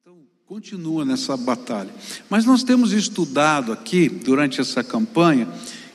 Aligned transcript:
Então, 0.00 0.20
continua 0.46 1.04
nessa 1.04 1.36
batalha. 1.36 1.90
Mas 2.30 2.44
nós 2.44 2.62
temos 2.62 2.92
estudado 2.92 3.72
aqui, 3.72 4.08
durante 4.08 4.60
essa 4.60 4.84
campanha, 4.84 5.48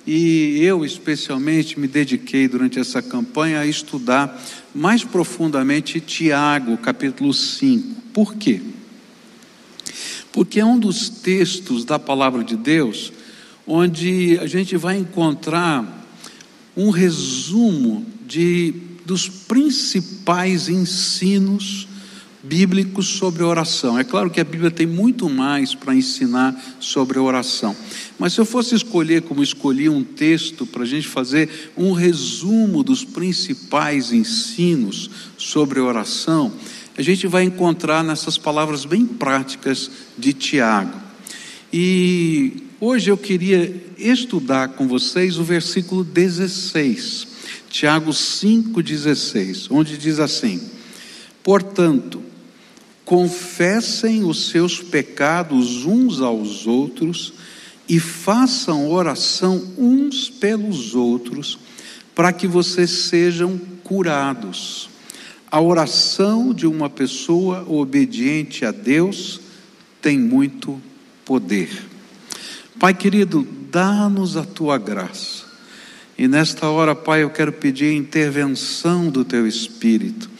e 0.05 0.59
eu 0.61 0.83
especialmente 0.83 1.79
me 1.79 1.87
dediquei 1.87 2.49
durante 2.49 2.77
essa 2.77 3.01
campanha 3.01 3.61
a 3.61 3.65
estudar 3.65 4.43
mais 4.75 5.05
profundamente 5.05 6.01
Tiago, 6.01 6.77
capítulo 6.77 7.33
5. 7.33 8.01
Por 8.11 8.35
quê? 8.35 8.61
Porque 10.33 10.59
é 10.59 10.65
um 10.65 10.77
dos 10.77 11.07
textos 11.07 11.85
da 11.85 11.97
palavra 11.97 12.43
de 12.43 12.57
Deus 12.57 13.13
onde 13.65 14.37
a 14.39 14.47
gente 14.47 14.75
vai 14.75 14.97
encontrar 14.97 16.05
um 16.75 16.89
resumo 16.89 18.05
de 18.27 18.73
dos 19.05 19.29
principais 19.29 20.67
ensinos 20.67 21.87
bíblicos 22.43 23.07
sobre 23.07 23.41
oração. 23.41 23.97
É 23.97 24.03
claro 24.03 24.29
que 24.29 24.41
a 24.41 24.43
Bíblia 24.43 24.69
tem 24.69 24.85
muito 24.85 25.29
mais 25.29 25.73
para 25.73 25.95
ensinar 25.95 26.61
sobre 26.77 27.17
oração. 27.17 27.73
Mas 28.19 28.33
se 28.33 28.41
eu 28.41 28.45
fosse 28.45 28.75
escolher, 28.75 29.21
como 29.21 29.41
escolhi 29.41 29.87
um 29.87 30.03
texto, 30.03 30.65
para 30.65 30.83
a 30.83 30.85
gente 30.85 31.07
fazer 31.07 31.71
um 31.77 31.93
resumo 31.93 32.83
dos 32.83 33.05
principais 33.05 34.11
ensinos 34.11 35.09
sobre 35.37 35.79
oração, 35.79 36.51
a 36.97 37.01
gente 37.01 37.25
vai 37.27 37.43
encontrar 37.43 38.03
nessas 38.03 38.37
palavras 38.37 38.83
bem 38.83 39.05
práticas 39.05 39.89
de 40.17 40.33
Tiago. 40.33 41.01
E 41.71 42.63
hoje 42.79 43.09
eu 43.09 43.17
queria 43.17 43.83
estudar 43.97 44.67
com 44.69 44.85
vocês 44.85 45.37
o 45.39 45.43
versículo 45.43 46.03
16, 46.03 47.27
Tiago 47.69 48.11
5,16, 48.11 49.67
onde 49.71 49.97
diz 49.97 50.19
assim: 50.19 50.61
Portanto, 51.41 52.32
confessem 53.05 54.23
os 54.23 54.49
seus 54.49 54.81
pecados 54.81 55.85
uns 55.85 56.21
aos 56.21 56.65
outros 56.65 57.33
e 57.87 57.99
façam 57.99 58.89
oração 58.89 59.73
uns 59.77 60.29
pelos 60.29 60.95
outros, 60.95 61.59
para 62.15 62.31
que 62.31 62.47
vocês 62.47 62.89
sejam 62.89 63.59
curados. 63.83 64.89
A 65.51 65.59
oração 65.59 66.53
de 66.53 66.65
uma 66.65 66.89
pessoa 66.89 67.65
obediente 67.67 68.65
a 68.65 68.71
Deus 68.71 69.41
tem 70.01 70.17
muito 70.17 70.81
poder. 71.25 71.69
Pai 72.79 72.93
querido, 72.93 73.47
dá-nos 73.69 74.35
a 74.37 74.43
tua 74.43 74.77
graça. 74.77 75.43
E 76.17 76.27
nesta 76.27 76.67
hora, 76.69 76.95
Pai, 76.95 77.23
eu 77.23 77.29
quero 77.29 77.51
pedir 77.51 77.85
a 77.85 77.97
intervenção 77.97 79.09
do 79.09 79.25
teu 79.25 79.47
Espírito 79.47 80.32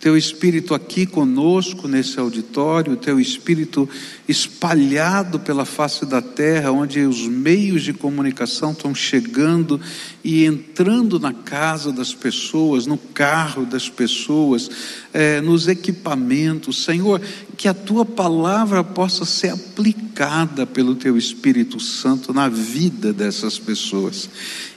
teu 0.00 0.16
Espírito 0.16 0.74
aqui 0.74 1.06
conosco 1.06 1.88
nesse 1.88 2.20
auditório, 2.20 2.96
teu 2.96 3.18
Espírito 3.18 3.88
espalhado 4.28 5.40
pela 5.40 5.64
face 5.64 6.06
da 6.06 6.22
terra, 6.22 6.70
onde 6.70 7.00
os 7.00 7.26
meios 7.26 7.82
de 7.82 7.92
comunicação 7.92 8.70
estão 8.70 8.94
chegando 8.94 9.80
e 10.22 10.44
entrando 10.44 11.18
na 11.18 11.32
casa 11.32 11.90
das 11.90 12.14
pessoas, 12.14 12.86
no 12.86 12.96
carro 12.96 13.66
das 13.66 13.88
pessoas, 13.88 14.70
é, 15.12 15.40
nos 15.40 15.66
equipamentos. 15.66 16.84
Senhor, 16.84 17.20
que 17.56 17.66
a 17.66 17.74
tua 17.74 18.04
palavra 18.04 18.84
possa 18.84 19.24
ser 19.24 19.48
aplicada 19.48 20.64
pelo 20.64 20.94
teu 20.94 21.18
Espírito 21.18 21.80
Santo 21.80 22.32
na 22.32 22.48
vida 22.48 23.12
dessas 23.12 23.58
pessoas 23.58 24.30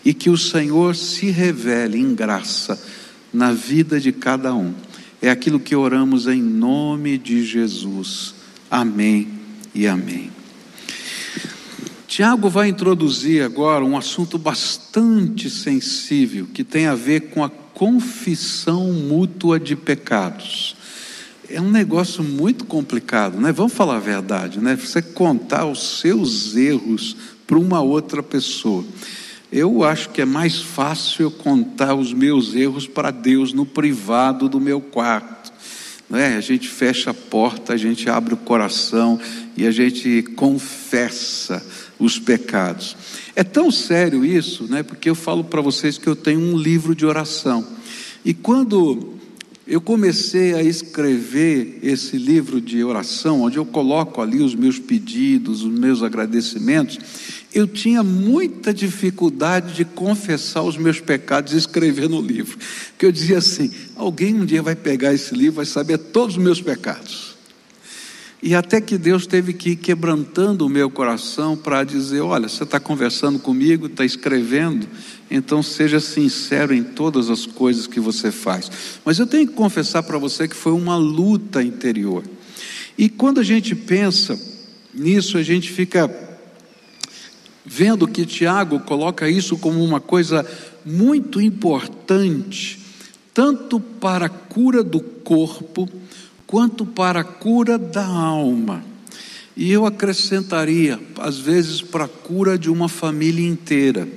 e 0.04 0.16
que 0.16 0.32
o 0.32 0.38
Senhor 0.38 0.96
se 0.96 1.30
revele 1.30 2.00
em 2.00 2.16
graça 2.16 2.82
na 3.32 3.54
vida 3.54 4.00
de 4.00 4.12
cada 4.12 4.54
um 4.54 4.74
é 5.22 5.30
aquilo 5.30 5.60
que 5.60 5.76
oramos 5.76 6.28
em 6.28 6.42
nome 6.42 7.18
de 7.18 7.46
Jesus. 7.46 8.34
Amém 8.70 9.30
e 9.74 9.88
amém. 9.88 10.32
Tiago 12.08 12.50
vai 12.50 12.68
introduzir 12.68 13.44
agora 13.44 13.86
um 13.86 13.96
assunto 13.96 14.38
bastante 14.38 15.50
sensível 15.50 16.48
que 16.54 16.64
tem 16.64 16.88
a 16.88 16.96
ver 16.96 17.30
com 17.30 17.44
a 17.44 17.50
confissão 17.50 18.92
mútua 18.92 19.60
de 19.60 19.76
pecados. 19.76 20.76
É 21.50 21.62
um 21.62 21.70
negócio 21.70 22.24
muito 22.24 22.66
complicado, 22.66 23.40
né? 23.40 23.52
Vamos 23.52 23.74
falar 23.74 23.98
a 23.98 24.00
verdade, 24.00 24.60
né? 24.60 24.76
Você 24.76 25.02
contar 25.02 25.66
os 25.66 26.00
seus 26.00 26.56
erros 26.56 27.16
para 27.46 27.58
uma 27.58 27.81
outra 27.81 28.22
pessoa. 28.24 28.86
Eu 29.51 29.84
acho 29.84 30.09
que 30.12 30.22
é 30.22 30.25
mais 30.25 30.62
fácil 30.62 31.23
eu 31.23 31.31
contar 31.31 31.94
os 31.94 32.13
meus 32.13 32.56
erros 32.56 32.88
para 32.88 33.12
Deus 33.12 33.51
no 33.51 33.66
privado 33.66 34.47
do 34.47 34.62
meu 34.62 34.79
quarto. 34.79 35.51
Não 36.09 36.17
é? 36.17 36.35
A 36.35 36.41
gente 36.41 36.69
fecha 36.69 37.12
a 37.12 37.13
porta, 37.13 37.73
a 37.73 37.78
gente 37.78 38.09
abre 38.09 38.34
o 38.34 38.38
coração 38.38 39.19
e 39.57 39.67
a 39.67 39.72
gente 39.72 40.23
confessa 40.35 41.66
os 42.00 42.17
pecados. 42.17 42.95
É 43.35 43.44
tão 43.44 43.69
sério 43.69 44.23
isso, 44.23 44.66
né? 44.69 44.84
Porque 44.84 45.09
eu 45.09 45.16
falo 45.16 45.44
para 45.44 45.62
vocês 45.62 45.97
que 45.97 46.07
eu 46.07 46.16
tenho 46.16 46.39
um 46.39 46.57
livro 46.57 46.95
de 46.95 47.06
oração. 47.06 47.68
E 48.23 48.33
quando 48.33 49.16
eu 49.68 49.79
comecei 49.79 50.53
a 50.53 50.63
escrever 50.63 51.79
esse 51.81 52.18
livro 52.18 52.59
de 52.59 52.83
oração, 52.83 53.41
onde 53.41 53.57
eu 53.57 53.66
coloco 53.66 54.22
ali 54.22 54.41
os 54.41 54.56
meus 54.56 54.79
pedidos, 54.79 55.63
os 55.63 55.72
meus 55.72 56.03
agradecimentos, 56.03 57.00
eu 57.53 57.67
tinha 57.67 58.01
muita 58.03 58.73
dificuldade 58.73 59.73
de 59.73 59.84
confessar 59.84 60.63
os 60.63 60.78
meus 60.78 61.00
pecados 61.00 61.53
e 61.53 61.57
escrever 61.57 62.07
no 62.07 62.22
livro. 62.22 62.57
Porque 62.91 63.06
eu 63.06 63.12
dizia 63.12 63.38
assim: 63.39 63.69
alguém 63.95 64.35
um 64.35 64.45
dia 64.45 64.62
vai 64.62 64.75
pegar 64.75 65.13
esse 65.13 65.35
livro, 65.35 65.57
vai 65.57 65.66
saber 65.66 65.97
todos 65.97 66.38
os 66.38 66.44
meus 66.44 66.62
pecados. 66.62 67.31
E 68.44 68.56
até 68.56 68.81
que 68.81 68.97
Deus 68.97 69.28
teve 69.28 69.53
que 69.53 69.72
ir 69.72 69.75
quebrantando 69.75 70.66
o 70.66 70.69
meu 70.69 70.89
coração 70.89 71.56
para 71.57 71.84
dizer: 71.84 72.22
olha, 72.22 72.47
você 72.47 72.63
está 72.63 72.79
conversando 72.79 73.38
comigo, 73.38 73.85
está 73.85 74.06
escrevendo, 74.06 74.88
então 75.29 75.62
seja 75.62 76.00
sincero 76.00 76.73
em 76.73 76.83
todas 76.83 77.29
as 77.29 77.45
coisas 77.45 77.85
que 77.85 78.00
você 78.00 78.31
faz. 78.31 78.72
Mas 79.03 79.19
eu 79.19 79.28
tenho 79.28 79.47
que 79.47 79.53
confessar 79.53 80.03
para 80.03 80.18
você 80.18 80.47
que 80.47 80.56
foi 80.56 80.72
uma 80.72 80.95
luta 80.95 81.62
interior. 81.62 82.23
E 82.97 83.09
quando 83.09 83.39
a 83.39 83.44
gente 83.44 83.75
pensa 83.75 84.39
nisso, 84.94 85.38
a 85.38 85.44
gente 85.44 85.69
fica 85.69 86.31
vendo 87.66 88.08
que 88.08 88.26
Tiago 88.26 88.80
coloca 88.80 89.30
isso 89.30 89.58
como 89.58 89.84
uma 89.84 90.00
coisa 90.00 90.46
muito 90.86 91.40
importante, 91.40 92.80
tanto 93.34 93.80
para 93.80 94.26
a 94.26 94.30
cura 94.30 94.84
do 94.84 95.00
corpo, 95.00 95.88
quanto 96.48 96.86
para 96.86 97.22
a 97.22 97.24
cura 97.24 97.78
da 97.78 98.06
alma. 98.06 98.84
E 99.56 99.72
eu 99.72 99.86
acrescentaria, 99.86 101.00
às 101.20 101.38
vezes, 101.38 101.82
para 101.82 102.06
a 102.06 102.10
cura 102.10 102.58
de 102.58 102.70
uma 102.70 102.90
família 102.90 103.48
inteira. 103.48 104.08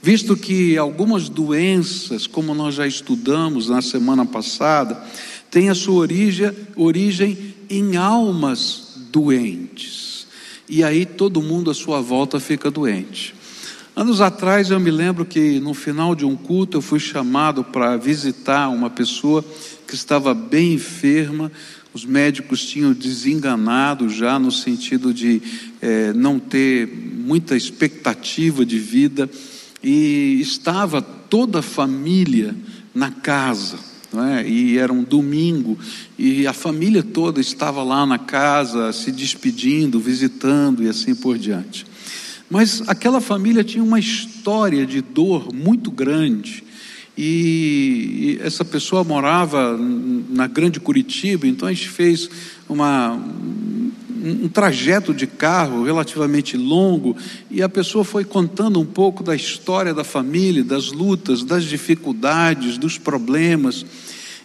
Visto 0.00 0.36
que 0.36 0.76
algumas 0.76 1.28
doenças, 1.28 2.26
como 2.26 2.54
nós 2.54 2.74
já 2.74 2.86
estudamos 2.86 3.68
na 3.68 3.80
semana 3.80 4.26
passada, 4.26 5.02
têm 5.50 5.68
a 5.68 5.74
sua 5.74 5.96
origem, 5.96 6.52
origem 6.76 7.54
em 7.68 7.96
almas 7.96 8.94
doentes 9.10 10.11
e 10.68 10.82
aí 10.82 11.04
todo 11.04 11.42
mundo 11.42 11.70
à 11.70 11.74
sua 11.74 12.00
volta 12.00 12.40
fica 12.40 12.70
doente. 12.70 13.34
Anos 13.94 14.20
atrás 14.20 14.70
eu 14.70 14.80
me 14.80 14.90
lembro 14.90 15.24
que 15.24 15.60
no 15.60 15.74
final 15.74 16.14
de 16.14 16.24
um 16.24 16.34
culto 16.34 16.78
eu 16.78 16.82
fui 16.82 16.98
chamado 16.98 17.62
para 17.62 17.96
visitar 17.96 18.68
uma 18.68 18.88
pessoa 18.88 19.44
que 19.86 19.94
estava 19.94 20.32
bem 20.32 20.74
enferma, 20.74 21.52
os 21.92 22.06
médicos 22.06 22.64
tinham 22.64 22.94
desenganado 22.94 24.08
já 24.08 24.38
no 24.38 24.50
sentido 24.50 25.12
de 25.12 25.42
é, 25.80 26.12
não 26.14 26.38
ter 26.38 26.86
muita 26.86 27.54
expectativa 27.54 28.64
de 28.64 28.78
vida, 28.78 29.28
e 29.82 30.38
estava 30.40 31.02
toda 31.02 31.58
a 31.58 31.62
família 31.62 32.54
na 32.94 33.10
casa 33.10 33.91
é? 34.20 34.48
e 34.48 34.78
era 34.78 34.92
um 34.92 35.02
domingo, 35.02 35.78
e 36.18 36.46
a 36.46 36.52
família 36.52 37.02
toda 37.02 37.40
estava 37.40 37.82
lá 37.82 38.04
na 38.04 38.18
casa, 38.18 38.92
se 38.92 39.12
despedindo, 39.12 40.00
visitando 40.00 40.82
e 40.82 40.88
assim 40.88 41.14
por 41.14 41.38
diante. 41.38 41.86
Mas 42.50 42.82
aquela 42.86 43.20
família 43.20 43.64
tinha 43.64 43.82
uma 43.82 43.98
história 43.98 44.84
de 44.84 45.00
dor 45.00 45.54
muito 45.54 45.90
grande, 45.90 46.64
e 47.16 48.38
essa 48.42 48.64
pessoa 48.64 49.04
morava 49.04 49.78
na 50.30 50.46
Grande 50.46 50.80
Curitiba, 50.80 51.46
então 51.46 51.68
a 51.68 51.72
gente 51.72 51.90
fez 51.90 52.28
uma, 52.68 53.18
um 54.22 54.48
trajeto 54.48 55.12
de 55.12 55.26
carro 55.26 55.82
relativamente 55.82 56.56
longo 56.56 57.16
e 57.50 57.60
a 57.60 57.68
pessoa 57.68 58.04
foi 58.04 58.24
contando 58.24 58.78
um 58.78 58.86
pouco 58.86 59.22
da 59.22 59.34
história 59.34 59.92
da 59.92 60.04
família, 60.04 60.62
das 60.62 60.92
lutas, 60.92 61.42
das 61.42 61.64
dificuldades, 61.64 62.78
dos 62.78 62.98
problemas. 62.98 63.84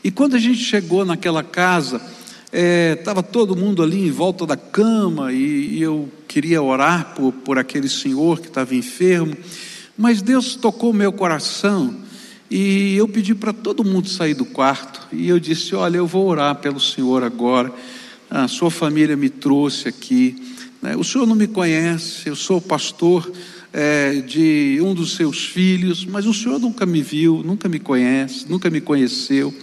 E 0.03 0.09
quando 0.09 0.35
a 0.35 0.39
gente 0.39 0.57
chegou 0.57 1.06
naquela 1.06 1.44
casa, 1.44 2.01
estava 2.51 3.19
é, 3.19 3.24
todo 3.24 3.56
mundo 3.56 3.83
ali 3.83 4.07
em 4.07 4.12
volta 4.12 4.47
da 4.47 4.57
cama 4.57 5.31
e, 5.31 5.77
e 5.77 5.81
eu 5.81 6.09
queria 6.27 6.62
orar 6.62 7.13
por, 7.15 7.31
por 7.31 7.59
aquele 7.59 7.88
senhor 7.88 8.39
que 8.39 8.47
estava 8.47 8.74
enfermo, 8.74 9.38
mas 9.95 10.24
Deus 10.24 10.56
tocou 10.56 10.91
meu 10.91 11.12
coração 11.12 11.94
e 12.50 12.95
eu 12.95 13.07
pedi 13.07 13.35
para 13.35 13.53
todo 13.53 13.83
mundo 13.83 14.07
sair 14.07 14.33
do 14.33 14.45
quarto 14.45 15.07
e 15.12 15.27
eu 15.27 15.39
disse: 15.39 15.75
Olha, 15.75 15.97
eu 15.97 16.07
vou 16.07 16.27
orar 16.27 16.56
pelo 16.56 16.79
senhor 16.79 17.24
agora 17.24 17.74
a 18.29 18.47
sua 18.47 18.69
família 18.69 19.15
me 19.15 19.29
trouxe 19.29 19.88
aqui. 19.88 20.35
Né? 20.81 20.95
O 20.95 21.03
senhor 21.03 21.25
não 21.25 21.35
me 21.35 21.47
conhece, 21.47 22.27
eu 22.27 22.35
sou 22.35 22.59
pastor 22.62 23.31
é, 23.74 24.21
de 24.21 24.79
um 24.81 24.94
dos 24.94 25.15
seus 25.15 25.45
filhos, 25.45 26.06
mas 26.06 26.25
o 26.25 26.33
senhor 26.33 26.59
nunca 26.59 26.85
me 26.85 27.01
viu, 27.01 27.44
nunca 27.44 27.69
me 27.69 27.79
conhece, 27.79 28.45
nunca 28.50 28.69
me 28.69 28.81
conheceu. 28.81 29.53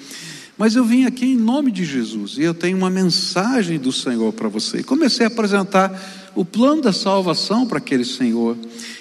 Mas 0.56 0.76
eu 0.76 0.84
vim 0.84 1.04
aqui 1.04 1.26
em 1.26 1.36
nome 1.36 1.72
de 1.72 1.84
Jesus 1.84 2.38
e 2.38 2.42
eu 2.42 2.54
tenho 2.54 2.76
uma 2.76 2.90
mensagem 2.90 3.76
do 3.78 3.90
Senhor 3.90 4.32
para 4.32 4.48
você. 4.48 4.78
E 4.78 4.84
comecei 4.84 5.26
a 5.26 5.28
apresentar 5.28 6.23
o 6.34 6.44
plano 6.44 6.82
da 6.82 6.92
salvação 6.92 7.66
para 7.66 7.78
aquele 7.78 8.04
Senhor. 8.04 8.56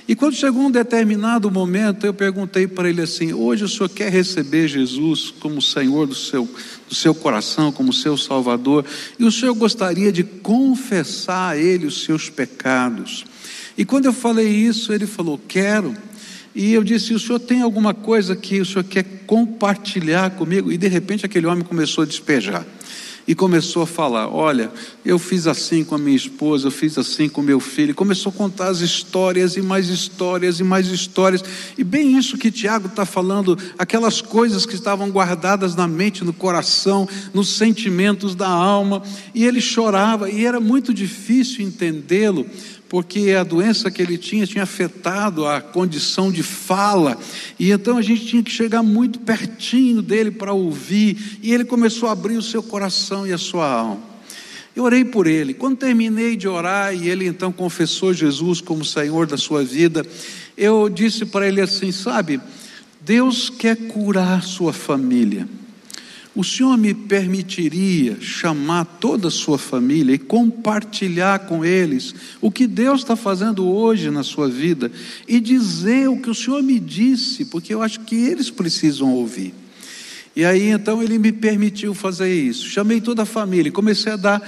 E 0.07 0.15
quando 0.15 0.35
chegou 0.35 0.63
um 0.63 0.71
determinado 0.71 1.49
momento, 1.49 2.05
eu 2.05 2.13
perguntei 2.13 2.67
para 2.67 2.89
ele 2.89 3.01
assim: 3.01 3.33
Hoje 3.33 3.63
o 3.63 3.69
senhor 3.69 3.89
quer 3.89 4.11
receber 4.11 4.67
Jesus 4.67 5.33
como 5.39 5.61
Senhor 5.61 6.07
do 6.07 6.15
seu, 6.15 6.47
do 6.87 6.95
seu 6.95 7.15
coração, 7.15 7.71
como 7.71 7.93
seu 7.93 8.17
Salvador? 8.17 8.85
E 9.17 9.23
o 9.23 9.31
senhor 9.31 9.53
gostaria 9.53 10.11
de 10.11 10.23
confessar 10.23 11.51
a 11.51 11.57
Ele 11.57 11.85
os 11.85 12.03
seus 12.03 12.29
pecados? 12.29 13.25
E 13.77 13.85
quando 13.85 14.05
eu 14.05 14.13
falei 14.13 14.47
isso, 14.47 14.93
ele 14.93 15.07
falou: 15.07 15.39
Quero. 15.47 15.95
E 16.53 16.73
eu 16.73 16.83
disse: 16.83 17.13
O 17.13 17.19
senhor 17.19 17.39
tem 17.39 17.61
alguma 17.61 17.93
coisa 17.93 18.35
que 18.35 18.59
o 18.59 18.65
senhor 18.65 18.83
quer 18.83 19.05
compartilhar 19.25 20.31
comigo? 20.31 20.71
E 20.71 20.77
de 20.77 20.87
repente 20.87 21.25
aquele 21.25 21.47
homem 21.47 21.63
começou 21.63 22.03
a 22.03 22.07
despejar. 22.07 22.65
E 23.27 23.33
começou 23.33 23.83
a 23.83 23.87
falar: 23.87 24.27
Olha, 24.27 24.71
eu 25.05 25.17
fiz 25.17 25.47
assim 25.47 25.83
com 25.83 25.95
a 25.95 25.97
minha 25.97 26.15
esposa, 26.15 26.67
eu 26.67 26.71
fiz 26.71 26.97
assim 26.97 27.29
com 27.29 27.41
meu 27.41 27.59
filho. 27.59 27.95
Começou 27.95 28.31
a 28.31 28.35
contar 28.35 28.67
as 28.67 28.79
histórias 28.79 29.55
e 29.55 29.61
mais 29.61 29.87
histórias 29.87 30.59
e 30.59 30.63
mais 30.63 30.87
histórias. 30.87 31.43
E 31.77 31.83
bem 31.83 32.17
isso 32.17 32.37
que 32.37 32.51
Tiago 32.51 32.87
está 32.87 33.05
falando, 33.05 33.57
aquelas 33.77 34.21
coisas 34.21 34.65
que 34.65 34.75
estavam 34.75 35.09
guardadas 35.09 35.75
na 35.75 35.87
mente, 35.87 36.23
no 36.23 36.33
coração, 36.33 37.07
nos 37.33 37.49
sentimentos 37.49 38.35
da 38.35 38.49
alma. 38.49 39.01
E 39.33 39.45
ele 39.45 39.61
chorava, 39.61 40.29
e 40.29 40.45
era 40.45 40.59
muito 40.59 40.93
difícil 40.93 41.65
entendê-lo 41.65 42.45
porque 42.93 43.31
a 43.31 43.43
doença 43.43 43.89
que 43.89 44.03
ele 44.03 44.19
tinha 44.19 44.45
tinha 44.45 44.63
afetado 44.63 45.47
a 45.47 45.59
condição 45.59 46.31
de 46.31 46.43
fala, 46.43 47.17
e 47.57 47.71
então 47.71 47.97
a 47.97 48.03
gente 48.03 48.27
tinha 48.27 48.43
que 48.43 48.51
chegar 48.51 48.83
muito 48.83 49.17
pertinho 49.17 49.99
dele 49.99 50.29
para 50.29 50.53
ouvir, 50.53 51.39
e 51.41 51.51
ele 51.51 51.65
começou 51.65 52.07
a 52.07 52.11
abrir 52.11 52.37
o 52.37 52.41
seu 52.43 52.61
coração 52.61 53.25
e 53.25 53.33
a 53.33 53.37
sua 53.39 53.67
alma. 53.67 53.99
Eu 54.75 54.83
orei 54.83 55.03
por 55.03 55.25
ele. 55.25 55.55
Quando 55.55 55.77
terminei 55.77 56.35
de 56.35 56.47
orar 56.47 56.93
e 56.93 57.09
ele 57.09 57.25
então 57.25 57.51
confessou 57.51 58.13
Jesus 58.13 58.61
como 58.61 58.85
Senhor 58.85 59.25
da 59.25 59.37
sua 59.37 59.63
vida, 59.63 60.05
eu 60.55 60.87
disse 60.87 61.25
para 61.25 61.47
ele 61.47 61.61
assim: 61.61 61.91
Sabe, 61.91 62.39
Deus 63.01 63.49
quer 63.49 63.75
curar 63.87 64.43
sua 64.43 64.71
família. 64.71 65.47
O 66.35 66.43
Senhor 66.43 66.75
me 66.77 66.95
permitiria 66.95 68.17
chamar 68.19 68.85
toda 68.85 69.27
a 69.27 69.31
sua 69.31 69.57
família 69.59 70.15
e 70.15 70.17
compartilhar 70.17 71.39
com 71.39 71.63
eles 71.63 72.15
o 72.41 72.49
que 72.49 72.65
Deus 72.65 73.01
está 73.01 73.15
fazendo 73.15 73.67
hoje 73.67 74.09
na 74.09 74.23
sua 74.23 74.49
vida 74.49 74.91
e 75.27 75.39
dizer 75.39 76.09
o 76.09 76.19
que 76.19 76.31
o 76.31 76.35
Senhor 76.35 76.63
me 76.63 76.79
disse, 76.79 77.45
porque 77.45 77.71
eu 77.71 77.83
acho 77.83 77.99
que 77.99 78.15
eles 78.15 78.49
precisam 78.49 79.13
ouvir. 79.13 79.53
E 80.35 80.43
aí 80.43 80.69
então 80.69 81.03
ele 81.03 81.19
me 81.19 81.31
permitiu 81.31 81.93
fazer 81.93 82.33
isso. 82.33 82.67
Chamei 82.67 82.99
toda 82.99 83.21
a 83.21 83.25
família 83.25 83.71
comecei 83.71 84.11
a 84.13 84.17
dar 84.17 84.41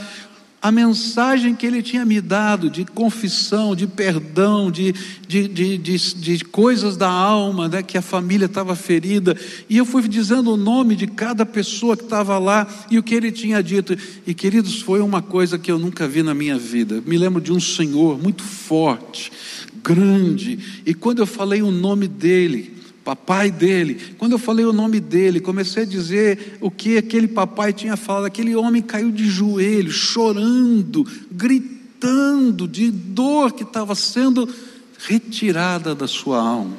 a 0.66 0.72
mensagem 0.72 1.54
que 1.54 1.64
ele 1.64 1.84
tinha 1.84 2.04
me 2.04 2.20
dado 2.20 2.72
de 2.72 2.86
confissão, 2.86 3.76
de 3.76 3.86
perdão, 3.86 4.72
de, 4.72 4.96
de, 5.28 5.48
de, 5.48 5.78
de, 5.78 6.44
coisas 6.44 6.98
da 6.98 7.08
alma, 7.08 7.70
né, 7.70 7.84
que 7.84 8.00
a 8.00 8.02
família 8.02 8.48
estava 8.48 8.76
ferida, 8.76 9.38
e 9.70 9.78
eu 9.78 9.86
fui 9.86 10.08
dizendo 10.08 10.52
o 10.52 10.58
nome 10.58 10.96
de 10.96 11.06
cada 11.06 11.46
pessoa 11.46 11.96
que 11.96 12.02
estava 12.02 12.40
lá 12.40 12.68
e 12.90 12.98
o 12.98 13.04
que 13.04 13.14
ele 13.14 13.32
tinha 13.32 13.62
dito. 13.62 13.96
E 14.26 14.34
queridos, 14.34 14.82
foi 14.82 15.02
uma 15.02 15.22
coisa 15.22 15.60
que 15.60 15.72
eu 15.72 15.78
nunca 15.78 16.08
vi 16.08 16.24
na 16.24 16.34
minha 16.34 16.58
vida. 16.58 17.00
Me 17.06 17.16
lembro 17.16 17.40
de 17.40 17.54
um 17.54 17.60
senhor 17.60 18.20
muito 18.20 18.42
forte, 18.42 19.32
grande, 19.84 20.58
e 20.84 20.96
quando 20.96 21.20
eu 21.20 21.28
falei 21.28 21.62
o 21.62 21.70
nome 21.70 22.08
dele, 22.08 22.75
papai 23.06 23.52
dele. 23.52 24.16
Quando 24.18 24.32
eu 24.32 24.40
falei 24.40 24.66
o 24.66 24.74
nome 24.74 25.00
dele, 25.00 25.40
comecei 25.40 25.84
a 25.84 25.86
dizer 25.86 26.58
o 26.60 26.72
que 26.72 26.98
aquele 26.98 27.28
papai 27.28 27.72
tinha 27.72 27.96
falado. 27.96 28.26
Aquele 28.26 28.56
homem 28.56 28.82
caiu 28.82 29.12
de 29.12 29.30
joelhos, 29.30 29.94
chorando, 29.94 31.06
gritando 31.32 32.68
de 32.68 32.90
dor 32.90 33.54
que 33.54 33.62
estava 33.62 33.94
sendo 33.94 34.50
retirada 35.08 35.94
da 35.94 36.08
sua 36.08 36.42
alma. 36.42 36.78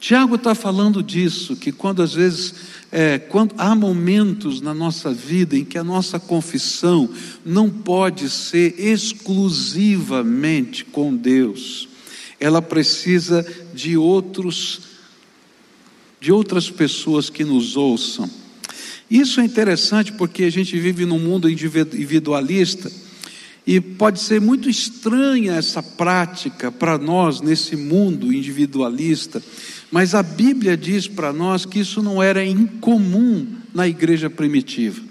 Tiago 0.00 0.34
está 0.34 0.54
falando 0.54 1.02
disso, 1.02 1.54
que 1.54 1.70
quando 1.70 2.02
às 2.02 2.14
vezes, 2.14 2.54
é, 2.90 3.18
quando 3.18 3.54
há 3.56 3.74
momentos 3.74 4.60
na 4.60 4.74
nossa 4.74 5.12
vida 5.12 5.56
em 5.56 5.64
que 5.64 5.78
a 5.78 5.84
nossa 5.84 6.18
confissão 6.18 7.08
não 7.44 7.70
pode 7.70 8.28
ser 8.30 8.74
exclusivamente 8.78 10.86
com 10.86 11.14
Deus, 11.14 11.88
ela 12.40 12.62
precisa 12.62 13.46
de 13.74 13.96
outros 13.96 14.89
de 16.20 16.30
outras 16.30 16.68
pessoas 16.70 17.30
que 17.30 17.44
nos 17.44 17.76
ouçam. 17.76 18.28
Isso 19.10 19.40
é 19.40 19.44
interessante 19.44 20.12
porque 20.12 20.44
a 20.44 20.50
gente 20.50 20.78
vive 20.78 21.04
num 21.04 21.18
mundo 21.18 21.48
individualista 21.48 22.92
e 23.66 23.80
pode 23.80 24.20
ser 24.20 24.40
muito 24.40 24.68
estranha 24.68 25.54
essa 25.54 25.82
prática 25.82 26.70
para 26.70 26.98
nós 26.98 27.40
nesse 27.40 27.76
mundo 27.76 28.32
individualista, 28.32 29.42
mas 29.90 30.14
a 30.14 30.22
Bíblia 30.22 30.76
diz 30.76 31.08
para 31.08 31.32
nós 31.32 31.64
que 31.64 31.80
isso 31.80 32.02
não 32.02 32.22
era 32.22 32.44
incomum 32.44 33.46
na 33.74 33.88
igreja 33.88 34.30
primitiva. 34.30 35.02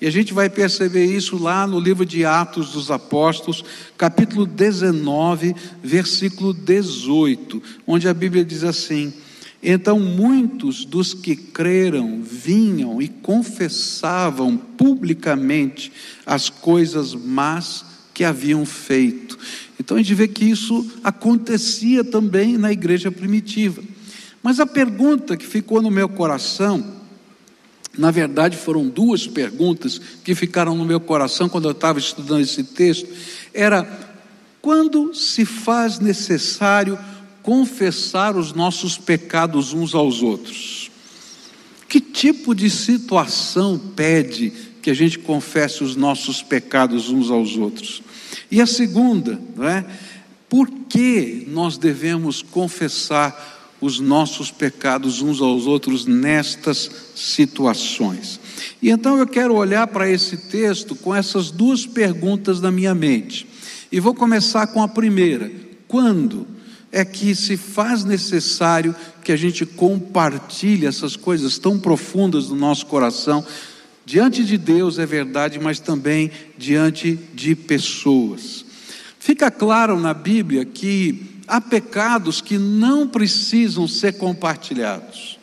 E 0.00 0.06
a 0.06 0.10
gente 0.10 0.34
vai 0.34 0.50
perceber 0.50 1.04
isso 1.04 1.40
lá 1.40 1.64
no 1.64 1.78
livro 1.78 2.04
de 2.04 2.24
Atos 2.24 2.72
dos 2.72 2.90
Apóstolos, 2.90 3.64
capítulo 3.96 4.46
19, 4.46 5.54
versículo 5.82 6.52
18, 6.52 7.62
onde 7.86 8.08
a 8.08 8.14
Bíblia 8.14 8.44
diz 8.44 8.64
assim: 8.64 9.12
então 9.62 10.00
muitos 10.00 10.84
dos 10.84 11.14
que 11.14 11.36
creram 11.36 12.20
vinham 12.20 13.00
e 13.00 13.06
confessavam 13.06 14.56
publicamente 14.56 15.92
as 16.26 16.50
coisas 16.50 17.14
más 17.14 17.84
que 18.12 18.24
haviam 18.24 18.66
feito. 18.66 19.38
Então 19.78 19.96
a 19.96 20.00
gente 20.00 20.14
vê 20.14 20.26
que 20.26 20.44
isso 20.44 20.90
acontecia 21.04 22.02
também 22.02 22.58
na 22.58 22.72
igreja 22.72 23.10
primitiva. 23.10 23.82
Mas 24.42 24.58
a 24.58 24.66
pergunta 24.66 25.36
que 25.36 25.46
ficou 25.46 25.80
no 25.80 25.90
meu 25.90 26.08
coração, 26.08 26.84
na 27.96 28.10
verdade 28.10 28.56
foram 28.56 28.88
duas 28.88 29.28
perguntas 29.28 30.00
que 30.24 30.34
ficaram 30.34 30.74
no 30.74 30.84
meu 30.84 30.98
coração 30.98 31.48
quando 31.48 31.68
eu 31.68 31.72
estava 31.72 32.00
estudando 32.00 32.40
esse 32.40 32.64
texto, 32.64 33.08
era 33.54 33.84
quando 34.60 35.14
se 35.14 35.44
faz 35.44 36.00
necessário 36.00 36.98
confessar 37.42 38.36
os 38.36 38.52
nossos 38.52 38.96
pecados 38.96 39.72
uns 39.72 39.94
aos 39.94 40.22
outros. 40.22 40.90
Que 41.88 42.00
tipo 42.00 42.54
de 42.54 42.70
situação 42.70 43.78
pede 43.94 44.52
que 44.80 44.90
a 44.90 44.94
gente 44.94 45.18
confesse 45.18 45.84
os 45.84 45.94
nossos 45.94 46.42
pecados 46.42 47.10
uns 47.10 47.30
aos 47.30 47.56
outros? 47.56 48.02
E 48.50 48.60
a 48.60 48.66
segunda, 48.66 49.40
não 49.56 49.68
é? 49.68 49.84
Por 50.48 50.70
que 50.88 51.46
nós 51.48 51.76
devemos 51.76 52.42
confessar 52.42 53.74
os 53.80 53.98
nossos 53.98 54.50
pecados 54.50 55.20
uns 55.20 55.40
aos 55.40 55.66
outros 55.66 56.06
nestas 56.06 56.90
situações? 57.14 58.38
E 58.80 58.90
então 58.90 59.18
eu 59.18 59.26
quero 59.26 59.54
olhar 59.54 59.86
para 59.86 60.10
esse 60.10 60.36
texto 60.36 60.94
com 60.94 61.14
essas 61.14 61.50
duas 61.50 61.86
perguntas 61.86 62.60
na 62.60 62.70
minha 62.70 62.94
mente. 62.94 63.46
E 63.90 64.00
vou 64.00 64.14
começar 64.14 64.66
com 64.68 64.82
a 64.82 64.88
primeira: 64.88 65.50
quando 65.88 66.46
é 66.92 67.06
que 67.06 67.34
se 67.34 67.56
faz 67.56 68.04
necessário 68.04 68.94
que 69.24 69.32
a 69.32 69.36
gente 69.36 69.64
compartilhe 69.64 70.86
essas 70.86 71.16
coisas 71.16 71.58
tão 71.58 71.78
profundas 71.78 72.48
do 72.48 72.54
nosso 72.54 72.84
coração, 72.84 73.44
diante 74.04 74.44
de 74.44 74.58
Deus 74.58 74.98
é 74.98 75.06
verdade, 75.06 75.58
mas 75.58 75.80
também 75.80 76.30
diante 76.58 77.18
de 77.32 77.56
pessoas. 77.56 78.66
Fica 79.18 79.50
claro 79.50 79.98
na 79.98 80.12
Bíblia 80.12 80.66
que 80.66 81.40
há 81.48 81.60
pecados 81.60 82.42
que 82.42 82.58
não 82.58 83.08
precisam 83.08 83.88
ser 83.88 84.18
compartilhados. 84.18 85.38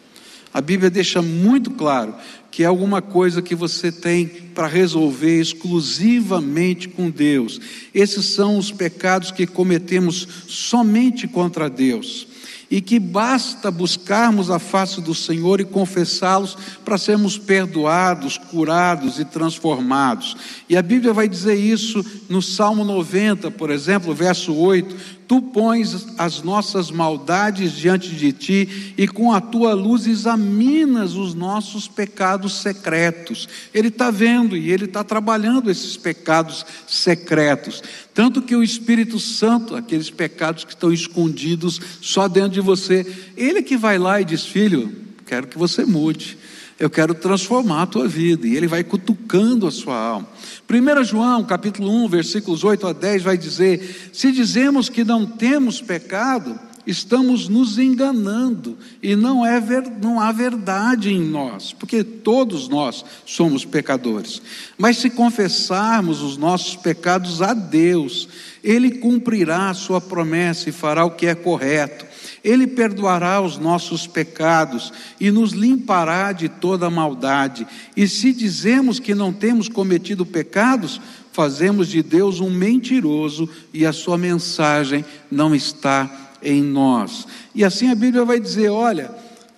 A 0.53 0.61
Bíblia 0.61 0.89
deixa 0.89 1.21
muito 1.21 1.71
claro 1.71 2.13
que 2.59 2.63
é 2.65 2.67
alguma 2.67 3.01
coisa 3.01 3.41
que 3.41 3.55
você 3.55 3.89
tem 3.89 4.27
para 4.27 4.67
resolver 4.67 5.39
exclusivamente 5.39 6.89
com 6.89 7.09
Deus. 7.09 7.57
Esses 7.93 8.25
são 8.25 8.57
os 8.57 8.69
pecados 8.69 9.31
que 9.31 9.47
cometemos 9.47 10.27
somente 10.45 11.25
contra 11.25 11.69
Deus. 11.69 12.27
E 12.69 12.81
que 12.81 12.99
basta 12.99 13.71
buscarmos 13.71 14.51
a 14.51 14.59
face 14.59 15.01
do 15.01 15.15
Senhor 15.15 15.59
e 15.59 15.65
confessá-los 15.65 16.55
para 16.85 16.97
sermos 16.97 17.37
perdoados, 17.37 18.37
curados 18.37 19.19
e 19.19 19.25
transformados. 19.25 20.35
E 20.67 20.77
a 20.77 20.81
Bíblia 20.81 21.13
vai 21.13 21.27
dizer 21.27 21.55
isso 21.55 22.05
no 22.29 22.41
Salmo 22.41 22.83
90, 22.83 23.49
por 23.51 23.71
exemplo, 23.71 24.13
verso 24.13 24.53
8: 24.53 24.95
Tu 25.27 25.41
pões 25.41 26.07
as 26.17 26.43
nossas 26.43 26.91
maldades 26.91 27.71
diante 27.73 28.09
de 28.09 28.31
ti 28.31 28.93
e 28.97 29.07
com 29.07 29.33
a 29.33 29.41
tua 29.41 29.73
luz 29.73 30.05
examinas 30.05 31.15
os 31.15 31.33
nossos 31.33 31.87
pecados 31.87 32.61
secretos. 32.61 33.49
Ele 33.73 33.87
está 33.87 34.11
vendo 34.11 34.55
e 34.55 34.71
ele 34.71 34.85
está 34.85 35.03
trabalhando 35.03 35.71
esses 35.71 35.97
pecados 35.97 36.65
secretos. 36.87 37.81
Tanto 38.19 38.41
que 38.41 38.53
o 38.53 38.61
Espírito 38.61 39.17
Santo, 39.17 39.77
aqueles 39.77 40.09
pecados 40.09 40.65
que 40.65 40.73
estão 40.73 40.91
escondidos 40.91 41.79
só 42.01 42.27
dentro 42.27 42.49
de 42.49 42.59
você, 42.59 43.07
ele 43.37 43.63
que 43.63 43.77
vai 43.77 43.97
lá 43.97 44.19
e 44.19 44.25
diz: 44.25 44.43
Filho, 44.45 44.93
quero 45.25 45.47
que 45.47 45.57
você 45.57 45.85
mude. 45.85 46.37
Eu 46.77 46.89
quero 46.89 47.13
transformar 47.13 47.83
a 47.83 47.87
tua 47.87 48.09
vida. 48.09 48.45
E 48.45 48.57
ele 48.57 48.67
vai 48.67 48.83
cutucando 48.83 49.65
a 49.65 49.71
sua 49.71 49.97
alma. 49.97 50.27
1 50.69 51.03
João, 51.05 51.45
capítulo 51.45 51.89
1, 52.03 52.09
versículos 52.09 52.61
8 52.65 52.87
a 52.87 52.91
10, 52.91 53.23
vai 53.23 53.37
dizer: 53.37 54.11
Se 54.11 54.33
dizemos 54.33 54.89
que 54.89 55.05
não 55.05 55.25
temos 55.25 55.81
pecado, 55.81 56.59
estamos 56.89 57.47
nos 57.47 57.77
enganando 57.77 58.77
e 59.01 59.15
não, 59.15 59.45
é 59.45 59.61
não 60.01 60.19
há 60.19 60.31
verdade 60.31 61.09
em 61.09 61.21
nós, 61.21 61.71
porque 61.71 62.03
todos 62.03 62.67
nós 62.67 63.05
somos 63.25 63.63
pecadores. 63.63 64.41
Mas 64.77 64.97
se 64.97 65.09
confessarmos 65.09 66.21
os 66.21 66.37
nossos 66.37 66.75
pecados 66.75 67.41
a 67.41 67.53
Deus, 67.53 68.27
Ele 68.63 68.91
cumprirá 68.91 69.69
a 69.69 69.73
sua 69.73 70.01
promessa 70.01 70.69
e 70.69 70.73
fará 70.73 71.05
o 71.05 71.11
que 71.11 71.27
é 71.27 71.35
correto 71.35 72.09
ele 72.43 72.67
perdoará 72.67 73.41
os 73.41 73.57
nossos 73.57 74.07
pecados 74.07 74.93
e 75.19 75.29
nos 75.31 75.51
limpará 75.51 76.31
de 76.31 76.47
toda 76.47 76.89
maldade. 76.89 77.67
E 77.95 78.07
se 78.07 78.31
dizemos 78.31 78.99
que 78.99 79.13
não 79.13 79.33
temos 79.33 79.67
cometido 79.67 80.25
pecados, 80.25 81.01
fazemos 81.31 81.87
de 81.87 82.01
Deus 82.01 82.39
um 82.39 82.49
mentiroso 82.49 83.49
e 83.73 83.85
a 83.85 83.93
sua 83.93 84.17
mensagem 84.17 85.03
não 85.29 85.53
está 85.53 86.28
em 86.41 86.61
nós. 86.63 87.27
E 87.53 87.63
assim 87.63 87.89
a 87.89 87.95
Bíblia 87.95 88.25
vai 88.25 88.39
dizer: 88.39 88.69
olha 88.69 89.11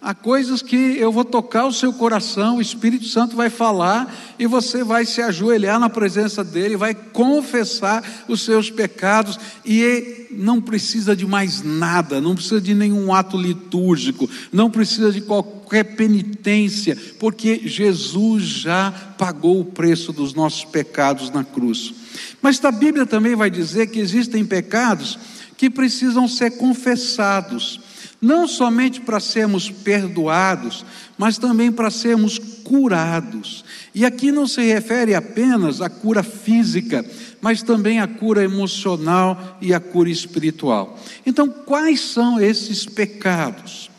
Há 0.04 0.16
coisas 0.16 0.64
que 0.64 0.98
eu 0.98 1.12
vou 1.12 1.24
tocar 1.24 1.68
o 1.68 1.72
seu 1.72 1.94
coração, 1.94 2.58
o 2.58 2.62
Espírito 2.62 3.06
Santo 3.06 3.36
vai 3.36 3.52
falar 3.52 4.12
e 4.40 4.48
você 4.48 4.84
vai 4.84 5.06
se 5.06 5.22
ajoelhar 5.22 5.80
na 5.80 5.92
presença 5.92 6.44
dele, 6.44 6.76
vai 6.76 6.96
confessar 6.96 8.04
os 8.28 8.42
seus 8.42 8.72
pecados 8.72 9.40
e 9.64 10.26
não 10.32 10.60
precisa 10.60 11.16
de 11.16 11.28
mais 11.28 11.62
nada, 11.62 12.20
não 12.20 12.34
precisa 12.34 12.60
de 12.60 12.74
nenhum 12.74 13.14
ato 13.14 13.38
litúrgico, 13.38 14.28
não 14.52 14.72
precisa 14.72 15.12
de 15.12 15.22
qualquer 15.22 15.96
penitência, 15.96 16.98
porque 17.20 17.62
Jesus 17.66 18.46
já 18.46 18.92
pagou 19.20 19.60
o 19.60 19.66
preço 19.66 20.12
dos 20.12 20.34
nossos 20.34 20.66
pecados 20.66 21.30
na 21.30 21.44
cruz. 21.44 21.94
Mas 22.42 22.64
a 22.66 22.72
Bíblia 22.72 23.06
também 23.06 23.36
vai 23.36 23.52
dizer 23.52 23.86
que 23.86 24.00
existem 24.00 24.44
pecados 24.44 25.20
que 25.62 25.70
precisam 25.70 26.28
ser 26.28 26.58
confessados 26.58 27.80
não 28.20 28.48
somente 28.48 29.00
para 29.00 29.20
sermos 29.20 29.70
perdoados, 29.70 30.84
mas 31.20 31.38
também 31.38 31.72
para 31.72 31.92
sermos 31.92 32.40
curados. 32.64 33.64
E 33.94 34.04
aqui 34.04 34.32
não 34.32 34.48
se 34.48 34.64
refere 34.64 35.14
apenas 35.14 35.80
à 35.80 35.88
cura 35.88 36.24
física, 36.24 37.06
mas 37.40 37.62
também 37.62 38.00
à 38.00 38.08
cura 38.08 38.44
emocional 38.44 39.60
e 39.62 39.72
à 39.72 39.80
cura 39.80 40.10
espiritual. 40.10 41.00
Então, 41.28 41.48
quais 41.48 42.02
são 42.02 42.42
esses 42.42 42.88
pecados? 42.88 43.92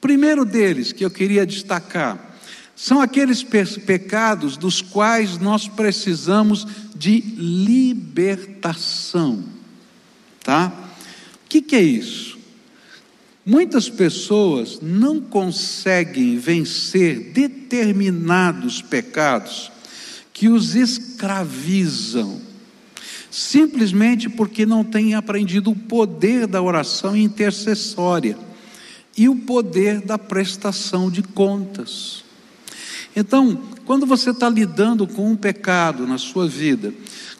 Primeiro 0.00 0.44
deles 0.44 0.90
que 0.90 1.04
eu 1.04 1.10
queria 1.10 1.46
destacar 1.46 2.34
são 2.74 3.00
aqueles 3.00 3.44
pecados 3.44 4.56
dos 4.56 4.82
quais 4.82 5.38
nós 5.38 5.68
precisamos 5.68 6.66
de 6.96 7.20
libertação, 7.20 9.44
tá? 10.42 10.82
Que, 11.56 11.62
que 11.62 11.76
é 11.76 11.82
isso? 11.82 12.36
Muitas 13.44 13.88
pessoas 13.88 14.78
não 14.82 15.20
conseguem 15.20 16.36
vencer 16.36 17.32
determinados 17.32 18.82
pecados 18.82 19.72
que 20.34 20.50
os 20.50 20.74
escravizam, 20.74 22.42
simplesmente 23.30 24.28
porque 24.28 24.66
não 24.66 24.84
têm 24.84 25.14
aprendido 25.14 25.70
o 25.70 25.76
poder 25.76 26.46
da 26.46 26.60
oração 26.60 27.16
intercessória 27.16 28.36
e 29.16 29.26
o 29.26 29.36
poder 29.36 30.02
da 30.02 30.18
prestação 30.18 31.10
de 31.10 31.22
contas. 31.22 32.22
Então, 33.14 33.62
quando 33.86 34.04
você 34.04 34.28
está 34.28 34.46
lidando 34.50 35.06
com 35.06 35.30
um 35.30 35.36
pecado 35.36 36.06
na 36.06 36.18
sua 36.18 36.46
vida, 36.46 36.92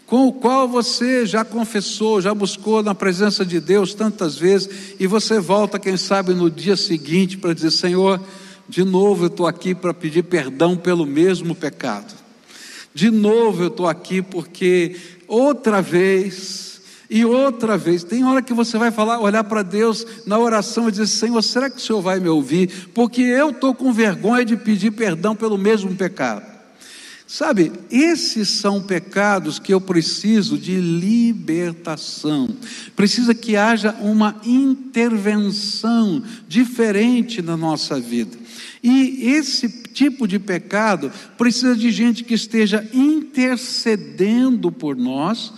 com 0.06 0.28
o 0.28 0.32
qual 0.32 0.68
você 0.68 1.26
já 1.26 1.44
confessou, 1.44 2.20
já 2.20 2.32
buscou 2.32 2.82
na 2.82 2.94
presença 2.94 3.44
de 3.44 3.60
Deus 3.60 3.92
tantas 3.92 4.38
vezes, 4.38 4.94
e 5.00 5.06
você 5.06 5.40
volta, 5.40 5.78
quem 5.78 5.96
sabe, 5.96 6.32
no 6.32 6.50
dia 6.50 6.76
seguinte 6.76 7.36
para 7.36 7.52
dizer: 7.52 7.72
Senhor, 7.72 8.20
de 8.68 8.84
novo 8.84 9.24
eu 9.24 9.28
estou 9.28 9.46
aqui 9.46 9.74
para 9.74 9.92
pedir 9.92 10.22
perdão 10.22 10.76
pelo 10.76 11.04
mesmo 11.04 11.54
pecado. 11.54 12.14
De 12.94 13.10
novo 13.10 13.64
eu 13.64 13.68
estou 13.68 13.86
aqui 13.86 14.22
porque 14.22 14.96
outra 15.26 15.82
vez 15.82 16.66
e 17.08 17.24
outra 17.24 17.76
vez, 17.76 18.02
tem 18.02 18.24
hora 18.24 18.42
que 18.42 18.52
você 18.52 18.78
vai 18.78 18.90
falar, 18.90 19.20
olhar 19.20 19.44
para 19.44 19.62
Deus 19.62 20.04
na 20.26 20.38
oração 20.38 20.88
e 20.88 20.90
dizer: 20.90 21.06
Senhor, 21.06 21.42
será 21.42 21.70
que 21.70 21.76
o 21.76 21.80
Senhor 21.80 22.00
vai 22.00 22.18
me 22.18 22.28
ouvir? 22.28 22.90
Porque 22.94 23.22
eu 23.22 23.50
estou 23.50 23.74
com 23.74 23.92
vergonha 23.92 24.44
de 24.44 24.56
pedir 24.56 24.92
perdão 24.92 25.34
pelo 25.36 25.56
mesmo 25.58 25.94
pecado. 25.94 26.55
Sabe, 27.26 27.72
esses 27.90 28.48
são 28.48 28.80
pecados 28.80 29.58
que 29.58 29.74
eu 29.74 29.80
preciso 29.80 30.56
de 30.56 30.76
libertação. 30.76 32.48
Precisa 32.94 33.34
que 33.34 33.56
haja 33.56 33.92
uma 34.00 34.40
intervenção 34.44 36.22
diferente 36.46 37.42
na 37.42 37.56
nossa 37.56 37.98
vida. 37.98 38.38
E 38.80 39.32
esse 39.32 39.68
tipo 39.68 40.28
de 40.28 40.38
pecado 40.38 41.10
precisa 41.36 41.74
de 41.74 41.90
gente 41.90 42.22
que 42.22 42.34
esteja 42.34 42.88
intercedendo 42.94 44.70
por 44.70 44.94
nós 44.94 45.52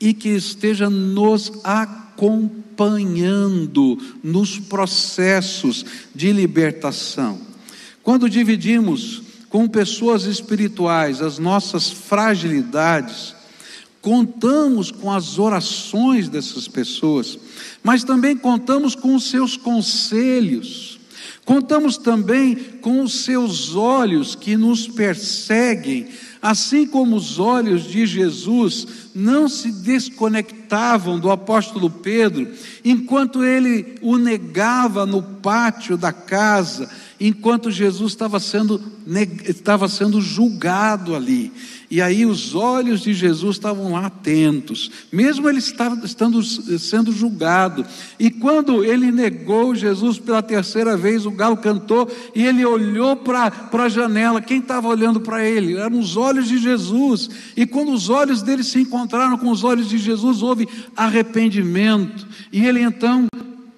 e 0.00 0.14
que 0.14 0.30
esteja 0.30 0.88
nos 0.88 1.52
acompanhando 1.62 3.98
nos 4.22 4.58
processos 4.58 5.84
de 6.14 6.32
libertação. 6.32 7.38
Quando 8.02 8.30
dividimos 8.30 9.28
com 9.50 9.68
pessoas 9.68 10.24
espirituais 10.24 11.20
as 11.20 11.38
nossas 11.38 11.90
fragilidades, 11.90 13.34
contamos 14.00 14.90
com 14.90 15.12
as 15.12 15.38
orações 15.38 16.28
dessas 16.28 16.66
pessoas, 16.66 17.38
mas 17.82 18.04
também 18.04 18.36
contamos 18.36 18.94
com 18.94 19.14
os 19.14 19.28
seus 19.28 19.56
conselhos, 19.56 21.00
contamos 21.44 21.98
também 21.98 22.54
com 22.80 23.02
os 23.02 23.24
seus 23.24 23.74
olhos 23.74 24.36
que 24.36 24.56
nos 24.56 24.86
perseguem, 24.86 26.08
assim 26.40 26.86
como 26.86 27.16
os 27.16 27.38
olhos 27.38 27.82
de 27.84 28.06
Jesus 28.06 28.86
não 29.14 29.48
se 29.48 29.72
desconectavam 29.72 31.18
do 31.18 31.30
apóstolo 31.30 31.90
Pedro, 31.90 32.48
enquanto 32.84 33.44
ele 33.44 33.96
o 34.00 34.16
negava 34.16 35.04
no 35.04 35.22
pátio 35.22 35.98
da 35.98 36.12
casa 36.12 36.88
enquanto 37.20 37.70
Jesus 37.70 38.12
estava 38.12 38.40
sendo, 38.40 38.80
estava 39.46 39.88
sendo 39.88 40.20
julgado 40.22 41.14
ali. 41.14 41.52
E 41.90 42.00
aí 42.00 42.24
os 42.24 42.54
olhos 42.54 43.00
de 43.00 43.12
Jesus 43.12 43.56
estavam 43.56 43.92
lá 43.92 44.06
atentos, 44.06 44.90
mesmo 45.12 45.48
ele 45.48 45.58
estava 45.58 45.96
estando, 46.06 46.40
sendo 46.42 47.10
julgado. 47.10 47.84
E 48.18 48.30
quando 48.30 48.84
ele 48.84 49.10
negou 49.10 49.74
Jesus 49.74 50.18
pela 50.18 50.40
terceira 50.40 50.96
vez, 50.96 51.26
o 51.26 51.32
galo 51.32 51.56
cantou 51.56 52.08
e 52.32 52.46
ele 52.46 52.64
olhou 52.64 53.16
para 53.16 53.52
a 53.72 53.88
janela. 53.88 54.40
Quem 54.40 54.60
estava 54.60 54.86
olhando 54.86 55.20
para 55.20 55.44
ele? 55.44 55.76
Eram 55.76 55.98
os 55.98 56.16
olhos 56.16 56.46
de 56.46 56.58
Jesus. 56.58 57.28
E 57.56 57.66
quando 57.66 57.92
os 57.92 58.08
olhos 58.08 58.40
dele 58.40 58.62
se 58.62 58.80
encontraram 58.80 59.36
com 59.36 59.50
os 59.50 59.64
olhos 59.64 59.88
de 59.88 59.98
Jesus, 59.98 60.42
houve 60.42 60.68
arrependimento. 60.96 62.24
E 62.52 62.64
ele 62.64 62.80
então 62.80 63.26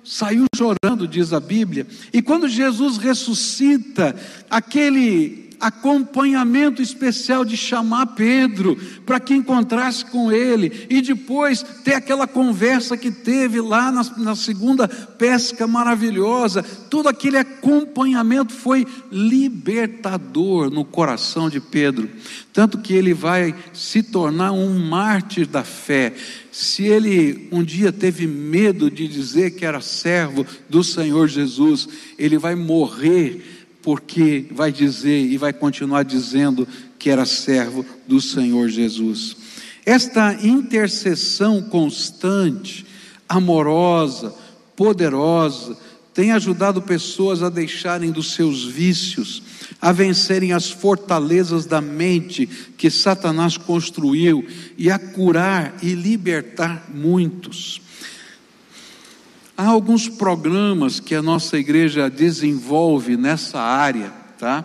saiu 0.04 0.46
chorando, 0.54 1.06
diz 1.06 1.32
a 1.32 1.40
Bíblia. 1.40 1.86
E 2.12 2.20
quando 2.20 2.48
Jesus 2.48 2.96
ressuscita, 2.96 4.14
aquele 4.50 5.41
acompanhamento 5.62 6.82
especial 6.82 7.44
de 7.44 7.56
chamar 7.56 8.06
Pedro 8.08 8.76
para 9.06 9.20
que 9.20 9.32
encontrasse 9.32 10.04
com 10.04 10.32
ele 10.32 10.86
e 10.90 11.00
depois 11.00 11.62
ter 11.84 11.94
aquela 11.94 12.26
conversa 12.26 12.96
que 12.96 13.12
teve 13.12 13.60
lá 13.60 13.92
na, 13.92 14.02
na 14.18 14.34
segunda 14.34 14.88
pesca 14.88 15.64
maravilhosa. 15.68 16.64
Todo 16.90 17.08
aquele 17.08 17.38
acompanhamento 17.38 18.52
foi 18.52 18.84
libertador 19.10 20.68
no 20.68 20.84
coração 20.84 21.48
de 21.48 21.60
Pedro, 21.60 22.10
tanto 22.52 22.78
que 22.78 22.92
ele 22.92 23.14
vai 23.14 23.54
se 23.72 24.02
tornar 24.02 24.50
um 24.50 24.76
mártir 24.80 25.46
da 25.46 25.62
fé. 25.62 26.12
Se 26.50 26.84
ele 26.84 27.48
um 27.52 27.62
dia 27.62 27.92
teve 27.92 28.26
medo 28.26 28.90
de 28.90 29.06
dizer 29.06 29.52
que 29.52 29.64
era 29.64 29.80
servo 29.80 30.44
do 30.68 30.82
Senhor 30.82 31.28
Jesus, 31.28 31.88
ele 32.18 32.36
vai 32.36 32.56
morrer 32.56 33.61
porque 33.82 34.46
vai 34.50 34.70
dizer 34.70 35.26
e 35.26 35.36
vai 35.36 35.52
continuar 35.52 36.04
dizendo 36.04 36.66
que 36.98 37.10
era 37.10 37.26
servo 37.26 37.84
do 38.06 38.20
Senhor 38.20 38.68
Jesus. 38.68 39.36
Esta 39.84 40.34
intercessão 40.34 41.60
constante, 41.60 42.86
amorosa, 43.28 44.32
poderosa, 44.76 45.76
tem 46.14 46.30
ajudado 46.30 46.82
pessoas 46.82 47.42
a 47.42 47.48
deixarem 47.48 48.10
dos 48.10 48.34
seus 48.34 48.64
vícios, 48.64 49.42
a 49.80 49.90
vencerem 49.92 50.52
as 50.52 50.70
fortalezas 50.70 51.66
da 51.66 51.80
mente 51.80 52.46
que 52.76 52.90
Satanás 52.90 53.56
construiu 53.56 54.46
e 54.76 54.90
a 54.90 54.98
curar 54.98 55.74
e 55.82 55.94
libertar 55.94 56.88
muitos. 56.92 57.80
Há 59.62 59.68
alguns 59.68 60.08
programas 60.08 60.98
que 60.98 61.14
a 61.14 61.22
nossa 61.22 61.56
igreja 61.56 62.10
desenvolve 62.10 63.16
nessa 63.16 63.60
área, 63.60 64.12
tá? 64.36 64.64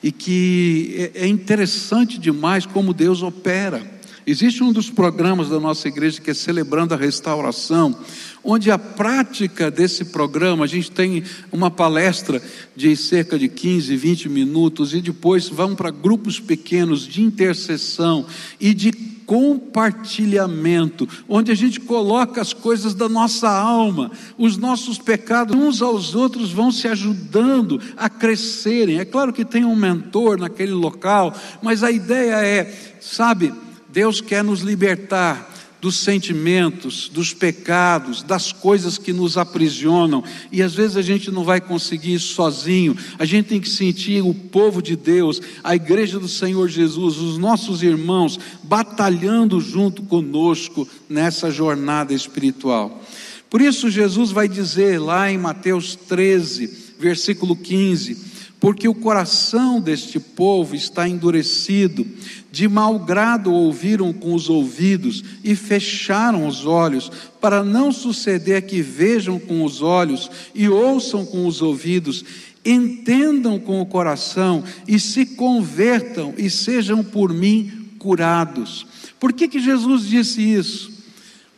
E 0.00 0.12
que 0.12 1.10
é, 1.16 1.24
é 1.24 1.26
interessante 1.26 2.16
demais 2.16 2.64
como 2.64 2.94
Deus 2.94 3.24
opera. 3.24 3.95
Existe 4.28 4.64
um 4.64 4.72
dos 4.72 4.90
programas 4.90 5.50
da 5.50 5.60
nossa 5.60 5.86
igreja 5.86 6.20
que 6.20 6.32
é 6.32 6.34
Celebrando 6.34 6.92
a 6.92 6.96
Restauração, 6.96 7.96
onde 8.42 8.72
a 8.72 8.78
prática 8.78 9.70
desse 9.70 10.06
programa, 10.06 10.64
a 10.64 10.66
gente 10.66 10.90
tem 10.90 11.22
uma 11.52 11.70
palestra 11.70 12.42
de 12.74 12.96
cerca 12.96 13.38
de 13.38 13.48
15, 13.48 13.96
20 13.96 14.28
minutos, 14.28 14.92
e 14.94 15.00
depois 15.00 15.48
vão 15.48 15.76
para 15.76 15.92
grupos 15.92 16.40
pequenos 16.40 17.06
de 17.06 17.22
intercessão 17.22 18.26
e 18.58 18.74
de 18.74 18.90
compartilhamento, 18.90 21.08
onde 21.28 21.52
a 21.52 21.54
gente 21.54 21.78
coloca 21.78 22.40
as 22.40 22.52
coisas 22.52 22.94
da 22.94 23.08
nossa 23.08 23.48
alma, 23.48 24.10
os 24.36 24.56
nossos 24.56 24.98
pecados, 24.98 25.54
uns 25.54 25.80
aos 25.80 26.16
outros 26.16 26.50
vão 26.50 26.72
se 26.72 26.88
ajudando 26.88 27.80
a 27.96 28.08
crescerem. 28.08 28.98
É 28.98 29.04
claro 29.04 29.32
que 29.32 29.44
tem 29.44 29.64
um 29.64 29.76
mentor 29.76 30.36
naquele 30.36 30.72
local, 30.72 31.32
mas 31.62 31.84
a 31.84 31.92
ideia 31.92 32.44
é, 32.44 32.96
sabe, 33.00 33.52
Deus 33.96 34.20
quer 34.20 34.44
nos 34.44 34.60
libertar 34.60 35.54
dos 35.80 35.96
sentimentos, 36.00 37.08
dos 37.08 37.32
pecados, 37.32 38.22
das 38.22 38.52
coisas 38.52 38.98
que 38.98 39.10
nos 39.10 39.38
aprisionam, 39.38 40.22
e 40.52 40.62
às 40.62 40.74
vezes 40.74 40.98
a 40.98 41.02
gente 41.02 41.30
não 41.30 41.42
vai 41.42 41.62
conseguir 41.62 42.12
isso 42.12 42.34
sozinho, 42.34 42.94
a 43.18 43.24
gente 43.24 43.46
tem 43.46 43.58
que 43.58 43.70
sentir 43.70 44.22
o 44.22 44.34
povo 44.34 44.82
de 44.82 44.96
Deus, 44.96 45.40
a 45.64 45.74
igreja 45.74 46.18
do 46.18 46.28
Senhor 46.28 46.68
Jesus, 46.68 47.16
os 47.16 47.38
nossos 47.38 47.82
irmãos, 47.82 48.38
batalhando 48.62 49.62
junto 49.62 50.02
conosco 50.02 50.86
nessa 51.08 51.50
jornada 51.50 52.12
espiritual. 52.12 53.02
Por 53.48 53.62
isso, 53.62 53.88
Jesus 53.88 54.30
vai 54.30 54.46
dizer 54.46 55.00
lá 55.00 55.32
em 55.32 55.38
Mateus 55.38 55.96
13, 55.96 56.94
versículo 56.98 57.56
15: 57.56 58.35
porque 58.58 58.88
o 58.88 58.94
coração 58.94 59.80
deste 59.80 60.18
povo 60.18 60.74
está 60.74 61.06
endurecido, 61.08 62.06
de 62.50 62.66
mau 62.66 62.98
grado 62.98 63.52
ouviram 63.52 64.12
com 64.12 64.34
os 64.34 64.48
ouvidos 64.48 65.22
e 65.44 65.54
fecharam 65.54 66.46
os 66.46 66.64
olhos, 66.64 67.10
para 67.40 67.62
não 67.62 67.92
suceder 67.92 68.62
que 68.62 68.80
vejam 68.80 69.38
com 69.38 69.62
os 69.62 69.82
olhos 69.82 70.30
e 70.54 70.68
ouçam 70.68 71.24
com 71.26 71.46
os 71.46 71.60
ouvidos, 71.60 72.24
entendam 72.64 73.60
com 73.60 73.80
o 73.80 73.86
coração 73.86 74.64
e 74.88 74.98
se 74.98 75.26
convertam 75.26 76.34
e 76.38 76.48
sejam 76.48 77.04
por 77.04 77.32
mim 77.32 77.90
curados. 77.98 78.86
Por 79.20 79.32
que, 79.32 79.48
que 79.48 79.60
Jesus 79.60 80.06
disse 80.08 80.40
isso? 80.40 80.92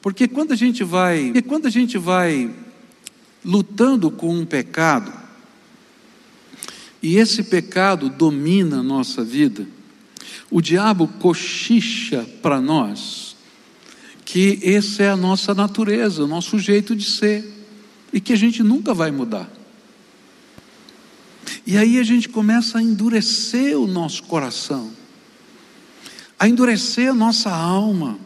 Porque 0.03 0.27
quando 0.27 0.53
a 0.53 0.57
gente 0.57 0.83
vai, 0.83 1.33
quando 1.47 1.67
a 1.67 1.71
gente 1.71 1.97
vai 1.97 2.51
lutando 3.45 4.11
com 4.11 4.35
um 4.35 4.45
pecado, 4.45 5.13
e 7.03 7.17
esse 7.17 7.45
pecado 7.45 8.09
domina 8.09 8.79
a 8.79 8.83
nossa 8.83 9.25
vida, 9.25 9.67
o 10.51 10.61
diabo 10.61 11.07
cochicha 11.07 12.27
para 12.43 12.61
nós 12.61 13.29
que 14.25 14.59
essa 14.63 15.05
é 15.05 15.11
a 15.11 15.17
nossa 15.17 15.55
natureza, 15.55 16.23
o 16.23 16.27
nosso 16.27 16.59
jeito 16.59 16.95
de 16.95 17.05
ser, 17.05 17.51
e 18.13 18.21
que 18.21 18.35
a 18.35 18.37
gente 18.37 18.63
nunca 18.63 18.93
vai 18.93 19.11
mudar. 19.11 19.51
E 21.67 21.79
aí 21.79 21.99
a 21.99 22.03
gente 22.03 22.29
começa 22.29 22.77
a 22.77 22.83
endurecer 22.83 23.79
o 23.79 23.87
nosso 23.87 24.23
coração, 24.25 24.93
a 26.39 26.47
endurecer 26.47 27.11
a 27.11 27.15
nossa 27.15 27.51
alma, 27.51 28.19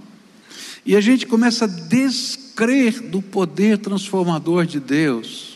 e 0.85 0.97
a 0.97 1.01
gente 1.01 1.25
começa 1.25 1.67
a 1.67 1.69
descrer 1.69 3.01
do 3.01 3.23
poder 3.23 3.79
transformador 3.79 4.67
de 4.67 4.81
Deus. 4.81 5.52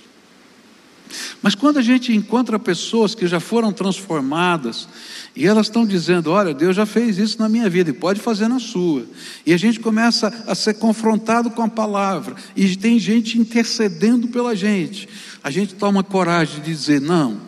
Mas 1.43 1.55
quando 1.55 1.79
a 1.79 1.83
gente 1.83 2.13
encontra 2.13 2.59
pessoas 2.59 3.15
que 3.15 3.27
já 3.27 3.41
foram 3.41 3.73
transformadas, 3.73 4.89
e 5.35 5.47
elas 5.47 5.67
estão 5.67 5.87
dizendo: 5.87 6.31
Olha, 6.31 6.55
Deus 6.55 6.77
já 6.77 6.87
fez 6.87 7.19
isso 7.19 7.39
na 7.39 7.49
minha 7.49 7.69
vida 7.69 7.91
e 7.91 7.93
pode 7.93 8.21
fazer 8.21 8.49
na 8.49 8.59
sua. 8.59 9.05
E 9.45 9.53
a 9.53 9.57
gente 9.57 9.81
começa 9.81 10.33
a 10.47 10.55
ser 10.55 10.75
confrontado 10.75 11.51
com 11.51 11.63
a 11.63 11.69
palavra, 11.69 12.35
e 12.55 12.77
tem 12.77 12.99
gente 12.99 13.39
intercedendo 13.39 14.29
pela 14.29 14.55
gente. 14.57 15.09
A 15.43 15.51
gente 15.51 15.75
toma 15.75 16.03
coragem 16.03 16.61
de 16.61 16.73
dizer: 16.73 17.01
Não, 17.01 17.41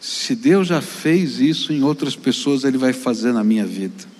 se 0.00 0.34
Deus 0.34 0.68
já 0.68 0.80
fez 0.80 1.40
isso 1.40 1.72
em 1.72 1.82
outras 1.82 2.14
pessoas, 2.14 2.64
Ele 2.64 2.78
vai 2.78 2.92
fazer 2.92 3.32
na 3.32 3.42
minha 3.42 3.66
vida. 3.66 4.18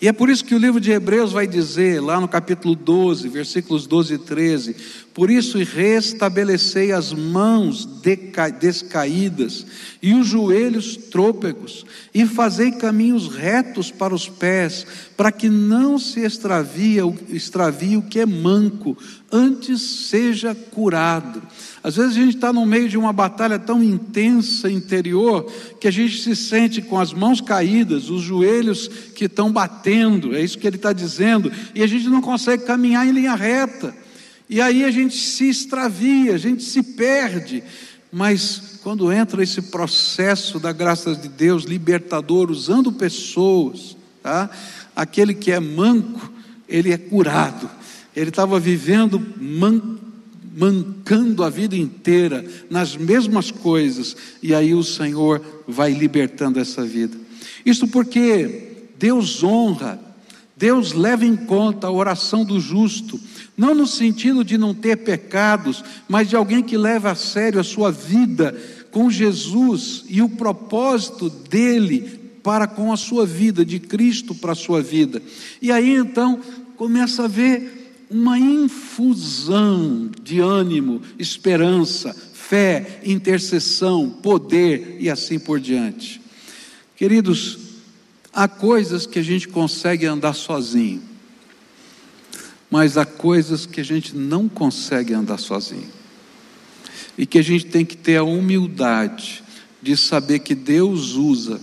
E 0.00 0.06
é 0.06 0.12
por 0.12 0.30
isso 0.30 0.44
que 0.44 0.54
o 0.54 0.58
livro 0.58 0.80
de 0.80 0.92
Hebreus 0.92 1.32
vai 1.32 1.44
dizer, 1.44 2.00
lá 2.00 2.20
no 2.20 2.28
capítulo 2.28 2.76
12, 2.76 3.28
versículos 3.28 3.84
12 3.84 4.14
e 4.14 4.18
13: 4.18 4.76
Por 5.18 5.32
isso 5.32 5.58
restabelecei 5.58 6.92
as 6.92 7.12
mãos 7.12 7.84
descaídas 8.60 9.66
e 10.00 10.14
os 10.14 10.28
joelhos 10.28 10.96
trôpegos, 10.96 11.84
e 12.14 12.24
fazei 12.24 12.70
caminhos 12.70 13.26
retos 13.26 13.90
para 13.90 14.14
os 14.14 14.28
pés, 14.28 14.86
para 15.16 15.32
que 15.32 15.48
não 15.48 15.98
se 15.98 16.20
extravie, 16.20 16.98
extravie 17.30 17.96
o 17.96 18.02
que 18.02 18.20
é 18.20 18.26
manco, 18.26 18.96
antes 19.32 19.82
seja 20.08 20.54
curado. 20.54 21.42
Às 21.82 21.96
vezes 21.96 22.12
a 22.12 22.20
gente 22.20 22.36
está 22.36 22.52
no 22.52 22.64
meio 22.64 22.88
de 22.88 22.96
uma 22.96 23.12
batalha 23.12 23.58
tão 23.58 23.82
intensa 23.82 24.70
interior 24.70 25.50
que 25.80 25.88
a 25.88 25.90
gente 25.90 26.22
se 26.22 26.36
sente 26.36 26.80
com 26.80 26.96
as 26.96 27.12
mãos 27.12 27.40
caídas, 27.40 28.08
os 28.08 28.22
joelhos 28.22 28.86
que 29.16 29.24
estão 29.24 29.50
batendo, 29.50 30.36
é 30.36 30.40
isso 30.40 30.56
que 30.56 30.66
ele 30.68 30.76
está 30.76 30.92
dizendo, 30.92 31.50
e 31.74 31.82
a 31.82 31.88
gente 31.88 32.08
não 32.08 32.20
consegue 32.20 32.62
caminhar 32.62 33.04
em 33.04 33.10
linha 33.10 33.34
reta. 33.34 34.06
E 34.48 34.60
aí 34.60 34.84
a 34.84 34.90
gente 34.90 35.16
se 35.16 35.48
extravia, 35.48 36.34
a 36.34 36.38
gente 36.38 36.62
se 36.62 36.82
perde. 36.82 37.62
Mas 38.10 38.78
quando 38.82 39.12
entra 39.12 39.42
esse 39.42 39.60
processo 39.62 40.58
da 40.58 40.72
graça 40.72 41.14
de 41.14 41.28
Deus 41.28 41.64
libertador, 41.64 42.50
usando 42.50 42.92
pessoas, 42.92 43.96
tá? 44.22 44.48
aquele 44.96 45.34
que 45.34 45.52
é 45.52 45.60
manco, 45.60 46.32
ele 46.68 46.92
é 46.92 46.98
curado. 46.98 47.68
Ele 48.16 48.30
estava 48.30 48.58
vivendo 48.58 49.20
manco 49.38 49.98
mancando 50.58 51.44
a 51.44 51.48
vida 51.48 51.76
inteira 51.76 52.44
nas 52.68 52.96
mesmas 52.96 53.48
coisas, 53.48 54.16
e 54.42 54.52
aí 54.52 54.74
o 54.74 54.82
Senhor 54.82 55.40
vai 55.68 55.92
libertando 55.92 56.58
essa 56.58 56.84
vida. 56.84 57.16
Isso 57.64 57.86
porque 57.86 58.88
Deus 58.98 59.44
honra, 59.44 60.00
Deus 60.56 60.92
leva 60.92 61.24
em 61.24 61.36
conta 61.36 61.86
a 61.86 61.92
oração 61.92 62.44
do 62.44 62.58
justo, 62.58 63.20
não 63.58 63.74
no 63.74 63.86
sentido 63.86 64.44
de 64.44 64.56
não 64.56 64.72
ter 64.72 64.96
pecados, 64.98 65.84
mas 66.08 66.28
de 66.28 66.36
alguém 66.36 66.62
que 66.62 66.78
leva 66.78 67.10
a 67.10 67.16
sério 67.16 67.58
a 67.60 67.64
sua 67.64 67.90
vida 67.90 68.56
com 68.92 69.10
Jesus 69.10 70.04
e 70.08 70.22
o 70.22 70.28
propósito 70.28 71.28
dele 71.28 72.18
para 72.42 72.66
com 72.66 72.92
a 72.92 72.96
sua 72.96 73.26
vida, 73.26 73.64
de 73.64 73.78
Cristo 73.78 74.34
para 74.34 74.52
a 74.52 74.54
sua 74.54 74.80
vida. 74.80 75.20
E 75.60 75.72
aí 75.72 75.96
então 75.96 76.40
começa 76.76 77.24
a 77.24 77.28
ver 77.28 78.06
uma 78.08 78.38
infusão 78.38 80.10
de 80.22 80.40
ânimo, 80.40 81.02
esperança, 81.18 82.14
fé, 82.32 83.00
intercessão, 83.04 84.08
poder 84.08 84.96
e 84.98 85.10
assim 85.10 85.38
por 85.38 85.60
diante. 85.60 86.20
Queridos, 86.96 87.58
há 88.32 88.48
coisas 88.48 89.06
que 89.06 89.18
a 89.18 89.22
gente 89.22 89.48
consegue 89.48 90.06
andar 90.06 90.32
sozinho, 90.32 91.02
mas 92.70 92.96
há 92.96 93.04
coisas 93.04 93.66
que 93.66 93.80
a 93.80 93.84
gente 93.84 94.14
não 94.14 94.48
consegue 94.48 95.14
andar 95.14 95.38
sozinho. 95.38 95.90
E 97.16 97.26
que 97.26 97.38
a 97.38 97.42
gente 97.42 97.66
tem 97.66 97.84
que 97.84 97.96
ter 97.96 98.16
a 98.16 98.22
humildade 98.22 99.42
de 99.80 99.96
saber 99.96 100.40
que 100.40 100.54
Deus 100.54 101.12
usa 101.14 101.60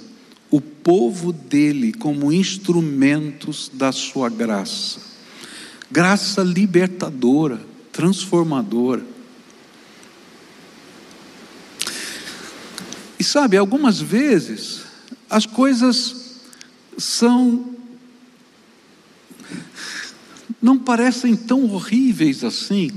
o 0.50 0.60
povo 0.60 1.32
dele 1.32 1.94
como 1.94 2.32
instrumentos 2.32 3.70
da 3.74 3.91
sua 3.91 4.30
graça. 4.30 5.00
Graça 5.91 6.41
libertadora, 6.41 7.62
transformadora. 7.91 9.04
E 13.20 13.24
sabe, 13.24 13.58
algumas 13.58 14.02
vezes 14.02 14.82
as 15.30 15.46
coisas 15.46 16.41
são 16.98 17.74
não 20.65 20.80
parecem 20.80 21.36
tão 21.36 21.71
horríveis 21.71 22.43
assim, 22.43 22.89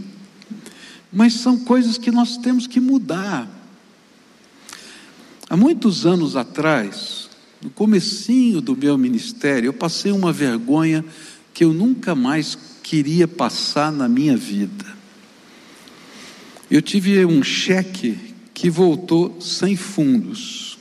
mas 1.12 1.34
são 1.34 1.58
coisas 1.58 1.98
que 1.98 2.10
nós 2.10 2.38
temos 2.38 2.66
que 2.66 2.80
mudar. 2.80 3.46
Há 5.50 5.54
muitos 5.54 6.06
anos 6.06 6.34
atrás, 6.34 7.28
no 7.60 7.68
comecinho 7.68 8.62
do 8.62 8.74
meu 8.74 8.96
ministério, 8.96 9.68
eu 9.68 9.74
passei 9.74 10.10
uma 10.10 10.32
vergonha 10.32 11.04
que 11.52 11.62
eu 11.62 11.74
nunca 11.74 12.14
mais 12.14 12.56
queria 12.82 13.28
passar 13.28 13.92
na 13.92 14.08
minha 14.08 14.34
vida. 14.34 14.86
Eu 16.70 16.80
tive 16.80 17.22
um 17.26 17.42
cheque 17.42 18.18
que 18.54 18.70
voltou 18.70 19.42
sem 19.42 19.76
fundos. 19.76 20.78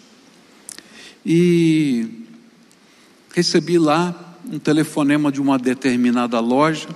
E 1.26 2.08
recebi 3.36 3.78
lá 3.78 4.27
um 4.52 4.60
telefonema 4.60 5.32
de 5.32 5.42
uma 5.42 5.58
determinada 5.58 6.40
loja 6.40 6.88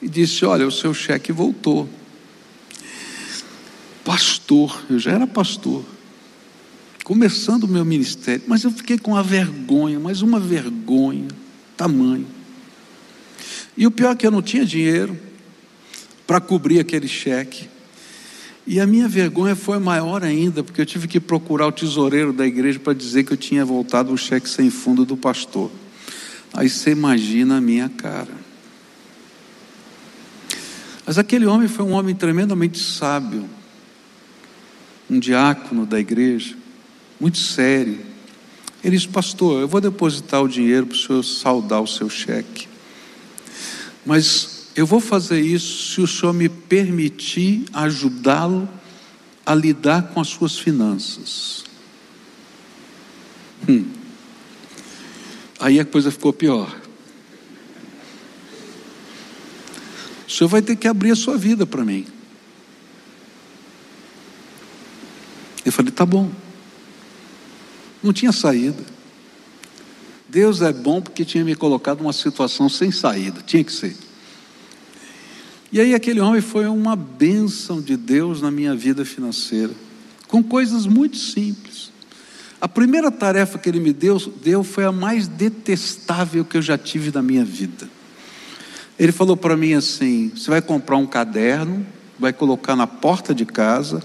e 0.00 0.08
disse: 0.08 0.44
Olha, 0.44 0.66
o 0.66 0.72
seu 0.72 0.94
cheque 0.94 1.32
voltou. 1.32 1.88
Pastor, 4.04 4.82
eu 4.88 4.98
já 4.98 5.12
era 5.12 5.26
pastor, 5.26 5.84
começando 7.04 7.64
o 7.64 7.68
meu 7.68 7.84
ministério, 7.84 8.42
mas 8.46 8.64
eu 8.64 8.70
fiquei 8.70 8.96
com 8.96 9.12
uma 9.12 9.22
vergonha, 9.22 10.00
mas 10.00 10.22
uma 10.22 10.40
vergonha, 10.40 11.28
tamanho. 11.76 12.26
E 13.76 13.86
o 13.86 13.90
pior 13.90 14.12
é 14.12 14.16
que 14.16 14.26
eu 14.26 14.30
não 14.30 14.40
tinha 14.40 14.64
dinheiro 14.64 15.18
para 16.26 16.40
cobrir 16.40 16.80
aquele 16.80 17.06
cheque. 17.06 17.68
E 18.66 18.80
a 18.80 18.86
minha 18.86 19.08
vergonha 19.08 19.54
foi 19.54 19.78
maior 19.78 20.22
ainda, 20.22 20.62
porque 20.62 20.80
eu 20.80 20.86
tive 20.86 21.06
que 21.06 21.20
procurar 21.20 21.66
o 21.66 21.72
tesoureiro 21.72 22.32
da 22.32 22.46
igreja 22.46 22.78
para 22.78 22.92
dizer 22.92 23.24
que 23.24 23.32
eu 23.32 23.36
tinha 23.36 23.64
voltado 23.64 24.12
o 24.12 24.16
cheque 24.18 24.48
sem 24.48 24.68
fundo 24.68 25.04
do 25.04 25.16
pastor. 25.16 25.70
Aí 26.52 26.68
você 26.68 26.90
imagina 26.90 27.58
a 27.58 27.60
minha 27.60 27.88
cara. 27.88 28.48
Mas 31.06 31.18
aquele 31.18 31.46
homem 31.46 31.68
foi 31.68 31.84
um 31.84 31.92
homem 31.92 32.14
tremendamente 32.14 32.78
sábio, 32.78 33.48
um 35.08 35.18
diácono 35.18 35.86
da 35.86 35.98
igreja, 35.98 36.54
muito 37.18 37.38
sério. 37.38 38.00
Ele 38.84 38.96
disse: 38.96 39.08
Pastor, 39.08 39.62
eu 39.62 39.68
vou 39.68 39.80
depositar 39.80 40.42
o 40.42 40.48
dinheiro 40.48 40.86
para 40.86 40.94
o 40.94 40.98
senhor 40.98 41.22
saldar 41.22 41.80
o 41.80 41.86
seu 41.86 42.10
cheque, 42.10 42.68
mas 44.04 44.68
eu 44.76 44.86
vou 44.86 45.00
fazer 45.00 45.40
isso 45.40 45.94
se 45.94 46.00
o 46.00 46.06
senhor 46.06 46.32
me 46.32 46.48
permitir 46.48 47.64
ajudá-lo 47.72 48.68
a 49.44 49.54
lidar 49.54 50.08
com 50.08 50.20
as 50.20 50.28
suas 50.28 50.58
finanças. 50.58 51.64
Hum. 53.66 53.97
Aí 55.60 55.80
a 55.80 55.84
coisa 55.84 56.10
ficou 56.10 56.32
pior. 56.32 56.74
O 60.26 60.30
senhor 60.30 60.48
vai 60.48 60.62
ter 60.62 60.76
que 60.76 60.86
abrir 60.86 61.10
a 61.10 61.16
sua 61.16 61.36
vida 61.36 61.66
para 61.66 61.84
mim. 61.84 62.06
Eu 65.64 65.72
falei, 65.72 65.90
tá 65.90 66.06
bom. 66.06 66.30
Não 68.02 68.12
tinha 68.12 68.32
saída. 68.32 68.84
Deus 70.28 70.60
é 70.60 70.72
bom 70.72 71.00
porque 71.00 71.24
tinha 71.24 71.44
me 71.44 71.54
colocado 71.54 71.98
numa 72.00 72.12
situação 72.12 72.68
sem 72.68 72.90
saída, 72.90 73.40
tinha 73.40 73.64
que 73.64 73.72
ser. 73.72 73.96
E 75.72 75.80
aí 75.80 75.94
aquele 75.94 76.20
homem 76.20 76.40
foi 76.40 76.66
uma 76.66 76.94
bênção 76.94 77.80
de 77.80 77.96
Deus 77.96 78.40
na 78.40 78.50
minha 78.50 78.74
vida 78.74 79.04
financeira, 79.04 79.72
com 80.26 80.42
coisas 80.42 80.86
muito 80.86 81.16
simples. 81.16 81.90
A 82.60 82.66
primeira 82.66 83.10
tarefa 83.10 83.58
que 83.58 83.68
ele 83.68 83.78
me 83.78 83.92
deu, 83.92 84.18
deu 84.42 84.64
foi 84.64 84.84
a 84.84 84.90
mais 84.90 85.28
detestável 85.28 86.44
que 86.44 86.56
eu 86.56 86.62
já 86.62 86.76
tive 86.76 87.12
na 87.12 87.22
minha 87.22 87.44
vida. 87.44 87.88
Ele 88.98 89.12
falou 89.12 89.36
para 89.36 89.56
mim 89.56 89.74
assim: 89.74 90.32
você 90.34 90.50
vai 90.50 90.60
comprar 90.60 90.96
um 90.96 91.06
caderno, 91.06 91.86
vai 92.18 92.32
colocar 92.32 92.74
na 92.74 92.86
porta 92.86 93.32
de 93.32 93.46
casa, 93.46 94.02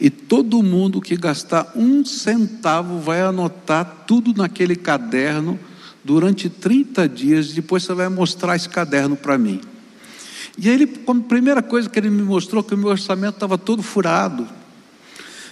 e 0.00 0.10
todo 0.10 0.60
mundo 0.62 1.00
que 1.00 1.16
gastar 1.16 1.72
um 1.76 2.04
centavo 2.04 2.98
vai 2.98 3.20
anotar 3.20 4.04
tudo 4.06 4.34
naquele 4.34 4.74
caderno 4.74 5.58
durante 6.02 6.50
30 6.50 7.08
dias, 7.08 7.52
depois 7.52 7.84
você 7.84 7.94
vai 7.94 8.08
mostrar 8.08 8.56
esse 8.56 8.68
caderno 8.68 9.16
para 9.16 9.38
mim. 9.38 9.60
E 10.58 10.68
aí 10.68 10.74
ele, 10.74 10.86
como 10.86 11.22
primeira 11.22 11.62
coisa 11.62 11.88
que 11.88 11.98
ele 11.98 12.10
me 12.10 12.22
mostrou, 12.22 12.62
que 12.62 12.74
o 12.74 12.78
meu 12.78 12.88
orçamento 12.88 13.34
estava 13.34 13.56
todo 13.56 13.82
furado, 13.82 14.46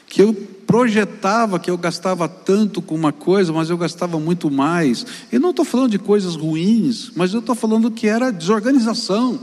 que 0.06 0.20
eu 0.20 0.34
projetava 0.66 1.58
que 1.58 1.70
eu 1.70 1.76
gastava 1.76 2.28
tanto 2.28 2.80
com 2.80 2.94
uma 2.94 3.12
coisa, 3.12 3.52
mas 3.52 3.70
eu 3.70 3.76
gastava 3.76 4.18
muito 4.18 4.50
mais. 4.50 5.04
Eu 5.30 5.40
não 5.40 5.50
estou 5.50 5.64
falando 5.64 5.90
de 5.90 5.98
coisas 5.98 6.34
ruins, 6.34 7.10
mas 7.14 7.32
eu 7.32 7.40
estou 7.40 7.54
falando 7.54 7.90
que 7.90 8.06
era 8.06 8.30
desorganização. 8.30 9.38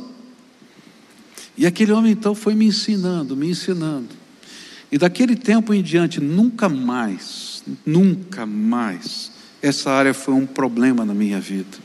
E 1.57 1.65
aquele 1.65 1.91
homem 1.91 2.11
então 2.11 2.33
foi 2.33 2.55
me 2.55 2.65
ensinando, 2.65 3.35
me 3.35 3.49
ensinando. 3.49 4.07
E 4.91 4.97
daquele 4.97 5.35
tempo 5.35 5.73
em 5.73 5.83
diante, 5.83 6.19
nunca 6.19 6.67
mais, 6.67 7.63
nunca 7.85 8.45
mais, 8.45 9.31
essa 9.61 9.91
área 9.91 10.13
foi 10.13 10.33
um 10.33 10.45
problema 10.45 11.05
na 11.05 11.13
minha 11.13 11.39
vida. 11.39 11.77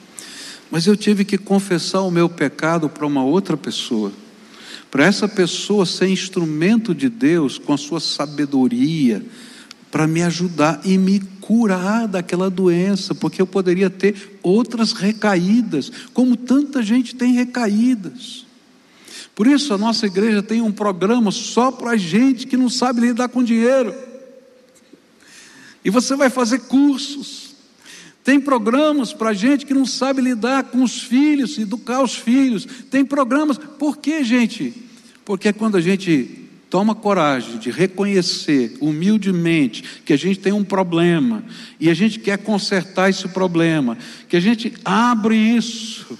Mas 0.70 0.86
eu 0.86 0.96
tive 0.96 1.24
que 1.24 1.36
confessar 1.36 2.00
o 2.00 2.10
meu 2.10 2.28
pecado 2.28 2.88
para 2.88 3.06
uma 3.06 3.22
outra 3.22 3.56
pessoa 3.56 4.10
para 4.94 5.06
essa 5.06 5.26
pessoa 5.26 5.84
ser 5.84 6.06
instrumento 6.06 6.94
de 6.94 7.08
Deus 7.08 7.58
com 7.58 7.72
a 7.72 7.76
sua 7.76 7.98
sabedoria, 7.98 9.26
para 9.90 10.06
me 10.06 10.22
ajudar 10.22 10.82
e 10.84 10.96
me 10.96 11.18
curar 11.40 12.06
daquela 12.06 12.48
doença, 12.48 13.12
porque 13.12 13.42
eu 13.42 13.46
poderia 13.46 13.90
ter 13.90 14.38
outras 14.40 14.92
recaídas, 14.92 15.90
como 16.12 16.36
tanta 16.36 16.80
gente 16.80 17.16
tem 17.16 17.32
recaídas. 17.32 18.46
Por 19.34 19.48
isso 19.48 19.74
a 19.74 19.78
nossa 19.78 20.06
igreja 20.06 20.44
tem 20.44 20.62
um 20.62 20.70
programa 20.70 21.32
só 21.32 21.72
para 21.72 21.96
gente 21.96 22.46
que 22.46 22.56
não 22.56 22.70
sabe 22.70 23.00
lidar 23.00 23.28
com 23.30 23.42
dinheiro. 23.42 23.92
E 25.84 25.90
você 25.90 26.14
vai 26.14 26.30
fazer 26.30 26.60
cursos. 26.60 27.56
Tem 28.22 28.38
programas 28.38 29.12
para 29.12 29.32
gente 29.32 29.66
que 29.66 29.74
não 29.74 29.86
sabe 29.86 30.22
lidar 30.22 30.62
com 30.62 30.84
os 30.84 31.02
filhos, 31.02 31.58
educar 31.58 32.00
os 32.00 32.14
filhos. 32.14 32.64
Tem 32.92 33.04
programas. 33.04 33.58
Por 33.58 33.96
que, 33.96 34.22
gente? 34.22 34.83
Porque 35.24 35.52
quando 35.52 35.76
a 35.76 35.80
gente 35.80 36.44
toma 36.68 36.94
coragem 36.94 37.58
de 37.58 37.70
reconhecer 37.70 38.76
humildemente 38.80 39.82
que 40.04 40.12
a 40.12 40.16
gente 40.16 40.40
tem 40.40 40.52
um 40.52 40.64
problema 40.64 41.44
e 41.78 41.88
a 41.88 41.94
gente 41.94 42.18
quer 42.18 42.38
consertar 42.38 43.08
esse 43.08 43.28
problema, 43.28 43.96
que 44.28 44.36
a 44.36 44.40
gente 44.40 44.74
abre 44.84 45.36
isso 45.36 46.18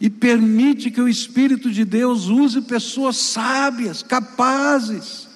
e 0.00 0.08
permite 0.08 0.90
que 0.90 1.00
o 1.00 1.08
Espírito 1.08 1.70
de 1.70 1.84
Deus 1.84 2.26
use 2.28 2.62
pessoas 2.62 3.18
sábias, 3.18 4.02
capazes, 4.02 5.28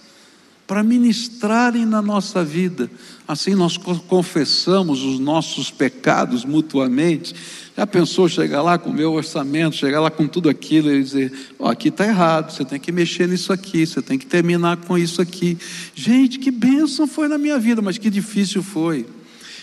para 0.66 0.82
ministrarem 0.82 1.84
na 1.84 2.00
nossa 2.00 2.42
vida. 2.42 2.90
Assim 3.28 3.54
nós 3.54 3.76
confessamos 3.76 5.02
os 5.02 5.18
nossos 5.18 5.70
pecados 5.70 6.44
mutuamente 6.46 7.34
já 7.76 7.86
pensou 7.86 8.28
chegar 8.28 8.62
lá 8.62 8.78
com 8.78 8.90
o 8.90 8.94
meu 8.94 9.12
orçamento, 9.12 9.74
chegar 9.74 10.00
lá 10.00 10.10
com 10.10 10.28
tudo 10.28 10.48
aquilo 10.48 10.92
e 10.92 11.02
dizer: 11.02 11.32
Ó, 11.58 11.66
oh, 11.66 11.68
aqui 11.70 11.88
está 11.88 12.06
errado, 12.06 12.52
você 12.52 12.64
tem 12.64 12.78
que 12.78 12.92
mexer 12.92 13.26
nisso 13.26 13.52
aqui, 13.52 13.84
você 13.84 14.00
tem 14.00 14.16
que 14.16 14.26
terminar 14.26 14.76
com 14.76 14.96
isso 14.96 15.20
aqui. 15.20 15.58
Gente, 15.94 16.38
que 16.38 16.52
bênção 16.52 17.06
foi 17.06 17.26
na 17.26 17.36
minha 17.36 17.58
vida, 17.58 17.82
mas 17.82 17.98
que 17.98 18.08
difícil 18.10 18.62
foi. 18.62 19.06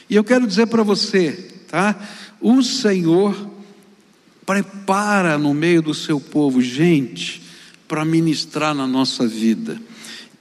E 0.09 0.15
eu 0.15 0.23
quero 0.25 0.45
dizer 0.45 0.67
para 0.67 0.83
você, 0.83 1.31
tá? 1.69 1.97
O 2.41 2.61
Senhor 2.61 3.49
prepara 4.45 5.37
no 5.37 5.53
meio 5.53 5.81
do 5.81 5.93
seu 5.93 6.19
povo 6.19 6.61
gente 6.61 7.41
para 7.87 8.03
ministrar 8.03 8.75
na 8.75 8.85
nossa 8.85 9.25
vida. 9.25 9.79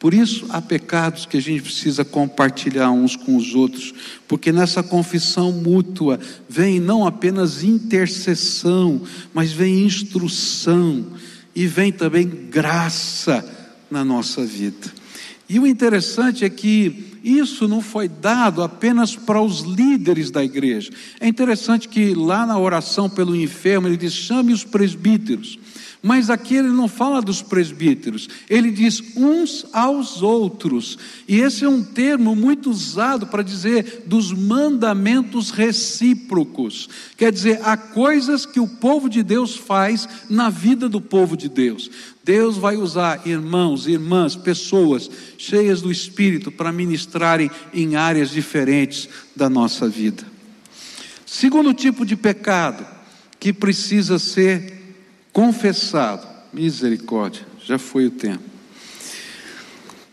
Por 0.00 0.14
isso, 0.14 0.46
há 0.48 0.62
pecados 0.62 1.26
que 1.26 1.36
a 1.36 1.42
gente 1.42 1.62
precisa 1.62 2.06
compartilhar 2.06 2.90
uns 2.90 3.16
com 3.16 3.36
os 3.36 3.54
outros, 3.54 3.92
porque 4.26 4.50
nessa 4.50 4.82
confissão 4.82 5.52
mútua 5.52 6.18
vem 6.48 6.80
não 6.80 7.06
apenas 7.06 7.62
intercessão, 7.62 9.02
mas 9.34 9.52
vem 9.52 9.84
instrução 9.84 11.04
e 11.54 11.66
vem 11.66 11.92
também 11.92 12.26
graça 12.26 13.44
na 13.90 14.02
nossa 14.02 14.42
vida. 14.42 14.90
E 15.46 15.58
o 15.58 15.66
interessante 15.66 16.46
é 16.46 16.48
que 16.48 17.10
isso 17.22 17.68
não 17.68 17.82
foi 17.82 18.08
dado 18.08 18.62
apenas 18.62 19.14
para 19.14 19.42
os 19.42 19.60
líderes 19.60 20.30
da 20.30 20.42
igreja. 20.42 20.90
É 21.20 21.28
interessante 21.28 21.88
que 21.88 22.14
lá 22.14 22.46
na 22.46 22.58
oração 22.58 23.10
pelo 23.10 23.36
enfermo 23.36 23.86
ele 23.86 23.98
diz: 23.98 24.14
chame 24.14 24.54
os 24.54 24.64
presbíteros. 24.64 25.58
Mas 26.02 26.30
aqui 26.30 26.54
ele 26.54 26.68
não 26.68 26.88
fala 26.88 27.20
dos 27.20 27.42
presbíteros, 27.42 28.26
ele 28.48 28.70
diz 28.70 29.02
uns 29.14 29.66
aos 29.70 30.22
outros. 30.22 30.98
E 31.28 31.40
esse 31.40 31.62
é 31.64 31.68
um 31.68 31.82
termo 31.82 32.34
muito 32.34 32.70
usado 32.70 33.26
para 33.26 33.42
dizer 33.42 34.04
dos 34.06 34.32
mandamentos 34.32 35.50
recíprocos. 35.50 36.88
Quer 37.18 37.30
dizer, 37.30 37.60
há 37.62 37.76
coisas 37.76 38.46
que 38.46 38.58
o 38.58 38.66
povo 38.66 39.10
de 39.10 39.22
Deus 39.22 39.54
faz 39.54 40.08
na 40.28 40.48
vida 40.48 40.88
do 40.88 41.02
povo 41.02 41.36
de 41.36 41.50
Deus. 41.50 41.90
Deus 42.24 42.56
vai 42.56 42.76
usar 42.76 43.26
irmãos, 43.26 43.86
irmãs, 43.86 44.34
pessoas 44.34 45.10
cheias 45.36 45.82
do 45.82 45.90
Espírito 45.90 46.50
para 46.50 46.72
ministrarem 46.72 47.50
em 47.74 47.96
áreas 47.96 48.30
diferentes 48.30 49.06
da 49.36 49.50
nossa 49.50 49.86
vida. 49.86 50.24
Segundo 51.26 51.74
tipo 51.74 52.06
de 52.06 52.16
pecado 52.16 52.86
que 53.38 53.52
precisa 53.52 54.18
ser 54.18 54.79
confessado. 55.32 56.28
Misericórdia, 56.52 57.46
já 57.64 57.78
foi 57.78 58.06
o 58.06 58.10
tempo. 58.10 58.42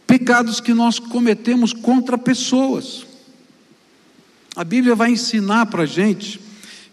Pecados 0.05 0.61
que 0.61 0.73
nós 0.73 0.99
cometemos 0.99 1.73
contra 1.73 2.17
pessoas. 2.17 3.05
A 4.55 4.63
Bíblia 4.63 4.95
vai 4.95 5.11
ensinar 5.11 5.65
para 5.65 5.83
a 5.83 5.87
gente 5.87 6.39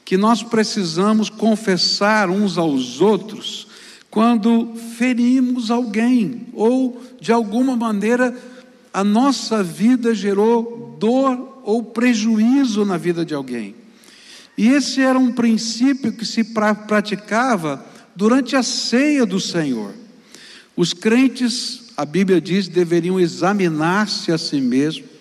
que 0.05 0.17
nós 0.17 0.43
precisamos 0.43 1.31
confessar 1.31 2.29
uns 2.29 2.59
aos 2.59 3.01
outros 3.01 3.67
quando 4.11 4.75
ferimos 4.97 5.71
alguém 5.71 6.47
ou 6.53 7.03
de 7.21 7.33
alguma 7.33 7.75
maneira 7.75 8.37
a 8.93 9.03
nossa 9.03 9.63
vida 9.63 10.15
gerou 10.15 10.97
dor 11.01 11.61
ou 11.65 11.83
prejuízo 11.83 12.85
na 12.85 12.97
vida 12.97 13.25
de 13.25 13.35
alguém. 13.35 13.75
E 14.57 14.69
esse 14.69 15.01
era 15.01 15.19
um 15.19 15.33
princípio 15.33 16.13
que 16.13 16.25
se 16.25 16.45
praticava 16.45 17.85
durante 18.16 18.57
a 18.57 18.62
ceia 18.62 19.27
do 19.27 19.40
Senhor. 19.40 19.94
Os 20.77 20.92
crentes, 20.92 21.92
a 21.96 22.05
Bíblia 22.05 22.40
diz, 22.40 22.68
deveriam 22.68 23.20
examinar-se 23.20 24.33
a 24.33 24.38
si 24.38 24.61
mesmos 24.61 25.14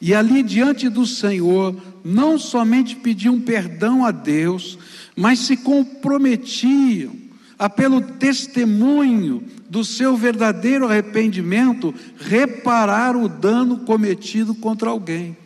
e 0.00 0.12
ali 0.12 0.42
diante 0.42 0.88
do 0.88 1.06
Senhor 1.06 1.76
não 2.04 2.36
somente 2.36 2.96
pediam 2.96 3.40
perdão 3.40 4.04
a 4.04 4.10
Deus, 4.10 4.76
mas 5.14 5.38
se 5.38 5.56
comprometiam 5.56 7.12
a 7.56 7.70
pelo 7.70 8.00
testemunho 8.00 9.44
do 9.70 9.84
seu 9.84 10.16
verdadeiro 10.16 10.88
arrependimento 10.88 11.94
reparar 12.18 13.16
o 13.16 13.28
dano 13.28 13.78
cometido 13.78 14.56
contra 14.56 14.90
alguém. 14.90 15.36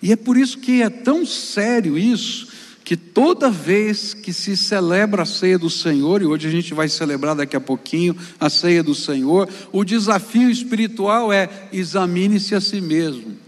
E 0.00 0.12
é 0.12 0.16
por 0.16 0.36
isso 0.36 0.58
que 0.58 0.80
é 0.80 0.88
tão 0.88 1.26
sério 1.26 1.98
isso, 1.98 2.46
que 2.84 2.98
toda 2.98 3.50
vez 3.50 4.12
que 4.12 4.30
se 4.30 4.54
celebra 4.54 5.22
a 5.22 5.26
ceia 5.26 5.58
do 5.58 5.70
Senhor, 5.70 6.20
e 6.20 6.26
hoje 6.26 6.46
a 6.46 6.50
gente 6.50 6.74
vai 6.74 6.86
celebrar 6.86 7.34
daqui 7.34 7.56
a 7.56 7.60
pouquinho 7.60 8.14
a 8.38 8.50
ceia 8.50 8.82
do 8.82 8.94
Senhor, 8.94 9.48
o 9.72 9.82
desafio 9.82 10.50
espiritual 10.50 11.32
é 11.32 11.48
examine-se 11.72 12.54
a 12.54 12.60
si 12.60 12.82
mesmo. 12.82 13.38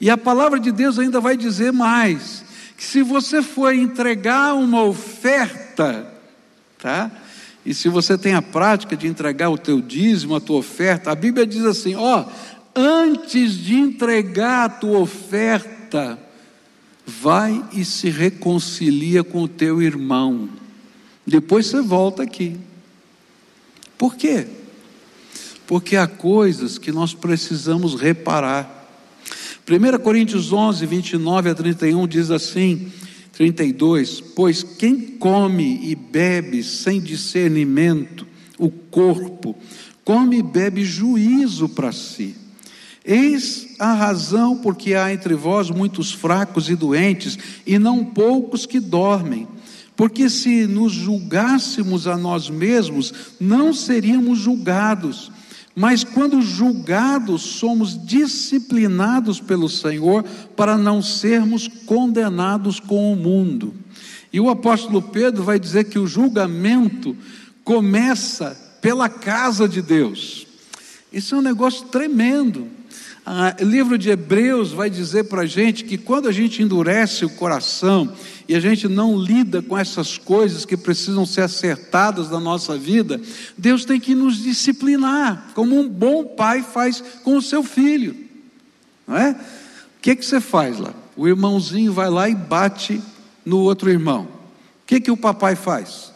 E 0.00 0.10
a 0.10 0.18
palavra 0.18 0.58
de 0.58 0.72
Deus 0.72 0.98
ainda 0.98 1.20
vai 1.20 1.36
dizer 1.36 1.72
mais: 1.72 2.44
que 2.76 2.84
se 2.84 3.02
você 3.02 3.40
for 3.40 3.72
entregar 3.72 4.54
uma 4.54 4.82
oferta, 4.82 6.12
tá? 6.76 7.08
E 7.64 7.72
se 7.72 7.88
você 7.88 8.18
tem 8.18 8.34
a 8.34 8.42
prática 8.42 8.96
de 8.96 9.06
entregar 9.06 9.48
o 9.48 9.56
teu 9.56 9.80
dízimo, 9.80 10.34
a 10.34 10.40
tua 10.40 10.58
oferta, 10.58 11.12
a 11.12 11.14
Bíblia 11.14 11.46
diz 11.46 11.64
assim: 11.64 11.94
ó, 11.94 12.24
antes 12.74 13.54
de 13.54 13.76
entregar 13.76 14.64
a 14.64 14.68
tua 14.68 14.98
oferta, 14.98 16.18
vai 17.06 17.64
e 17.72 17.84
se 17.84 18.10
reconcilia 18.10 19.24
com 19.24 19.42
o 19.42 19.48
teu 19.48 19.82
irmão. 19.82 20.48
Depois 21.26 21.66
você 21.66 21.80
volta 21.80 22.22
aqui. 22.22 22.56
Por 23.96 24.16
quê? 24.16 24.46
Porque 25.66 25.96
há 25.96 26.06
coisas 26.06 26.78
que 26.78 26.92
nós 26.92 27.14
precisamos 27.14 27.94
reparar. 27.94 28.80
1 29.68 30.02
Coríntios 30.02 30.52
11, 30.52 30.84
29 30.86 31.50
a 31.50 31.54
31 31.54 32.06
diz 32.06 32.30
assim: 32.30 32.92
32: 33.32 34.20
Pois 34.20 34.62
quem 34.62 35.00
come 35.00 35.80
e 35.88 35.94
bebe 35.94 36.62
sem 36.62 37.00
discernimento 37.00 38.26
o 38.58 38.70
corpo, 38.70 39.56
come 40.04 40.38
e 40.38 40.42
bebe 40.42 40.84
juízo 40.84 41.68
para 41.68 41.92
si. 41.92 42.41
Eis 43.04 43.74
a 43.78 43.92
razão 43.94 44.56
porque 44.56 44.94
há 44.94 45.12
entre 45.12 45.34
vós 45.34 45.70
muitos 45.70 46.12
fracos 46.12 46.70
e 46.70 46.76
doentes, 46.76 47.38
e 47.66 47.78
não 47.78 48.04
poucos 48.04 48.64
que 48.64 48.78
dormem. 48.78 49.48
Porque 49.96 50.30
se 50.30 50.66
nos 50.66 50.92
julgássemos 50.92 52.06
a 52.06 52.16
nós 52.16 52.48
mesmos, 52.48 53.12
não 53.40 53.72
seríamos 53.72 54.38
julgados. 54.38 55.30
Mas 55.74 56.04
quando 56.04 56.42
julgados, 56.42 57.42
somos 57.42 57.98
disciplinados 58.06 59.40
pelo 59.40 59.68
Senhor 59.68 60.22
para 60.56 60.76
não 60.76 61.02
sermos 61.02 61.66
condenados 61.66 62.78
com 62.78 63.12
o 63.12 63.16
mundo. 63.16 63.74
E 64.32 64.40
o 64.40 64.50
apóstolo 64.50 65.02
Pedro 65.02 65.42
vai 65.42 65.58
dizer 65.58 65.84
que 65.84 65.98
o 65.98 66.06
julgamento 66.06 67.16
começa 67.64 68.56
pela 68.80 69.08
casa 69.08 69.68
de 69.68 69.80
Deus. 69.80 70.46
Isso 71.12 71.34
é 71.34 71.38
um 71.38 71.42
negócio 71.42 71.86
tremendo. 71.88 72.66
Ah, 73.24 73.54
o 73.60 73.64
livro 73.64 73.96
de 73.96 74.10
Hebreus 74.10 74.72
vai 74.72 74.90
dizer 74.90 75.24
para 75.24 75.42
a 75.42 75.46
gente 75.46 75.84
que 75.84 75.96
quando 75.96 76.28
a 76.28 76.32
gente 76.32 76.60
endurece 76.60 77.24
o 77.24 77.30
coração 77.30 78.12
e 78.48 78.54
a 78.56 78.60
gente 78.60 78.88
não 78.88 79.16
lida 79.16 79.62
com 79.62 79.78
essas 79.78 80.18
coisas 80.18 80.64
que 80.64 80.76
precisam 80.76 81.24
ser 81.24 81.42
acertadas 81.42 82.30
na 82.30 82.40
nossa 82.40 82.76
vida, 82.76 83.20
Deus 83.56 83.84
tem 83.84 84.00
que 84.00 84.14
nos 84.14 84.42
disciplinar, 84.42 85.50
como 85.54 85.78
um 85.78 85.88
bom 85.88 86.24
pai 86.24 86.62
faz 86.62 87.00
com 87.22 87.36
o 87.36 87.42
seu 87.42 87.62
filho, 87.62 88.16
não 89.06 89.16
é? 89.16 89.30
O 89.30 90.02
que, 90.02 90.16
que 90.16 90.26
você 90.26 90.40
faz 90.40 90.80
lá? 90.80 90.92
O 91.16 91.28
irmãozinho 91.28 91.92
vai 91.92 92.10
lá 92.10 92.28
e 92.28 92.34
bate 92.34 93.00
no 93.44 93.58
outro 93.58 93.88
irmão. 93.88 94.22
O 94.22 94.86
que, 94.86 95.00
que 95.00 95.12
o 95.12 95.16
papai 95.16 95.54
faz? 95.54 96.12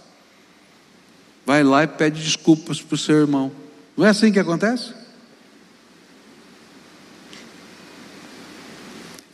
Vai 1.45 1.63
lá 1.63 1.85
e 1.85 1.87
pede 1.87 2.21
desculpas 2.21 2.83
para 2.83 2.97
o 2.97 2.99
seu 2.99 3.17
irmão. 3.21 3.53
Não 3.97 4.05
é 4.05 4.09
assim 4.09 4.33
que 4.33 4.41
acontece? 4.41 5.06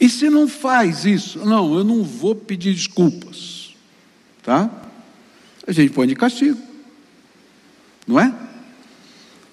E 0.02 0.08
se 0.08 0.28
não 0.28 0.48
faz 0.48 1.04
isso? 1.04 1.38
Não, 1.46 1.76
eu 1.76 1.84
não 1.84 2.02
vou 2.02 2.34
pedir 2.34 2.74
desculpas. 2.74 3.72
Tá? 4.42 4.68
A 5.64 5.70
gente 5.70 5.92
põe 5.92 6.08
de 6.08 6.16
castigo. 6.16 6.58
Não 8.04 8.18
é? 8.18 8.34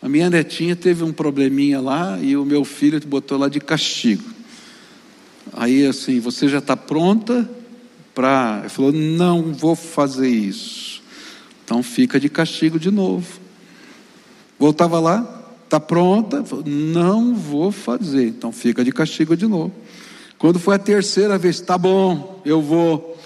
A 0.01 0.09
minha 0.09 0.27
netinha 0.27 0.75
teve 0.75 1.03
um 1.03 1.13
probleminha 1.13 1.79
lá 1.79 2.17
e 2.19 2.35
o 2.35 2.43
meu 2.43 2.65
filho 2.65 2.99
botou 3.05 3.37
lá 3.37 3.47
de 3.47 3.59
castigo. 3.59 4.23
Aí 5.53 5.85
assim, 5.85 6.19
você 6.19 6.47
já 6.47 6.57
está 6.57 6.75
pronta 6.75 7.47
para. 8.15 8.61
Ele 8.61 8.69
falou: 8.69 8.91
não 8.91 9.53
vou 9.53 9.75
fazer 9.75 10.29
isso. 10.29 11.03
Então 11.63 11.83
fica 11.83 12.19
de 12.19 12.27
castigo 12.27 12.79
de 12.79 12.89
novo. 12.89 13.39
Voltava 14.57 14.99
lá, 14.99 15.45
está 15.63 15.79
pronta? 15.79 16.43
Falou, 16.43 16.65
não 16.65 17.35
vou 17.35 17.71
fazer. 17.71 18.29
Então 18.29 18.51
fica 18.51 18.83
de 18.83 18.91
castigo 18.91 19.37
de 19.37 19.45
novo. 19.45 19.71
Quando 20.39 20.57
foi 20.57 20.75
a 20.75 20.79
terceira 20.79 21.37
vez, 21.37 21.59
tá 21.59 21.77
bom, 21.77 22.41
eu 22.45 22.61
vou. 22.61 23.19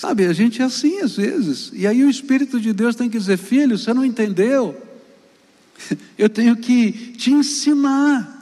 Sabe, 0.00 0.26
a 0.26 0.32
gente 0.32 0.62
é 0.62 0.64
assim 0.64 1.00
às 1.00 1.16
vezes. 1.16 1.70
E 1.74 1.86
aí 1.86 2.02
o 2.02 2.08
Espírito 2.08 2.58
de 2.58 2.72
Deus 2.72 2.96
tem 2.96 3.10
que 3.10 3.18
dizer: 3.18 3.36
filho, 3.36 3.76
você 3.76 3.92
não 3.92 4.04
entendeu? 4.04 4.74
Eu 6.16 6.30
tenho 6.30 6.56
que 6.56 6.92
te 7.12 7.30
ensinar. 7.30 8.32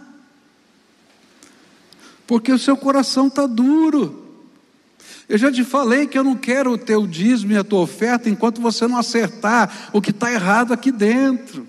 Porque 2.26 2.52
o 2.52 2.58
seu 2.58 2.76
coração 2.76 3.26
está 3.26 3.46
duro. 3.46 4.22
Eu 5.28 5.36
já 5.36 5.50
te 5.50 5.64
falei 5.64 6.06
que 6.06 6.18
eu 6.18 6.24
não 6.24 6.36
quero 6.36 6.72
o 6.72 6.78
teu 6.78 7.06
dízimo 7.06 7.52
e 7.52 7.56
a 7.56 7.64
tua 7.64 7.80
oferta 7.80 8.28
enquanto 8.28 8.60
você 8.60 8.86
não 8.86 8.98
acertar 8.98 9.90
o 9.92 10.00
que 10.00 10.10
está 10.10 10.30
errado 10.30 10.72
aqui 10.72 10.92
dentro. 10.92 11.66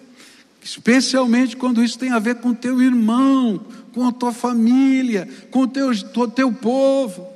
Especialmente 0.61 1.57
quando 1.57 1.83
isso 1.83 1.97
tem 1.97 2.11
a 2.11 2.19
ver 2.19 2.35
com 2.35 2.49
o 2.49 2.55
teu 2.55 2.81
irmão, 2.81 3.65
com 3.93 4.07
a 4.07 4.11
tua 4.11 4.31
família, 4.31 5.27
com 5.51 5.61
o 5.61 5.67
teu, 5.67 5.89
o 5.89 6.27
teu 6.27 6.51
povo. 6.51 7.33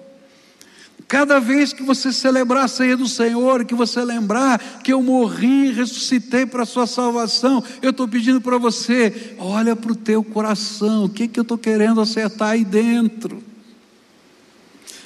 Cada 1.08 1.40
vez 1.40 1.72
que 1.72 1.84
você 1.84 2.12
celebrar 2.12 2.66
a 2.66 2.68
ceia 2.68 2.98
do 2.98 3.08
Senhor, 3.08 3.64
que 3.64 3.74
você 3.74 4.04
lembrar 4.04 4.60
que 4.84 4.92
eu 4.92 5.02
morri 5.02 5.72
ressuscitei 5.72 6.46
para 6.46 6.64
a 6.64 6.66
sua 6.66 6.86
salvação, 6.86 7.64
eu 7.82 7.92
estou 7.92 8.08
pedindo 8.10 8.42
para 8.42 8.58
você, 8.58 9.36
olha 9.38 9.74
para 9.74 9.92
o 9.94 9.96
teu 9.96 10.22
coração, 10.22 11.06
o 11.06 11.10
que, 11.10 11.28
que 11.28 11.40
eu 11.40 11.44
estou 11.44 11.58
querendo 11.58 12.02
acertar 12.02 12.50
aí 12.50 12.66
dentro. 12.66 13.42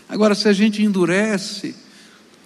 Agora, 0.09 0.33
se 0.33 0.47
a 0.47 0.53
gente 0.53 0.81
endurece, 0.81 1.75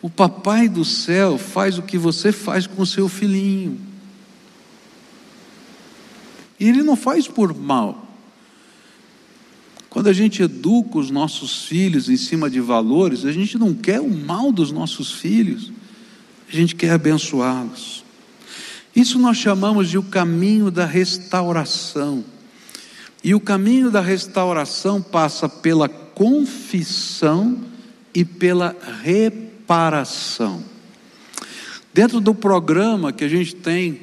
o 0.01 0.09
papai 0.09 0.67
do 0.67 0.83
céu 0.83 1.37
faz 1.37 1.77
o 1.77 1.81
que 1.81 1.97
você 1.97 2.33
faz 2.33 2.67
com 2.67 2.81
o 2.81 2.85
seu 2.85 3.07
filhinho. 3.07 3.79
E 6.59 6.67
ele 6.67 6.83
não 6.83 6.95
faz 6.95 7.27
por 7.27 7.53
mal. 7.53 8.04
Quando 9.95 10.07
a 10.07 10.13
gente 10.13 10.43
educa 10.43 10.97
os 10.97 11.09
nossos 11.09 11.63
filhos 11.63 12.09
em 12.09 12.17
cima 12.17 12.49
de 12.49 12.59
valores, 12.59 13.23
a 13.23 13.31
gente 13.31 13.57
não 13.57 13.73
quer 13.73 14.01
o 14.01 14.09
mal 14.09 14.51
dos 14.51 14.69
nossos 14.69 15.13
filhos. 15.13 15.71
a 16.49 16.51
gente 16.53 16.75
quer 16.75 16.89
abençoá-los. 16.89 18.03
Isso 18.93 19.17
nós 19.17 19.37
chamamos 19.37 19.89
de 19.89 19.97
o 19.97 20.03
caminho 20.03 20.69
da 20.69 20.85
restauração. 20.85 22.25
E 23.23 23.33
o 23.33 23.39
caminho 23.39 23.89
da 23.89 24.01
restauração 24.01 25.01
passa 25.01 25.47
pela 25.47 25.87
confissão 25.87 27.57
e 28.13 28.25
pela 28.25 28.75
reparação. 29.01 30.61
Dentro 31.93 32.19
do 32.19 32.35
programa 32.35 33.13
que 33.13 33.23
a 33.23 33.29
gente 33.29 33.55
tem 33.55 34.01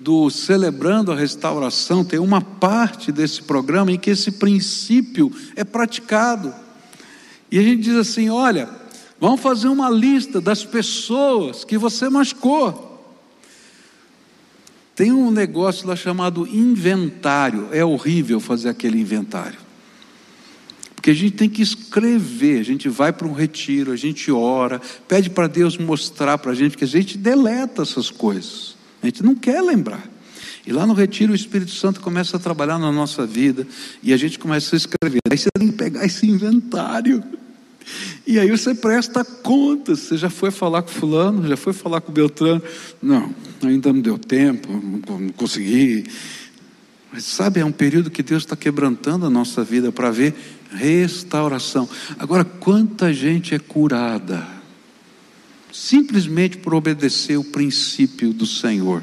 do 0.00 0.30
Celebrando 0.30 1.12
a 1.12 1.14
Restauração, 1.14 2.02
tem 2.02 2.18
uma 2.18 2.40
parte 2.40 3.12
desse 3.12 3.42
programa 3.42 3.92
em 3.92 3.98
que 3.98 4.08
esse 4.08 4.32
princípio 4.32 5.30
é 5.54 5.62
praticado. 5.62 6.54
E 7.50 7.58
a 7.58 7.62
gente 7.62 7.82
diz 7.82 7.96
assim: 7.96 8.30
olha, 8.30 8.70
vamos 9.20 9.42
fazer 9.42 9.68
uma 9.68 9.90
lista 9.90 10.40
das 10.40 10.64
pessoas 10.64 11.64
que 11.64 11.76
você 11.76 12.08
machucou. 12.08 12.88
Tem 14.96 15.12
um 15.12 15.30
negócio 15.30 15.86
lá 15.86 15.94
chamado 15.94 16.46
inventário. 16.46 17.68
É 17.70 17.84
horrível 17.84 18.40
fazer 18.40 18.70
aquele 18.70 18.98
inventário. 18.98 19.58
Porque 20.94 21.10
a 21.10 21.14
gente 21.14 21.32
tem 21.32 21.48
que 21.48 21.62
escrever, 21.62 22.60
a 22.60 22.62
gente 22.62 22.86
vai 22.86 23.10
para 23.10 23.26
um 23.26 23.32
retiro, 23.32 23.92
a 23.92 23.96
gente 23.96 24.30
ora, 24.30 24.80
pede 25.08 25.30
para 25.30 25.46
Deus 25.46 25.78
mostrar 25.78 26.36
para 26.36 26.52
a 26.52 26.54
gente, 26.54 26.76
que 26.76 26.84
a 26.84 26.86
gente 26.86 27.16
deleta 27.16 27.80
essas 27.80 28.10
coisas. 28.10 28.79
A 29.02 29.06
gente 29.06 29.22
não 29.22 29.34
quer 29.34 29.60
lembrar. 29.62 30.08
E 30.66 30.72
lá 30.72 30.86
no 30.86 30.92
retiro 30.92 31.32
o 31.32 31.34
Espírito 31.34 31.70
Santo 31.70 32.00
começa 32.00 32.36
a 32.36 32.40
trabalhar 32.40 32.78
na 32.78 32.92
nossa 32.92 33.26
vida 33.26 33.66
e 34.02 34.12
a 34.12 34.16
gente 34.16 34.38
começa 34.38 34.76
a 34.76 34.78
escrever. 34.78 35.18
Aí 35.30 35.38
você 35.38 35.48
tem 35.58 35.68
que 35.68 35.76
pegar 35.76 36.04
esse 36.04 36.26
inventário. 36.26 37.22
E 38.26 38.38
aí 38.38 38.50
você 38.50 38.74
presta 38.74 39.24
conta. 39.24 39.96
Você 39.96 40.16
já 40.16 40.30
foi 40.30 40.50
falar 40.50 40.82
com 40.82 40.90
fulano, 40.90 41.48
já 41.48 41.56
foi 41.56 41.72
falar 41.72 42.00
com 42.00 42.12
Beltrano. 42.12 42.62
Não, 43.02 43.34
ainda 43.62 43.92
não 43.92 44.00
deu 44.00 44.18
tempo, 44.18 44.68
não 44.70 45.30
consegui. 45.30 46.04
Mas 47.12 47.24
sabe, 47.24 47.60
é 47.60 47.64
um 47.64 47.72
período 47.72 48.10
que 48.10 48.22
Deus 48.22 48.44
está 48.44 48.54
quebrantando 48.54 49.26
a 49.26 49.30
nossa 49.30 49.64
vida 49.64 49.90
para 49.90 50.10
ver 50.10 50.34
restauração. 50.72 51.88
Agora, 52.18 52.44
quanta 52.44 53.12
gente 53.12 53.54
é 53.54 53.58
curada? 53.58 54.59
Simplesmente 55.72 56.56
por 56.58 56.74
obedecer 56.74 57.36
o 57.36 57.44
princípio 57.44 58.32
do 58.32 58.46
Senhor. 58.46 59.02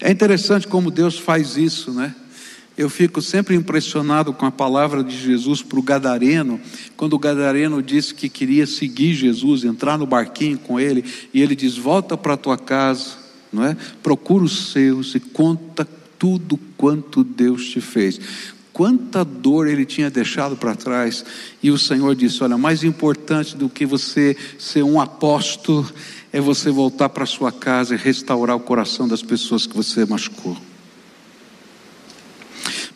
É 0.00 0.10
interessante 0.10 0.66
como 0.66 0.90
Deus 0.90 1.18
faz 1.18 1.56
isso, 1.56 1.92
né? 1.92 2.14
Eu 2.76 2.88
fico 2.88 3.20
sempre 3.20 3.56
impressionado 3.56 4.32
com 4.32 4.46
a 4.46 4.52
palavra 4.52 5.02
de 5.02 5.18
Jesus 5.18 5.62
para 5.62 5.80
o 5.80 5.82
Gadareno, 5.82 6.60
quando 6.96 7.14
o 7.14 7.18
Gadareno 7.18 7.82
disse 7.82 8.14
que 8.14 8.28
queria 8.28 8.66
seguir 8.66 9.14
Jesus, 9.14 9.64
entrar 9.64 9.98
no 9.98 10.06
barquinho 10.06 10.58
com 10.58 10.78
ele, 10.78 11.04
e 11.34 11.42
ele 11.42 11.56
diz: 11.56 11.76
Volta 11.76 12.16
para 12.16 12.36
tua 12.36 12.56
casa, 12.56 13.16
não 13.52 13.64
é? 13.64 13.76
Procura 14.00 14.44
os 14.44 14.70
seus 14.70 15.16
e 15.16 15.20
conta 15.20 15.86
tudo 16.16 16.56
quanto 16.76 17.24
Deus 17.24 17.68
te 17.68 17.80
fez 17.80 18.20
quanta 18.78 19.24
dor 19.24 19.66
ele 19.66 19.84
tinha 19.84 20.08
deixado 20.08 20.56
para 20.56 20.72
trás. 20.72 21.24
E 21.60 21.68
o 21.68 21.76
Senhor 21.76 22.14
disse: 22.14 22.44
Olha, 22.44 22.56
mais 22.56 22.84
importante 22.84 23.56
do 23.56 23.68
que 23.68 23.84
você 23.84 24.36
ser 24.56 24.84
um 24.84 25.00
apóstolo 25.00 25.84
é 26.32 26.40
você 26.40 26.70
voltar 26.70 27.08
para 27.08 27.26
sua 27.26 27.50
casa 27.50 27.96
e 27.96 27.98
restaurar 27.98 28.54
o 28.54 28.60
coração 28.60 29.08
das 29.08 29.20
pessoas 29.20 29.66
que 29.66 29.74
você 29.76 30.06
machucou. 30.06 30.56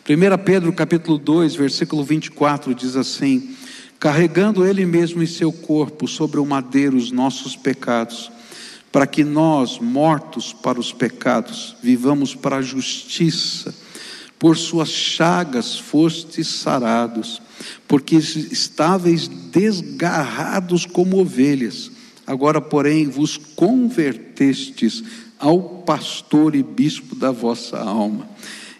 1 0.07 0.43
Pedro 0.45 0.71
capítulo 0.71 1.17
2, 1.17 1.55
versículo 1.55 2.01
24 2.01 2.73
diz 2.73 2.95
assim: 2.95 3.53
Carregando 3.99 4.65
ele 4.65 4.85
mesmo 4.85 5.21
em 5.21 5.27
seu 5.27 5.51
corpo 5.51 6.07
sobre 6.07 6.39
o 6.39 6.45
madeiro 6.45 6.95
os 6.95 7.11
nossos 7.11 7.57
pecados, 7.57 8.31
para 8.89 9.05
que 9.05 9.25
nós, 9.25 9.79
mortos 9.79 10.53
para 10.53 10.79
os 10.79 10.93
pecados, 10.93 11.75
vivamos 11.83 12.33
para 12.33 12.55
a 12.55 12.61
justiça 12.61 13.82
por 14.43 14.57
suas 14.57 14.89
chagas 14.89 15.79
fostes 15.79 16.49
sarados, 16.49 17.41
porque 17.87 18.17
estáveis 18.17 19.25
desgarrados 19.25 20.85
como 20.85 21.17
ovelhas, 21.17 21.89
agora, 22.27 22.59
porém, 22.59 23.07
vos 23.07 23.37
convertestes 23.37 25.01
ao 25.39 25.61
pastor 25.85 26.55
e 26.55 26.61
bispo 26.61 27.15
da 27.15 27.31
vossa 27.31 27.79
alma. 27.79 28.27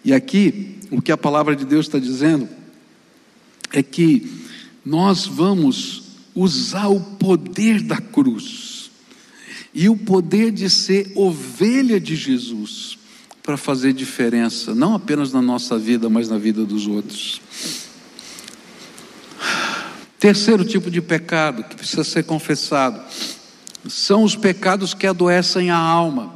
E 0.03 0.11
aqui, 0.11 0.79
o 0.91 1.01
que 1.01 1.13
a 1.13 1.17
palavra 1.17 1.55
de 1.55 1.63
Deus 1.63 1.85
está 1.85 1.97
dizendo 1.97 2.49
é 3.71 3.81
que 3.81 4.29
nós 4.83 5.25
vamos 5.25 6.03
usar 6.35 6.89
o 6.89 6.99
poder 6.99 7.81
da 7.81 7.99
cruz 7.99 8.91
e 9.73 9.87
o 9.87 9.95
poder 9.95 10.51
de 10.51 10.69
ser 10.69 11.13
ovelha 11.15 12.01
de 12.01 12.17
Jesus 12.17 12.97
para 13.43 13.57
fazer 13.57 13.91
diferença, 13.91 14.73
não 14.73 14.95
apenas 14.95 15.33
na 15.33 15.41
nossa 15.41 15.77
vida, 15.77 16.09
mas 16.09 16.29
na 16.29 16.37
vida 16.37 16.63
dos 16.63 16.87
outros. 16.87 17.41
Terceiro 20.17 20.63
tipo 20.63 20.89
de 20.89 21.01
pecado 21.01 21.65
que 21.65 21.75
precisa 21.75 22.05
ser 22.05 22.23
confessado 22.23 23.01
são 23.89 24.23
os 24.23 24.37
pecados 24.37 24.93
que 24.93 25.05
adoecem 25.05 25.69
a 25.69 25.77
alma. 25.77 26.33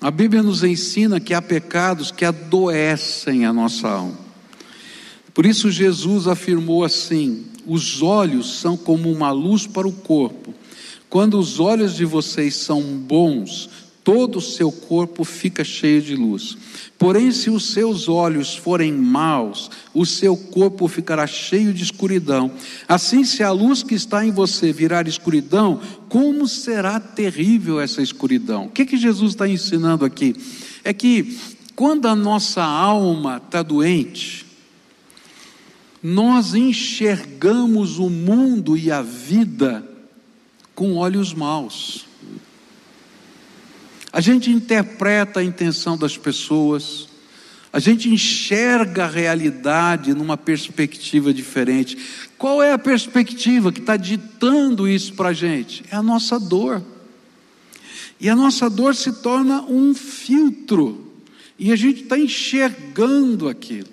A 0.00 0.10
Bíblia 0.10 0.42
nos 0.42 0.64
ensina 0.64 1.20
que 1.20 1.34
há 1.34 1.42
pecados 1.42 2.10
que 2.10 2.24
adoecem 2.24 3.44
a 3.44 3.52
nossa 3.52 3.88
alma. 3.88 4.18
Por 5.34 5.44
isso 5.44 5.70
Jesus 5.70 6.26
afirmou 6.26 6.84
assim: 6.84 7.44
os 7.66 8.00
olhos 8.00 8.60
são 8.60 8.78
como 8.78 9.12
uma 9.12 9.30
luz 9.30 9.66
para 9.66 9.86
o 9.86 9.92
corpo. 9.92 10.54
Quando 11.10 11.38
os 11.38 11.60
olhos 11.60 11.94
de 11.94 12.06
vocês 12.06 12.56
são 12.56 12.80
bons, 12.82 13.68
todo 14.04 14.36
o 14.36 14.42
seu 14.42 14.70
corpo 14.70 15.24
fica 15.24 15.64
cheio 15.64 16.02
de 16.02 16.14
luz. 16.14 16.58
Porém, 16.98 17.32
se 17.32 17.48
os 17.48 17.72
seus 17.72 18.06
olhos 18.06 18.54
forem 18.54 18.92
maus, 18.92 19.70
o 19.94 20.04
seu 20.04 20.36
corpo 20.36 20.86
ficará 20.86 21.26
cheio 21.26 21.72
de 21.72 21.82
escuridão. 21.82 22.52
Assim, 22.86 23.24
se 23.24 23.42
a 23.42 23.50
luz 23.50 23.82
que 23.82 23.94
está 23.94 24.24
em 24.24 24.30
você 24.30 24.70
virar 24.72 25.08
escuridão, 25.08 25.80
como 26.10 26.46
será 26.46 27.00
terrível 27.00 27.80
essa 27.80 28.02
escuridão? 28.02 28.66
O 28.66 28.70
que, 28.70 28.84
que 28.84 28.98
Jesus 28.98 29.32
está 29.32 29.48
ensinando 29.48 30.04
aqui? 30.04 30.36
É 30.84 30.92
que 30.92 31.38
quando 31.74 32.06
a 32.06 32.14
nossa 32.14 32.62
alma 32.62 33.42
está 33.44 33.62
doente, 33.62 34.44
nós 36.02 36.54
enxergamos 36.54 37.98
o 37.98 38.10
mundo 38.10 38.76
e 38.76 38.90
a 38.90 39.00
vida 39.00 39.82
com 40.74 40.96
olhos 40.96 41.32
maus. 41.32 42.06
A 44.14 44.20
gente 44.20 44.48
interpreta 44.48 45.40
a 45.40 45.44
intenção 45.44 45.98
das 45.98 46.16
pessoas, 46.16 47.08
a 47.72 47.80
gente 47.80 48.08
enxerga 48.08 49.06
a 49.06 49.08
realidade 49.08 50.14
numa 50.14 50.36
perspectiva 50.36 51.34
diferente. 51.34 51.98
Qual 52.38 52.62
é 52.62 52.70
a 52.70 52.78
perspectiva 52.78 53.72
que 53.72 53.80
está 53.80 53.96
ditando 53.96 54.86
isso 54.86 55.14
para 55.14 55.30
a 55.30 55.32
gente? 55.32 55.82
É 55.90 55.96
a 55.96 56.02
nossa 56.02 56.38
dor. 56.38 56.80
E 58.20 58.28
a 58.28 58.36
nossa 58.36 58.70
dor 58.70 58.94
se 58.94 59.20
torna 59.20 59.62
um 59.62 59.92
filtro, 59.92 61.12
e 61.58 61.72
a 61.72 61.76
gente 61.76 62.04
está 62.04 62.16
enxergando 62.16 63.48
aquilo. 63.48 63.88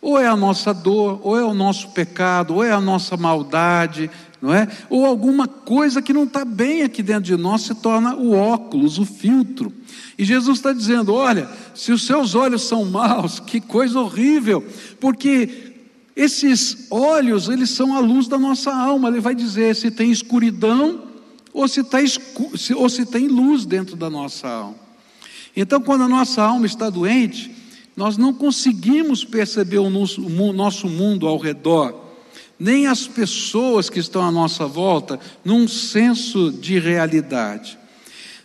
Ou 0.00 0.20
é 0.20 0.28
a 0.28 0.36
nossa 0.36 0.72
dor, 0.72 1.18
ou 1.24 1.36
é 1.36 1.44
o 1.44 1.52
nosso 1.52 1.90
pecado, 1.90 2.54
ou 2.54 2.62
é 2.62 2.70
a 2.70 2.80
nossa 2.80 3.16
maldade, 3.16 4.08
não 4.44 4.52
é? 4.52 4.68
Ou 4.90 5.06
alguma 5.06 5.48
coisa 5.48 6.02
que 6.02 6.12
não 6.12 6.24
está 6.24 6.44
bem 6.44 6.82
aqui 6.82 7.02
dentro 7.02 7.22
de 7.22 7.34
nós 7.34 7.62
se 7.62 7.74
torna 7.76 8.14
o 8.14 8.32
óculos, 8.32 8.98
o 8.98 9.06
filtro. 9.06 9.72
E 10.18 10.24
Jesus 10.24 10.58
está 10.58 10.70
dizendo: 10.70 11.14
olha, 11.14 11.48
se 11.74 11.90
os 11.90 12.04
seus 12.04 12.34
olhos 12.34 12.60
são 12.60 12.84
maus, 12.84 13.40
que 13.40 13.58
coisa 13.58 13.98
horrível, 13.98 14.62
porque 15.00 15.72
esses 16.14 16.88
olhos, 16.90 17.48
eles 17.48 17.70
são 17.70 17.96
a 17.96 18.00
luz 18.00 18.28
da 18.28 18.36
nossa 18.36 18.70
alma. 18.70 19.08
Ele 19.08 19.18
vai 19.18 19.34
dizer 19.34 19.74
se 19.74 19.90
tem 19.90 20.10
escuridão 20.10 21.04
ou 21.50 21.66
se, 21.66 21.82
tá 21.82 22.02
escu 22.02 22.52
ou 22.76 22.88
se 22.90 23.06
tem 23.06 23.28
luz 23.28 23.64
dentro 23.64 23.96
da 23.96 24.10
nossa 24.10 24.46
alma. 24.46 24.76
Então, 25.56 25.80
quando 25.80 26.02
a 26.02 26.08
nossa 26.08 26.42
alma 26.42 26.66
está 26.66 26.90
doente, 26.90 27.50
nós 27.96 28.18
não 28.18 28.34
conseguimos 28.34 29.24
perceber 29.24 29.78
o 29.78 29.88
nosso, 29.88 30.20
o 30.20 30.52
nosso 30.52 30.86
mundo 30.86 31.26
ao 31.26 31.38
redor 31.38 32.03
nem 32.58 32.86
as 32.86 33.06
pessoas 33.06 33.90
que 33.90 33.98
estão 33.98 34.22
à 34.22 34.30
nossa 34.30 34.66
volta 34.66 35.18
num 35.44 35.66
senso 35.66 36.50
de 36.50 36.78
realidade. 36.78 37.78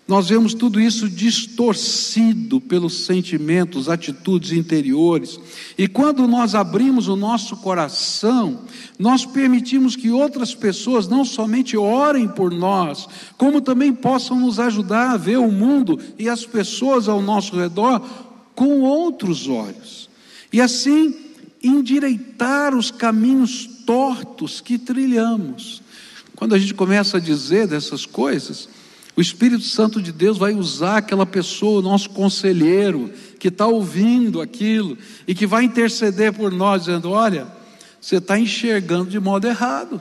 Nós 0.10 0.28
vemos 0.28 0.56
tudo 0.56 0.82
isso 0.82 1.08
distorcido 1.08 2.60
pelos 2.60 3.06
sentimentos, 3.06 3.88
atitudes 3.88 4.52
interiores. 4.52 5.40
E 5.78 5.88
quando 5.88 6.26
nós 6.28 6.56
abrimos 6.56 7.08
o 7.08 7.16
nosso 7.16 7.56
coração, 7.58 8.62
nós 8.98 9.24
permitimos 9.24 9.96
que 9.96 10.10
outras 10.10 10.56
pessoas 10.56 11.08
não 11.08 11.24
somente 11.24 11.78
orem 11.78 12.28
por 12.28 12.52
nós, 12.52 13.08
como 13.38 13.62
também 13.62 13.94
possam 13.94 14.40
nos 14.40 14.60
ajudar 14.60 15.12
a 15.12 15.18
ver 15.18 15.38
o 15.38 15.52
mundo 15.52 16.00
e 16.18 16.28
as 16.28 16.44
pessoas 16.44 17.08
ao 17.08 17.22
nosso 17.22 17.56
redor 17.56 18.02
com 18.56 18.82
outros 18.82 19.48
olhos. 19.48 20.10
E 20.52 20.60
assim 20.60 21.16
endireitar 21.62 22.76
os 22.76 22.90
caminhos 22.90 23.69
tortos 23.90 24.62
que 24.62 24.78
trilhamos. 24.78 25.82
Quando 26.36 26.54
a 26.54 26.60
gente 26.60 26.76
começa 26.76 27.18
a 27.18 27.20
dizer 27.20 27.66
dessas 27.66 28.06
coisas, 28.06 28.70
O 29.16 29.22
Espírito 29.22 29.64
Santo 29.64 30.00
de 30.00 30.12
Deus 30.12 30.38
vai 30.38 30.54
usar 30.54 30.98
aquela 30.98 31.26
pessoa, 31.26 31.80
o 31.80 31.82
nosso 31.82 32.12
conselheiro, 32.12 33.12
que 33.40 33.48
está 33.48 33.66
ouvindo 33.66 34.40
aquilo 34.40 34.96
e 35.28 35.34
que 35.34 35.48
vai 35.48 35.64
interceder 35.64 36.32
por 36.32 36.52
nós, 36.52 36.86
dizendo: 36.86 37.10
Olha, 37.10 37.48
você 38.00 38.18
está 38.18 38.40
enxergando 38.40 39.10
de 39.10 39.20
modo 39.20 39.48
errado. 39.48 40.00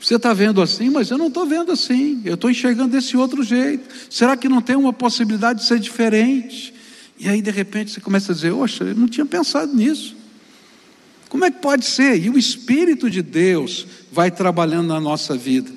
Você 0.00 0.14
está 0.14 0.32
vendo 0.32 0.62
assim, 0.62 0.88
mas 0.88 1.10
eu 1.10 1.18
não 1.18 1.26
estou 1.26 1.44
vendo 1.44 1.72
assim. 1.72 2.22
Eu 2.24 2.34
estou 2.34 2.48
enxergando 2.48 2.92
desse 2.92 3.16
outro 3.16 3.42
jeito. 3.42 3.86
Será 4.08 4.36
que 4.36 4.48
não 4.48 4.62
tem 4.62 4.76
uma 4.76 4.92
possibilidade 4.92 5.58
de 5.58 5.66
ser 5.66 5.80
diferente? 5.80 6.72
E 7.18 7.28
aí, 7.28 7.42
de 7.42 7.50
repente, 7.50 7.90
você 7.90 8.00
começa 8.00 8.30
a 8.30 8.34
dizer: 8.34 8.52
Oxa, 8.52 8.84
eu 8.84 8.94
não 8.94 9.08
tinha 9.08 9.26
pensado 9.26 9.74
nisso. 9.74 10.19
Como 11.30 11.44
é 11.44 11.50
que 11.50 11.60
pode 11.60 11.86
ser? 11.86 12.22
E 12.22 12.28
o 12.28 12.36
Espírito 12.36 13.08
de 13.08 13.22
Deus 13.22 13.86
vai 14.12 14.30
trabalhando 14.30 14.88
na 14.88 15.00
nossa 15.00 15.36
vida. 15.36 15.70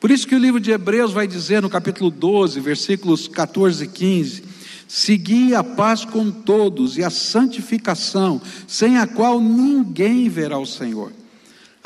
Por 0.00 0.10
isso 0.10 0.26
que 0.26 0.34
o 0.34 0.38
livro 0.38 0.60
de 0.60 0.72
Hebreus 0.72 1.12
vai 1.12 1.26
dizer 1.26 1.62
no 1.62 1.70
capítulo 1.70 2.10
12, 2.10 2.60
versículos 2.60 3.26
14 3.28 3.84
e 3.84 3.88
15: 3.88 4.42
Segui 4.86 5.54
a 5.54 5.62
paz 5.62 6.04
com 6.04 6.30
todos 6.30 6.98
e 6.98 7.04
a 7.04 7.10
santificação, 7.10 8.42
sem 8.66 8.98
a 8.98 9.06
qual 9.06 9.40
ninguém 9.40 10.28
verá 10.28 10.58
o 10.58 10.66
Senhor 10.66 11.12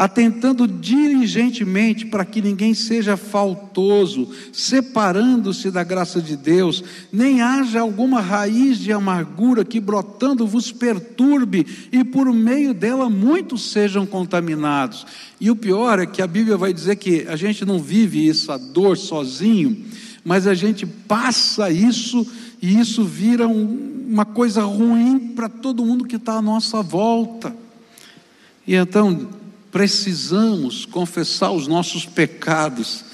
atentando 0.03 0.67
diligentemente 0.67 2.05
para 2.05 2.25
que 2.25 2.43
ninguém 2.43 2.75
seja 2.75 3.17
faltoso, 3.17 4.29
separando-se 4.53 5.71
da 5.71 5.85
graça 5.85 6.21
de 6.21 6.37
Deus, 6.37 6.83
nem 7.13 7.41
haja 7.41 7.83
alguma 7.83 8.21
raiz 8.21 8.79
de 8.79 8.91
amargura 8.91 9.65
que 9.65 9.79
brotando 9.79 10.45
vos 10.45 10.73
perturbe 10.73 11.65
e 11.93 12.03
por 12.03 12.33
meio 12.33 12.75
dela 12.75 13.09
muitos 13.09 13.71
sejam 13.71 14.05
contaminados. 14.05 15.07
E 15.41 15.49
o 15.53 15.55
pior 15.55 16.01
é 16.01 16.07
que 16.07 16.21
a 16.21 16.27
Bíblia 16.27 16.57
vai 16.57 16.73
dizer 16.73 16.97
que 16.97 17.25
a 17.29 17.37
gente 17.37 17.65
não 17.65 17.79
vive 17.79 18.29
essa 18.29 18.59
dor 18.59 18.97
sozinho, 18.97 19.85
mas 20.25 20.49
a 20.49 20.55
gente 20.55 20.85
passa 20.85 21.71
isso 21.71 22.27
e 22.61 22.77
isso 22.77 23.05
vira 23.05 23.47
um, 23.47 24.07
uma 24.09 24.25
coisa 24.25 24.65
ruim 24.65 25.29
para 25.37 25.49
todo 25.49 25.87
mundo 25.87 26.05
que 26.05 26.17
está 26.17 26.39
à 26.39 26.43
nossa 26.43 26.83
volta. 26.83 27.55
E 28.67 28.75
então, 28.75 29.42
precisamos 29.73 30.85
confessar 30.85 31.51
os 31.51 31.67
nossos 31.67 32.05
pecados, 32.05 33.05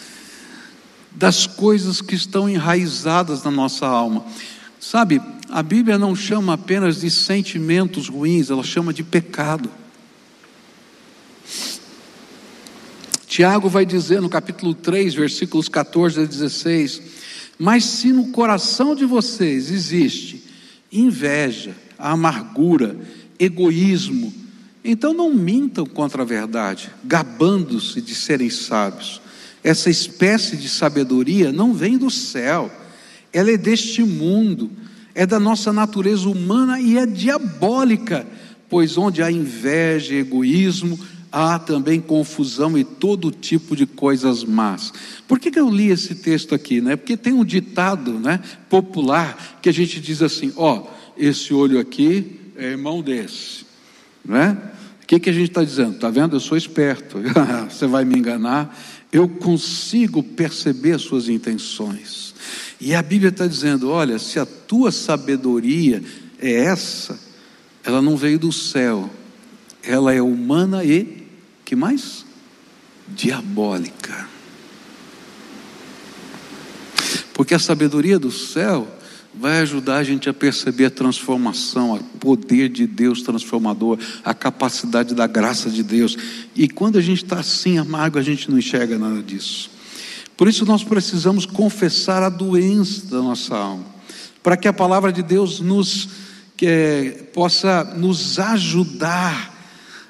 das 1.13 1.47
coisas 1.47 2.01
que 2.01 2.15
estão 2.15 2.49
enraizadas 2.49 3.43
na 3.43 3.51
nossa 3.51 3.87
alma. 3.87 4.25
Sabe, 4.79 5.21
a 5.49 5.63
Bíblia 5.63 5.99
não 5.99 6.15
chama 6.15 6.53
apenas 6.53 7.01
de 7.01 7.11
sentimentos 7.11 8.09
ruins, 8.09 8.51
ela 8.51 8.63
chama 8.63 8.93
de 8.93 9.03
pecado. 9.03 9.69
Tiago 13.27 13.69
vai 13.69 13.85
dizer 13.85 14.21
no 14.21 14.29
capítulo 14.29 14.75
3, 14.75 15.15
versículos 15.15 15.69
14 15.69 16.21
a 16.21 16.25
16: 16.25 17.03
Mas 17.59 17.85
se 17.85 18.13
no 18.13 18.29
coração 18.29 18.95
de 18.95 19.05
vocês 19.05 19.71
existe 19.71 20.45
inveja, 20.91 21.77
amargura, 21.99 22.97
egoísmo, 23.39 24.33
então 24.85 25.13
não 25.13 25.33
mintam 25.33 25.85
contra 25.85 26.23
a 26.23 26.27
verdade, 26.27 26.91
gabando-se 27.05 28.01
de 28.01 28.15
serem 28.15 28.51
sábios. 28.51 29.21
Essa 29.63 29.91
espécie 29.91 30.57
de 30.57 30.69
sabedoria 30.69 31.53
não 31.53 31.75
vem 31.75 31.99
do 31.99 32.11
céu, 32.11 32.71
ela 33.33 33.51
é 33.51 33.57
deste 33.57 34.03
mundo, 34.03 34.71
é 35.15 35.27
da 35.27 35.41
nossa 35.41 35.73
natureza 35.73 36.29
humana 36.29 36.81
e 36.81 36.97
é 36.97 37.05
diabólica, 37.05 38.27
pois 38.69 38.97
onde 38.97 39.23
há 39.23 39.31
inveja 39.31 40.15
e 40.15 40.19
egoísmo, 40.19 40.99
há 41.31 41.59
também 41.59 42.01
confusão 42.01 42.77
e 42.79 42.85
todo 42.85 43.31
tipo 43.31 43.77
de 43.77 43.87
coisas 43.87 44.45
más. 44.45 44.93
Por 45.27 45.39
que, 45.39 45.51
que 45.51 45.61
eu 45.61 45.71
li 45.71 45.91
esse 45.91 46.15
texto 46.15 46.55
aqui? 46.55 46.81
Né? 46.81 46.97
Porque 46.97 47.17
tem 47.17 47.33
um 47.33 47.45
ditado 47.45 48.13
né, 48.13 48.41
popular 48.69 49.59
que 49.61 49.69
a 49.69 49.73
gente 49.73 50.01
diz 50.01 50.23
assim: 50.23 50.53
ó, 50.57 50.87
esse 51.17 51.53
olho 51.53 51.79
aqui 51.79 52.53
é 52.57 52.71
irmão 52.71 53.03
desse, 53.03 53.65
não 54.29 54.37
é? 54.37 54.57
que, 55.09 55.19
que 55.19 55.31
a 55.31 55.33
gente 55.33 55.49
está 55.49 55.65
dizendo? 55.65 55.95
Está 55.95 56.11
vendo? 56.11 56.37
Eu 56.37 56.41
sou 56.41 56.57
esperto, 56.57 57.17
você 57.69 57.87
vai 57.87 58.05
me 58.05 58.19
enganar, 58.19 58.79
eu 59.11 59.27
consigo 59.27 60.23
perceber 60.23 60.99
suas 60.99 61.31
intenções. 61.31 62.35
E 62.79 62.95
a 62.95 63.03
Bíblia 63.03 63.31
está 63.31 63.47
dizendo: 63.47 63.89
olha, 63.89 64.19
se 64.19 64.39
a 64.39 64.45
tua 64.45 64.93
sabedoria 64.93 66.03
é 66.39 66.53
essa, 66.53 67.19
ela 67.83 68.03
não 68.03 68.19
veio 68.19 68.39
do 68.39 68.53
céu, 68.53 69.09
ela 69.83 70.13
é 70.13 70.21
humana 70.21 70.85
e, 70.85 71.27
que 71.65 71.75
mais? 71.75 72.27
Diabólica. 73.09 74.29
Porque 77.33 77.55
a 77.55 77.59
sabedoria 77.59 78.19
do 78.19 78.31
céu 78.31 78.98
vai 79.39 79.61
ajudar 79.61 79.99
a 79.99 80.05
gente 80.05 80.29
a 80.29 80.35
perceber 80.35 80.87
a 80.87 80.91
transformação, 80.91 81.95
o 81.95 82.03
poder 82.19 82.69
de 82.69 82.87
Deus 82.87 83.23
transformador, 83.23 83.99
a 84.25 84.35
capacidade 84.35 85.15
da 85.15 85.27
graça 85.27 85.71
de 85.71 85.83
Deus. 85.83 86.17
E 86.57 86.69
quando 86.69 86.99
a 86.99 87.01
gente 87.01 87.23
está 87.23 87.39
assim 87.39 87.79
amargo, 87.79 88.19
a 88.19 88.23
gente 88.23 88.51
não 88.51 88.59
enxerga 88.59 88.99
nada 88.99 89.23
disso. 89.23 89.71
Por 90.37 90.49
isso 90.49 90.67
nós 90.67 90.83
precisamos 90.83 91.47
confessar 91.47 92.23
a 92.23 92.29
doença 92.29 93.07
da 93.07 93.23
nossa 93.23 93.57
alma, 93.57 93.85
para 94.43 94.57
que 94.57 94.67
a 94.67 94.73
palavra 94.73 95.13
de 95.13 95.23
Deus 95.23 95.61
nos 95.61 96.09
que, 96.57 97.29
possa 97.33 97.85
nos 97.97 98.39
ajudar 98.41 99.57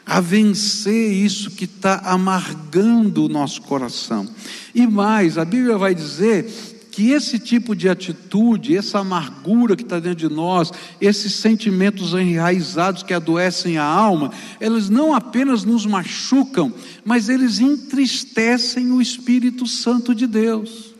a 0.06 0.20
vencer 0.20 1.12
isso 1.12 1.50
que 1.50 1.66
está 1.66 2.00
amargando 2.04 3.26
o 3.26 3.28
nosso 3.28 3.60
coração. 3.60 4.26
E 4.74 4.86
mais, 4.86 5.36
a 5.36 5.44
Bíblia 5.44 5.76
vai 5.76 5.94
dizer 5.94 6.77
que 6.98 7.12
esse 7.12 7.38
tipo 7.38 7.76
de 7.76 7.88
atitude, 7.88 8.76
essa 8.76 8.98
amargura 8.98 9.76
que 9.76 9.84
está 9.84 10.00
dentro 10.00 10.28
de 10.28 10.34
nós, 10.34 10.72
esses 11.00 11.32
sentimentos 11.32 12.12
enraizados 12.12 13.04
que 13.04 13.14
adoecem 13.14 13.78
a 13.78 13.84
alma, 13.84 14.32
eles 14.60 14.90
não 14.90 15.14
apenas 15.14 15.62
nos 15.62 15.86
machucam, 15.86 16.74
mas 17.04 17.28
eles 17.28 17.60
entristecem 17.60 18.90
o 18.90 19.00
Espírito 19.00 19.64
Santo 19.64 20.12
de 20.12 20.26
Deus. 20.26 20.92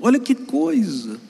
Olha 0.00 0.18
que 0.18 0.34
coisa! 0.34 1.20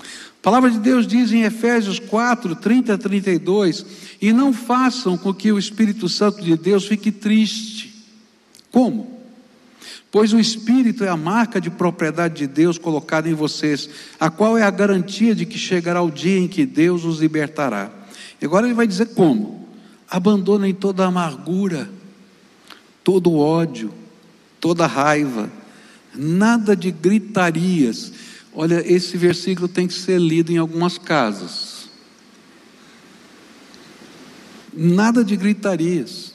A 0.00 0.42
palavra 0.42 0.68
de 0.68 0.80
Deus 0.80 1.06
diz 1.06 1.30
em 1.30 1.42
Efésios 1.42 2.00
4, 2.00 2.56
30 2.56 2.94
a 2.94 2.98
32: 2.98 3.86
E 4.20 4.32
não 4.32 4.52
façam 4.52 5.16
com 5.16 5.32
que 5.32 5.52
o 5.52 5.58
Espírito 5.58 6.08
Santo 6.08 6.42
de 6.42 6.56
Deus 6.56 6.84
fique 6.84 7.12
triste. 7.12 7.94
Como? 8.72 9.19
Pois 10.10 10.32
o 10.32 10.40
Espírito 10.40 11.04
é 11.04 11.08
a 11.08 11.16
marca 11.16 11.60
de 11.60 11.70
propriedade 11.70 12.34
de 12.34 12.46
Deus 12.48 12.76
colocada 12.76 13.28
em 13.28 13.34
vocês, 13.34 13.88
a 14.18 14.28
qual 14.28 14.58
é 14.58 14.62
a 14.62 14.70
garantia 14.70 15.34
de 15.34 15.46
que 15.46 15.56
chegará 15.56 16.02
o 16.02 16.10
dia 16.10 16.38
em 16.38 16.48
que 16.48 16.66
Deus 16.66 17.04
os 17.04 17.20
libertará. 17.20 17.92
E 18.40 18.44
agora 18.44 18.66
ele 18.66 18.74
vai 18.74 18.88
dizer 18.88 19.14
como: 19.14 19.68
abandonem 20.08 20.74
toda 20.74 21.06
amargura, 21.06 21.88
todo 23.04 23.36
ódio, 23.36 23.94
toda 24.60 24.84
raiva, 24.84 25.48
nada 26.12 26.74
de 26.74 26.90
gritarias. 26.90 28.12
Olha, 28.52 28.82
esse 28.84 29.16
versículo 29.16 29.68
tem 29.68 29.86
que 29.86 29.94
ser 29.94 30.18
lido 30.18 30.50
em 30.50 30.58
algumas 30.58 30.98
casas. 30.98 31.88
Nada 34.72 35.24
de 35.24 35.36
gritarias, 35.36 36.34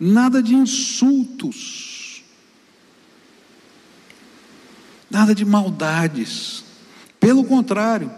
nada 0.00 0.42
de 0.42 0.56
insultos 0.56 1.89
nada 5.10 5.34
de 5.34 5.44
maldades. 5.44 6.64
Pelo 7.18 7.44
contrário, 7.44 8.10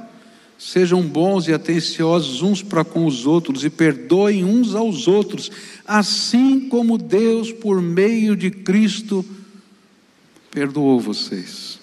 sejam 0.58 1.02
bons 1.02 1.48
e 1.48 1.52
atenciosos 1.52 2.42
uns 2.42 2.62
para 2.62 2.84
com 2.84 3.06
os 3.06 3.26
outros 3.26 3.64
e 3.64 3.70
perdoem 3.70 4.44
uns 4.44 4.74
aos 4.74 5.08
outros, 5.08 5.50
assim 5.86 6.68
como 6.68 6.98
Deus, 6.98 7.50
por 7.50 7.80
meio 7.80 8.36
de 8.36 8.50
Cristo, 8.50 9.24
perdoou 10.50 11.00
vocês. 11.00 11.80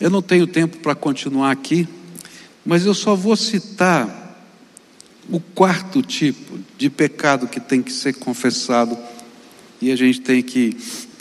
Eu 0.00 0.10
não 0.10 0.22
tenho 0.22 0.46
tempo 0.46 0.78
para 0.78 0.94
continuar 0.94 1.50
aqui, 1.50 1.88
mas 2.64 2.86
eu 2.86 2.94
só 2.94 3.16
vou 3.16 3.34
citar 3.34 4.46
o 5.28 5.40
quarto 5.40 6.02
tipo 6.02 6.58
de 6.78 6.88
pecado 6.88 7.48
que 7.48 7.58
tem 7.58 7.82
que 7.82 7.92
ser 7.92 8.14
confessado 8.14 8.96
e 9.82 9.90
a 9.90 9.96
gente 9.96 10.20
tem 10.20 10.40
que 10.40 10.76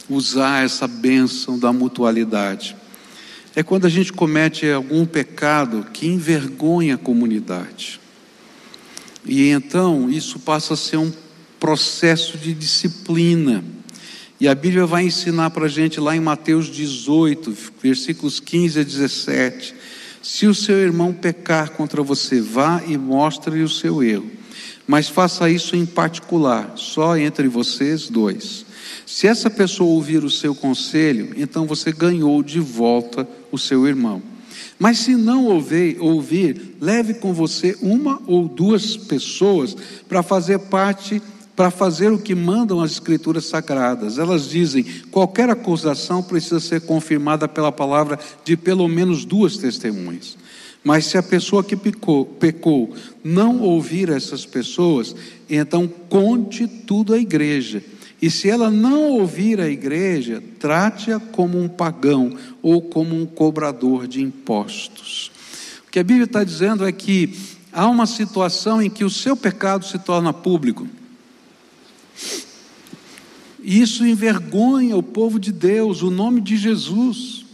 usar 0.08 0.64
essa 0.64 0.88
bênção 0.88 1.58
da 1.58 1.74
mutualidade. 1.74 2.76
É 3.56 3.64
quando 3.64 3.86
a 3.86 3.90
gente 3.90 4.14
comete 4.14 4.70
algum 4.70 5.04
pecado 5.04 5.88
que 5.92 6.06
envergonha 6.06 6.94
a 6.94 6.98
comunidade. 6.98 8.00
E 9.26 9.50
então 9.50 10.10
isso 10.12 10.38
passa 10.40 10.76
a 10.76 10.78
ser 10.78 10.98
um 10.98 11.12
processo 11.60 12.38
de 12.38 12.54
disciplina. 12.54 13.64
E 14.40 14.48
a 14.48 14.54
Bíblia 14.54 14.86
vai 14.86 15.06
ensinar 15.06 15.50
para 15.50 15.66
a 15.66 15.70
gente 15.70 16.00
lá 16.00 16.16
em 16.16 16.20
Mateus 16.20 16.68
18, 16.68 17.58
versículos 17.82 18.40
15 18.40 18.80
a 18.80 18.84
17. 18.84 19.74
Se 20.22 20.46
o 20.46 20.54
seu 20.54 20.78
irmão 20.78 21.12
pecar 21.12 21.72
contra 21.72 22.04
você, 22.04 22.40
vá 22.40 22.84
e 22.86 22.96
mostre-lhe 22.96 23.64
o 23.64 23.70
seu 23.70 24.04
erro. 24.04 24.38
Mas 24.88 25.10
faça 25.10 25.50
isso 25.50 25.76
em 25.76 25.86
particular, 25.86 26.74
só 26.76 27.18
entre 27.18 27.48
vocês 27.48 28.10
dois. 28.10 28.66
Se 29.06 29.28
essa 29.28 29.50
pessoa 29.50 29.90
ouvir 29.90 30.24
o 30.24 30.30
seu 30.30 30.54
conselho, 30.54 31.34
então 31.38 31.66
você 31.66 31.92
ganhou 31.92 32.42
de 32.44 32.60
volta 32.60 33.28
o 33.52 33.58
seu 33.58 33.88
irmão. 33.88 34.22
Mas 34.80 35.00
se 35.00 35.16
não 35.16 35.46
ouvir, 35.46 35.98
ouvir 36.00 36.76
leve 36.80 37.16
com 37.16 37.34
você 37.34 37.78
uma 37.82 38.22
ou 38.28 38.48
duas 38.48 38.96
pessoas 38.96 39.76
para 40.08 40.22
fazer 40.22 40.60
parte 40.60 41.22
para 41.58 41.72
fazer 41.72 42.12
o 42.12 42.20
que 42.20 42.36
mandam 42.36 42.80
as 42.80 42.92
Escrituras 42.92 43.46
Sagradas. 43.46 44.20
Elas 44.20 44.48
dizem: 44.48 44.86
qualquer 45.10 45.50
acusação 45.50 46.22
precisa 46.22 46.60
ser 46.60 46.82
confirmada 46.82 47.48
pela 47.48 47.72
palavra 47.72 48.20
de 48.46 48.56
pelo 48.56 48.88
menos 48.88 49.26
duas 49.26 49.58
testemunhas. 49.58 50.38
Mas 50.88 51.08
se 51.08 51.18
a 51.18 51.22
pessoa 51.22 51.66
que 51.66 51.76
pecou, 51.76 52.24
pecou 52.24 52.96
não 53.22 53.60
ouvir 53.60 54.08
essas 54.08 54.46
pessoas, 54.46 55.14
então 55.50 55.86
conte 55.86 56.66
tudo 56.66 57.14
à 57.14 57.18
igreja. 57.18 57.84
E 58.22 58.32
se 58.32 58.50
ela 58.50 58.72
não 58.72 59.10
ouvir 59.10 59.60
a 59.60 59.68
igreja, 59.68 60.42
trate-a 60.58 61.20
como 61.20 61.62
um 61.62 61.68
pagão 61.68 62.38
ou 62.62 62.82
como 62.82 63.14
um 63.14 63.26
cobrador 63.26 64.08
de 64.08 64.22
impostos. 64.22 65.30
O 65.86 65.92
que 65.92 66.00
a 66.00 66.04
Bíblia 66.06 66.24
está 66.24 66.42
dizendo 66.42 66.88
é 66.88 66.92
que 66.94 67.38
há 67.74 67.86
uma 67.90 68.06
situação 68.06 68.82
em 68.82 68.90
que 68.90 69.04
o 69.04 69.10
seu 69.10 69.36
pecado 69.36 69.84
se 69.84 70.00
torna 70.00 70.32
público. 70.32 70.88
Isso 73.62 74.06
envergonha 74.06 74.96
o 74.96 75.04
povo 75.04 75.38
de 75.38 75.52
Deus, 75.52 76.02
o 76.02 76.10
nome 76.10 76.40
de 76.40 76.56
Jesus. 76.56 77.46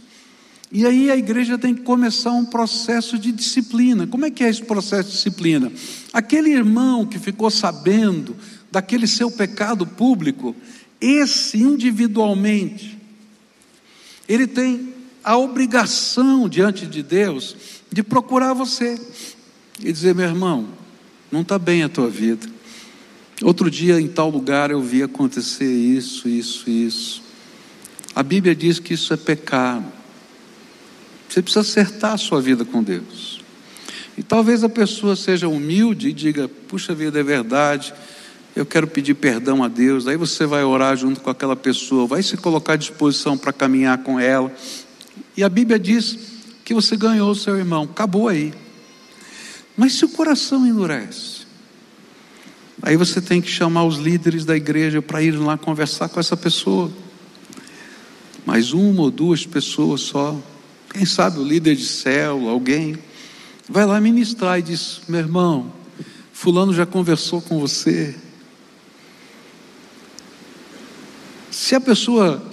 E 0.74 0.84
aí 0.84 1.08
a 1.08 1.16
igreja 1.16 1.56
tem 1.56 1.72
que 1.72 1.82
começar 1.82 2.32
um 2.32 2.44
processo 2.44 3.16
de 3.16 3.30
disciplina. 3.30 4.08
Como 4.08 4.26
é 4.26 4.30
que 4.30 4.42
é 4.42 4.48
esse 4.48 4.60
processo 4.60 5.08
de 5.08 5.14
disciplina? 5.14 5.72
Aquele 6.12 6.50
irmão 6.50 7.06
que 7.06 7.16
ficou 7.16 7.48
sabendo 7.48 8.34
daquele 8.72 9.06
seu 9.06 9.30
pecado 9.30 9.86
público, 9.86 10.52
esse 11.00 11.58
individualmente, 11.58 12.98
ele 14.28 14.48
tem 14.48 14.92
a 15.22 15.38
obrigação 15.38 16.48
diante 16.48 16.88
de 16.88 17.04
Deus 17.04 17.54
de 17.92 18.02
procurar 18.02 18.52
você 18.52 19.00
e 19.78 19.92
dizer: 19.92 20.12
meu 20.12 20.26
irmão, 20.26 20.70
não 21.30 21.42
está 21.42 21.56
bem 21.56 21.84
a 21.84 21.88
tua 21.88 22.10
vida. 22.10 22.48
Outro 23.44 23.70
dia, 23.70 24.00
em 24.00 24.08
tal 24.08 24.28
lugar, 24.28 24.72
eu 24.72 24.82
vi 24.82 25.04
acontecer 25.04 25.72
isso, 25.72 26.28
isso, 26.28 26.68
isso. 26.68 27.22
A 28.12 28.24
Bíblia 28.24 28.56
diz 28.56 28.80
que 28.80 28.94
isso 28.94 29.14
é 29.14 29.16
pecado. 29.16 29.93
Você 31.34 31.42
precisa 31.42 31.62
acertar 31.62 32.12
a 32.12 32.16
sua 32.16 32.40
vida 32.40 32.64
com 32.64 32.80
Deus. 32.80 33.42
E 34.16 34.22
talvez 34.22 34.62
a 34.62 34.68
pessoa 34.68 35.16
seja 35.16 35.48
humilde 35.48 36.10
e 36.10 36.12
diga: 36.12 36.48
puxa 36.68 36.94
vida, 36.94 37.18
é 37.18 37.24
verdade, 37.24 37.92
eu 38.54 38.64
quero 38.64 38.86
pedir 38.86 39.14
perdão 39.14 39.64
a 39.64 39.66
Deus. 39.66 40.06
Aí 40.06 40.16
você 40.16 40.46
vai 40.46 40.62
orar 40.62 40.96
junto 40.96 41.20
com 41.20 41.28
aquela 41.28 41.56
pessoa, 41.56 42.06
vai 42.06 42.22
se 42.22 42.36
colocar 42.36 42.74
à 42.74 42.76
disposição 42.76 43.36
para 43.36 43.52
caminhar 43.52 43.98
com 44.04 44.20
ela. 44.20 44.54
E 45.36 45.42
a 45.42 45.48
Bíblia 45.48 45.76
diz 45.76 46.16
que 46.64 46.72
você 46.72 46.96
ganhou 46.96 47.32
o 47.32 47.34
seu 47.34 47.56
irmão, 47.56 47.82
acabou 47.82 48.28
aí. 48.28 48.54
Mas 49.76 49.94
se 49.94 50.04
o 50.04 50.08
coração 50.10 50.64
endurece, 50.64 51.42
Aí 52.82 52.96
você 52.96 53.18
tem 53.18 53.40
que 53.40 53.48
chamar 53.48 53.84
os 53.84 53.96
líderes 53.96 54.44
da 54.44 54.54
igreja 54.54 55.00
para 55.00 55.22
ir 55.22 55.32
lá 55.32 55.56
conversar 55.56 56.08
com 56.10 56.20
essa 56.20 56.36
pessoa. 56.36 56.92
Mais 58.44 58.72
uma 58.72 59.02
ou 59.02 59.10
duas 59.10 59.46
pessoas 59.46 60.02
só. 60.02 60.38
Quem 60.94 61.04
sabe 61.04 61.40
o 61.40 61.44
líder 61.44 61.74
de 61.74 61.84
célula, 61.84 62.52
alguém. 62.52 62.96
Vai 63.68 63.84
lá 63.84 64.00
ministrar 64.00 64.60
e 64.60 64.62
diz: 64.62 65.00
Meu 65.08 65.18
irmão, 65.18 65.72
Fulano 66.32 66.72
já 66.72 66.86
conversou 66.86 67.42
com 67.42 67.58
você. 67.58 68.14
Se 71.50 71.74
a 71.74 71.80
pessoa 71.80 72.48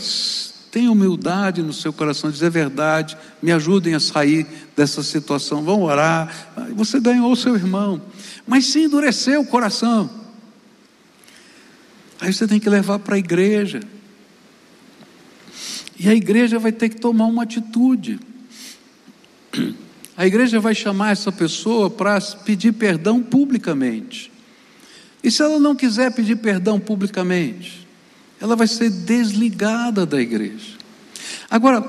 tem 0.72 0.90
humildade 0.90 1.62
no 1.62 1.72
seu 1.72 1.94
coração, 1.94 2.32
dizer 2.32 2.50
verdade, 2.50 3.16
me 3.44 3.52
ajudem 3.52 3.94
a 3.94 4.00
sair 4.00 4.48
dessa 4.76 5.04
situação, 5.04 5.64
vão 5.64 5.84
orar, 5.84 6.52
você 6.76 7.00
ganhou 7.00 7.32
o 7.32 7.36
seu 7.36 7.56
irmão. 7.56 8.02
Mas 8.48 8.66
se 8.66 8.80
endurecer 8.80 9.40
o 9.40 9.46
coração, 9.46 10.10
aí 12.20 12.34
você 12.34 12.48
tem 12.48 12.60
que 12.60 12.70
levar 12.70 12.98
para 12.98 13.16
a 13.16 13.20
igreja. 13.20 13.82
E 16.00 16.10
a 16.10 16.16
igreja 16.16 16.58
vai 16.58 16.72
ter 16.72 16.90
que 16.90 16.96
tomar 16.96 17.26
uma 17.26 17.44
atitude. 17.44 18.31
A 20.16 20.28
igreja 20.28 20.60
vai 20.60 20.76
chamar 20.76 21.12
essa 21.12 21.32
pessoa 21.32 21.90
para 21.90 22.20
pedir 22.22 22.74
perdão 22.74 23.22
publicamente. 23.22 24.32
E 25.24 25.30
se 25.30 25.42
ela 25.42 25.60
não 25.60 25.76
quiser 25.76 26.12
pedir 26.12 26.36
perdão 26.38 26.80
publicamente, 26.80 27.88
ela 28.40 28.56
vai 28.56 28.68
ser 28.68 28.90
desligada 28.90 30.06
da 30.06 30.20
igreja. 30.20 30.78
Agora, 31.50 31.84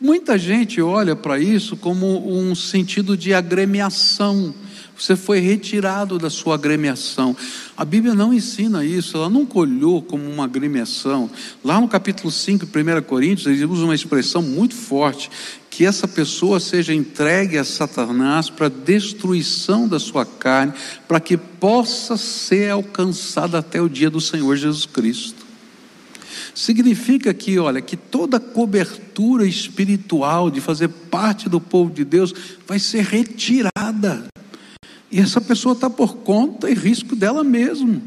muita 0.00 0.38
gente 0.38 0.80
olha 0.80 1.16
para 1.16 1.38
isso 1.38 1.76
como 1.76 2.32
um 2.32 2.54
sentido 2.54 3.16
de 3.16 3.34
agremiação. 3.34 4.54
Você 4.96 5.16
foi 5.16 5.40
retirado 5.40 6.18
da 6.18 6.28
sua 6.28 6.54
agremiação. 6.54 7.36
A 7.76 7.84
Bíblia 7.84 8.14
não 8.14 8.32
ensina 8.32 8.84
isso, 8.84 9.16
ela 9.16 9.30
nunca 9.30 9.58
olhou 9.58 10.02
como 10.02 10.22
uma 10.28 10.44
agremiação. 10.44 11.30
Lá 11.64 11.80
no 11.80 11.88
capítulo 11.88 12.30
5, 12.30 12.66
1 12.66 13.02
Coríntios, 13.02 13.46
ele 13.46 13.64
usa 13.64 13.84
uma 13.84 13.94
expressão 13.94 14.42
muito 14.42 14.74
forte: 14.74 15.30
que 15.70 15.86
essa 15.86 16.08
pessoa 16.08 16.58
seja 16.58 16.92
entregue 16.92 17.56
a 17.56 17.64
Satanás 17.64 18.50
para 18.50 18.68
destruição 18.68 19.86
da 19.86 20.00
sua 20.00 20.26
carne, 20.26 20.74
para 21.06 21.20
que 21.20 21.36
possa 21.36 22.16
ser 22.16 22.70
alcançada 22.70 23.58
até 23.58 23.80
o 23.80 23.88
dia 23.88 24.10
do 24.10 24.20
Senhor 24.20 24.56
Jesus 24.56 24.84
Cristo. 24.84 25.46
Significa 26.52 27.32
que, 27.32 27.56
olha, 27.58 27.80
que 27.80 27.96
toda 27.96 28.40
cobertura 28.40 29.46
espiritual 29.46 30.50
de 30.50 30.60
fazer 30.60 30.88
parte 30.88 31.48
do 31.48 31.60
povo 31.60 31.92
de 31.92 32.04
Deus 32.04 32.34
vai 32.66 32.80
ser 32.80 33.04
retirada. 33.04 34.26
E 35.10 35.20
essa 35.20 35.40
pessoa 35.40 35.74
está 35.74 35.88
por 35.88 36.16
conta 36.18 36.68
e 36.68 36.74
risco 36.74 37.14
dela 37.14 37.44
mesmo. 37.44 38.02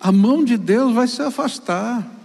A 0.00 0.12
mão 0.12 0.44
de 0.44 0.56
Deus 0.56 0.94
vai 0.94 1.08
se 1.08 1.20
afastar. 1.20 2.19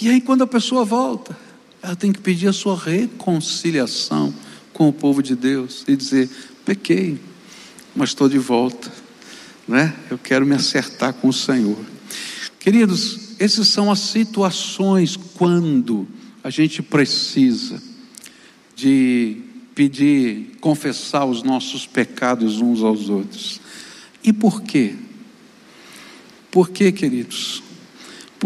E 0.00 0.08
aí, 0.08 0.20
quando 0.20 0.42
a 0.42 0.46
pessoa 0.46 0.84
volta, 0.84 1.36
ela 1.82 1.96
tem 1.96 2.12
que 2.12 2.20
pedir 2.20 2.48
a 2.48 2.52
sua 2.52 2.78
reconciliação 2.78 4.34
com 4.72 4.88
o 4.88 4.92
povo 4.92 5.22
de 5.22 5.34
Deus 5.34 5.84
e 5.88 5.96
dizer: 5.96 6.28
pequei, 6.64 7.18
mas 7.94 8.10
estou 8.10 8.28
de 8.28 8.38
volta, 8.38 8.92
né? 9.66 9.94
Eu 10.10 10.18
quero 10.18 10.44
me 10.44 10.54
acertar 10.54 11.14
com 11.14 11.28
o 11.28 11.32
Senhor. 11.32 11.78
Queridos, 12.58 13.36
essas 13.38 13.68
são 13.68 13.90
as 13.90 14.00
situações 14.00 15.16
quando 15.16 16.06
a 16.44 16.50
gente 16.50 16.82
precisa 16.82 17.82
de 18.74 19.38
pedir, 19.74 20.56
confessar 20.60 21.24
os 21.24 21.42
nossos 21.42 21.86
pecados 21.86 22.60
uns 22.60 22.82
aos 22.82 23.08
outros. 23.08 23.60
E 24.22 24.32
por 24.32 24.62
quê? 24.62 24.94
Por 26.50 26.70
quê, 26.70 26.90
queridos? 26.92 27.62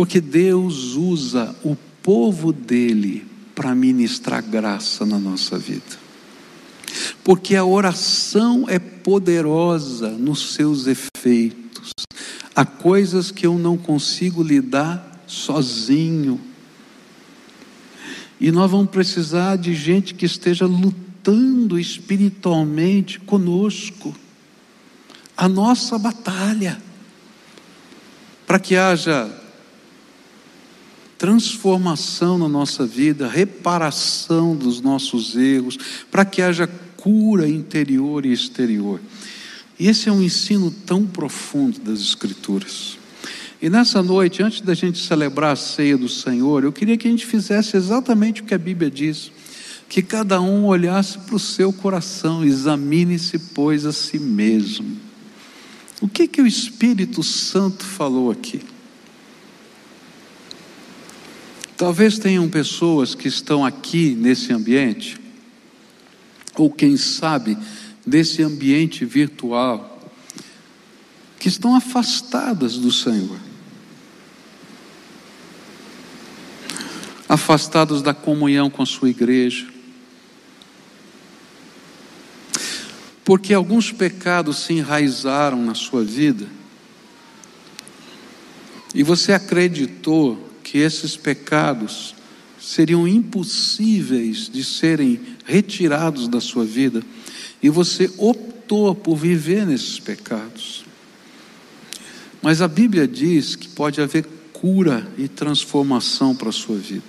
Porque 0.00 0.18
Deus 0.18 0.94
usa 0.94 1.54
o 1.62 1.76
povo 2.02 2.54
dele 2.54 3.26
para 3.54 3.74
ministrar 3.74 4.42
graça 4.42 5.04
na 5.04 5.18
nossa 5.18 5.58
vida. 5.58 5.98
Porque 7.22 7.54
a 7.54 7.66
oração 7.66 8.64
é 8.66 8.78
poderosa 8.78 10.08
nos 10.08 10.54
seus 10.54 10.86
efeitos. 10.86 11.92
Há 12.56 12.64
coisas 12.64 13.30
que 13.30 13.46
eu 13.46 13.58
não 13.58 13.76
consigo 13.76 14.42
lidar 14.42 15.22
sozinho. 15.26 16.40
E 18.40 18.50
nós 18.50 18.70
vamos 18.70 18.88
precisar 18.88 19.56
de 19.56 19.74
gente 19.74 20.14
que 20.14 20.24
esteja 20.24 20.64
lutando 20.64 21.78
espiritualmente 21.78 23.20
conosco 23.20 24.16
a 25.36 25.46
nossa 25.46 25.98
batalha, 25.98 26.80
para 28.46 28.58
que 28.58 28.76
haja 28.76 29.30
transformação 31.20 32.38
na 32.38 32.48
nossa 32.48 32.86
vida, 32.86 33.28
reparação 33.28 34.56
dos 34.56 34.80
nossos 34.80 35.36
erros, 35.36 35.76
para 36.10 36.24
que 36.24 36.40
haja 36.40 36.66
cura 36.96 37.46
interior 37.46 38.24
e 38.24 38.32
exterior. 38.32 38.98
E 39.78 39.86
esse 39.86 40.08
é 40.08 40.12
um 40.12 40.22
ensino 40.22 40.70
tão 40.70 41.06
profundo 41.06 41.78
das 41.78 42.00
Escrituras. 42.00 42.96
E 43.60 43.68
nessa 43.68 44.02
noite, 44.02 44.42
antes 44.42 44.62
da 44.62 44.72
gente 44.72 44.98
celebrar 44.98 45.52
a 45.52 45.56
ceia 45.56 45.98
do 45.98 46.08
Senhor, 46.08 46.64
eu 46.64 46.72
queria 46.72 46.96
que 46.96 47.06
a 47.06 47.10
gente 47.10 47.26
fizesse 47.26 47.76
exatamente 47.76 48.40
o 48.40 48.44
que 48.46 48.54
a 48.54 48.58
Bíblia 48.58 48.90
diz 48.90 49.30
que 49.90 50.00
cada 50.00 50.40
um 50.40 50.64
olhasse 50.64 51.18
para 51.18 51.34
o 51.34 51.38
seu 51.38 51.70
coração, 51.70 52.42
examine-se, 52.44 53.38
pois, 53.52 53.84
a 53.84 53.92
si 53.92 54.18
mesmo. 54.18 54.96
O 56.00 56.08
que 56.08 56.26
que 56.26 56.40
o 56.40 56.46
Espírito 56.46 57.22
Santo 57.22 57.84
falou 57.84 58.30
aqui? 58.30 58.62
Talvez 61.80 62.18
tenham 62.18 62.46
pessoas 62.46 63.14
que 63.14 63.26
estão 63.26 63.64
aqui 63.64 64.10
nesse 64.10 64.52
ambiente, 64.52 65.18
ou 66.54 66.70
quem 66.70 66.94
sabe, 66.98 67.56
desse 68.06 68.42
ambiente 68.42 69.06
virtual, 69.06 69.98
que 71.38 71.48
estão 71.48 71.74
afastadas 71.74 72.76
do 72.76 72.92
Senhor. 72.92 73.38
Afastados 77.26 78.02
da 78.02 78.12
comunhão 78.12 78.68
com 78.68 78.82
a 78.82 78.86
sua 78.86 79.08
igreja. 79.08 79.66
Porque 83.24 83.54
alguns 83.54 83.90
pecados 83.90 84.58
se 84.58 84.74
enraizaram 84.74 85.64
na 85.64 85.74
sua 85.74 86.04
vida. 86.04 86.46
E 88.94 89.02
você 89.02 89.32
acreditou 89.32 90.49
que 90.70 90.78
esses 90.78 91.16
pecados 91.16 92.14
seriam 92.60 93.08
impossíveis 93.08 94.48
de 94.48 94.62
serem 94.62 95.18
retirados 95.44 96.28
da 96.28 96.40
sua 96.40 96.64
vida, 96.64 97.02
e 97.60 97.68
você 97.68 98.08
optou 98.16 98.94
por 98.94 99.16
viver 99.16 99.66
nesses 99.66 99.98
pecados. 99.98 100.84
Mas 102.40 102.62
a 102.62 102.68
Bíblia 102.68 103.08
diz 103.08 103.56
que 103.56 103.66
pode 103.66 104.00
haver 104.00 104.24
cura 104.52 105.10
e 105.18 105.26
transformação 105.26 106.36
para 106.36 106.50
a 106.50 106.52
sua 106.52 106.76
vida. 106.76 107.02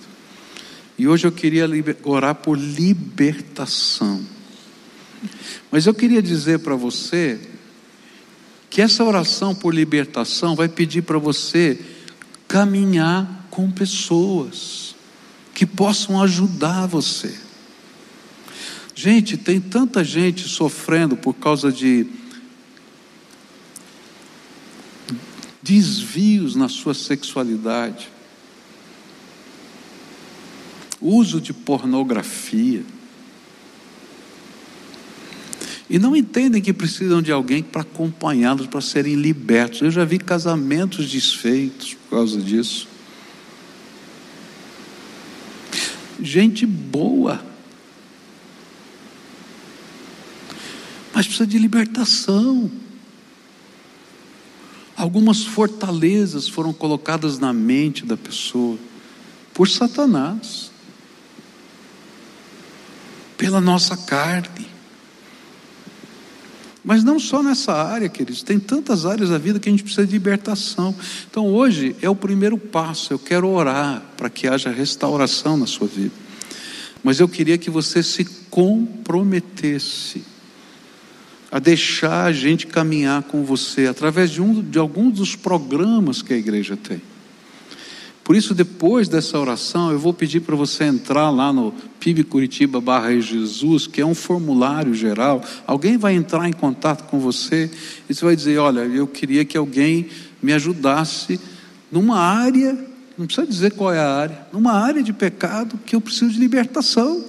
E 0.97 1.07
hoje 1.07 1.27
eu 1.27 1.31
queria 1.31 1.69
orar 2.03 2.33
por 2.33 2.57
libertação. 2.57 4.25
Mas 5.71 5.85
eu 5.85 5.93
queria 5.93 6.21
dizer 6.21 6.59
para 6.59 6.75
você 6.75 7.39
que 8.71 8.81
essa 8.81 9.03
oração 9.03 9.53
por 9.53 9.71
libertação 9.71 10.55
vai 10.55 10.67
pedir 10.67 11.03
para 11.03 11.19
você 11.19 11.79
caminhar 12.47 13.40
com 13.51 13.69
pessoas 13.69 14.95
que 15.53 15.65
possam 15.65 16.19
ajudar 16.23 16.87
você. 16.87 17.37
Gente, 18.95 19.37
tem 19.37 19.59
tanta 19.59 20.03
gente 20.03 20.47
sofrendo 20.47 21.15
por 21.17 21.33
causa 21.33 21.71
de 21.71 22.07
desvios 25.61 26.55
na 26.55 26.67
sua 26.67 26.93
sexualidade, 26.93 28.09
uso 30.99 31.39
de 31.39 31.53
pornografia, 31.53 32.83
e 35.89 35.99
não 35.99 36.15
entendem 36.15 36.61
que 36.61 36.71
precisam 36.71 37.21
de 37.21 37.33
alguém 37.33 37.61
para 37.61 37.81
acompanhá-los, 37.81 38.65
para 38.67 38.79
serem 38.79 39.15
libertos. 39.15 39.81
Eu 39.81 39.91
já 39.91 40.05
vi 40.05 40.17
casamentos 40.17 41.11
desfeitos 41.11 41.95
por 41.95 42.11
causa 42.11 42.41
disso. 42.41 42.90
Gente 46.21 46.67
boa, 46.67 47.43
mas 51.13 51.25
precisa 51.25 51.47
de 51.47 51.57
libertação. 51.57 52.69
Algumas 54.95 55.43
fortalezas 55.43 56.47
foram 56.47 56.71
colocadas 56.71 57.39
na 57.39 57.51
mente 57.51 58.05
da 58.05 58.15
pessoa 58.15 58.77
por 59.51 59.67
Satanás, 59.67 60.71
pela 63.35 63.59
nossa 63.59 63.97
carne. 63.97 64.67
Mas 66.91 67.05
não 67.05 67.17
só 67.17 67.41
nessa 67.41 67.71
área, 67.71 68.09
queridos, 68.09 68.43
tem 68.43 68.59
tantas 68.59 69.05
áreas 69.05 69.29
da 69.29 69.37
vida 69.37 69.61
que 69.61 69.69
a 69.69 69.71
gente 69.71 69.81
precisa 69.81 70.05
de 70.05 70.11
libertação. 70.11 70.93
Então 71.29 71.47
hoje 71.47 71.95
é 72.01 72.09
o 72.09 72.15
primeiro 72.17 72.57
passo, 72.57 73.13
eu 73.13 73.17
quero 73.17 73.47
orar 73.47 74.03
para 74.17 74.29
que 74.29 74.45
haja 74.45 74.69
restauração 74.69 75.55
na 75.55 75.65
sua 75.65 75.87
vida. 75.87 76.13
Mas 77.01 77.21
eu 77.21 77.29
queria 77.29 77.57
que 77.57 77.69
você 77.69 78.03
se 78.03 78.25
comprometesse 78.49 80.21
a 81.49 81.59
deixar 81.59 82.25
a 82.25 82.33
gente 82.33 82.67
caminhar 82.67 83.23
com 83.23 83.45
você 83.45 83.87
através 83.87 84.29
de, 84.29 84.41
um, 84.41 84.61
de 84.61 84.77
alguns 84.77 85.13
dos 85.13 85.33
programas 85.33 86.21
que 86.21 86.33
a 86.33 86.37
igreja 86.37 86.75
tem. 86.75 87.01
Por 88.23 88.35
isso, 88.35 88.53
depois 88.53 89.07
dessa 89.07 89.39
oração, 89.39 89.91
eu 89.91 89.97
vou 89.97 90.13
pedir 90.13 90.41
para 90.41 90.55
você 90.55 90.83
entrar 90.83 91.29
lá 91.31 91.51
no 91.51 91.73
PIB 91.99 92.23
Curitiba 92.23 92.79
barra 92.79 93.19
Jesus, 93.19 93.87
que 93.87 93.99
é 93.99 94.05
um 94.05 94.13
formulário 94.13 94.93
geral. 94.93 95.43
Alguém 95.65 95.97
vai 95.97 96.13
entrar 96.13 96.47
em 96.47 96.53
contato 96.53 97.09
com 97.09 97.19
você 97.19 97.69
e 98.07 98.13
você 98.13 98.23
vai 98.23 98.35
dizer: 98.35 98.59
Olha, 98.59 98.81
eu 98.81 99.07
queria 99.07 99.43
que 99.43 99.57
alguém 99.57 100.07
me 100.41 100.53
ajudasse 100.53 101.39
numa 101.91 102.19
área, 102.19 102.77
não 103.17 103.25
precisa 103.25 103.47
dizer 103.47 103.71
qual 103.71 103.91
é 103.91 103.99
a 103.99 104.09
área, 104.09 104.47
numa 104.53 104.73
área 104.73 105.01
de 105.01 105.11
pecado 105.11 105.79
que 105.85 105.95
eu 105.95 106.01
preciso 106.01 106.31
de 106.31 106.39
libertação. 106.39 107.25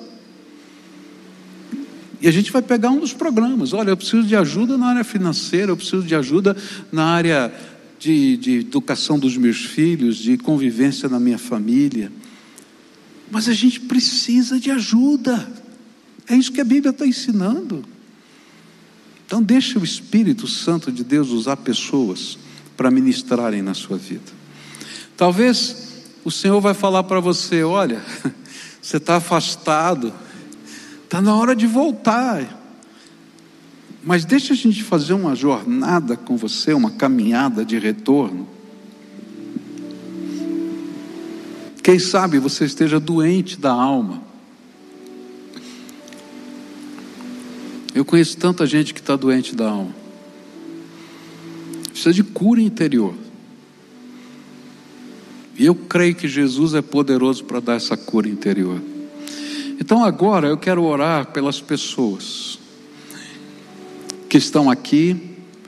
E 2.21 2.29
a 2.29 2.31
gente 2.31 2.53
vai 2.53 2.63
pegar 2.63 2.91
um 2.91 3.01
dos 3.01 3.13
programas. 3.13 3.73
Olha, 3.73 3.91
eu 3.91 3.97
preciso 3.97 4.23
de 4.23 4.37
ajuda 4.37 4.79
na 4.79 4.87
área 4.87 5.03
financeira, 5.03 5.73
eu 5.73 5.77
preciso 5.77 6.05
de 6.05 6.15
ajuda 6.15 6.57
na 6.93 7.07
área 7.07 7.53
de, 8.03 8.37
de 8.37 8.59
educação 8.59 9.17
dos 9.17 9.37
meus 9.37 9.65
filhos, 9.65 10.17
de 10.17 10.37
convivência 10.37 11.09
na 11.09 11.21
minha 11.21 11.39
família. 11.39 12.11
Mas 13.31 13.49
a 13.49 13.53
gente 13.53 13.79
precisa 13.79 14.59
de 14.59 14.73
ajuda. 14.73 15.49
É 16.29 16.35
isso 16.35 16.51
que 16.51 16.61
a 16.61 16.65
Bíblia 16.65 16.91
está 16.91 17.07
ensinando. 17.07 17.85
Então, 19.25 19.41
deixe 19.41 19.79
o 19.79 19.85
Espírito 19.85 20.49
Santo 20.49 20.91
de 20.91 21.05
Deus 21.05 21.31
usar 21.31 21.57
pessoas 21.59 22.37
para 22.77 22.91
ministrarem 22.91 23.63
na 23.63 23.73
sua 23.73 23.97
vida. 23.97 24.33
Talvez 25.17 26.03
o 26.25 26.31
Senhor 26.31 26.61
vai 26.61 26.75
falar 26.75 27.05
para 27.05 27.21
você: 27.21 27.63
olha, 27.63 28.03
você 28.83 28.97
está 28.97 29.17
afastado, 29.17 30.13
Está 31.05 31.21
na 31.21 31.37
hora 31.37 31.55
de 31.55 31.67
voltar. 31.67 32.62
Mas 34.05 34.25
deixa 34.25 34.53
a 34.53 34.57
gente 34.57 34.83
fazer 34.83 35.13
uma 35.13 35.35
jornada 35.37 36.17
com 36.17 36.37
você, 36.37 36.75
uma 36.75 36.91
caminhada 36.91 37.65
de 37.65 37.79
retorno. 37.79 38.49
Quem 41.83 41.99
sabe 41.99 42.39
você 42.39 42.65
esteja 42.65 42.99
doente 42.99 43.59
da 43.59 43.73
alma. 43.73 44.23
Eu 47.95 48.05
conheço 48.05 48.37
tanta 48.39 48.67
gente 48.67 48.93
que 48.93 49.01
está 49.01 49.15
doente 49.15 49.55
da 49.55 49.69
alma. 49.69 49.95
Precisa 51.91 52.13
de 52.13 52.25
cura 52.25 52.61
interior. 52.61 53.15
E 55.57 55.65
eu 55.67 55.75
creio 55.75 56.15
que 56.15 56.27
Jesus 56.27 56.75
é 56.75 56.83
poderoso 56.83 57.45
para 57.45 57.61
dar 57.61 57.75
essa 57.75 57.97
cura 57.97 58.29
interior. 58.29 58.81
Então 59.79 60.05
agora 60.05 60.49
eu 60.49 60.57
quero 60.57 60.83
orar 60.83 61.27
pelas 61.27 61.61
pessoas 61.61 62.59
que 64.33 64.39
estão 64.39 64.71
aqui, 64.71 65.15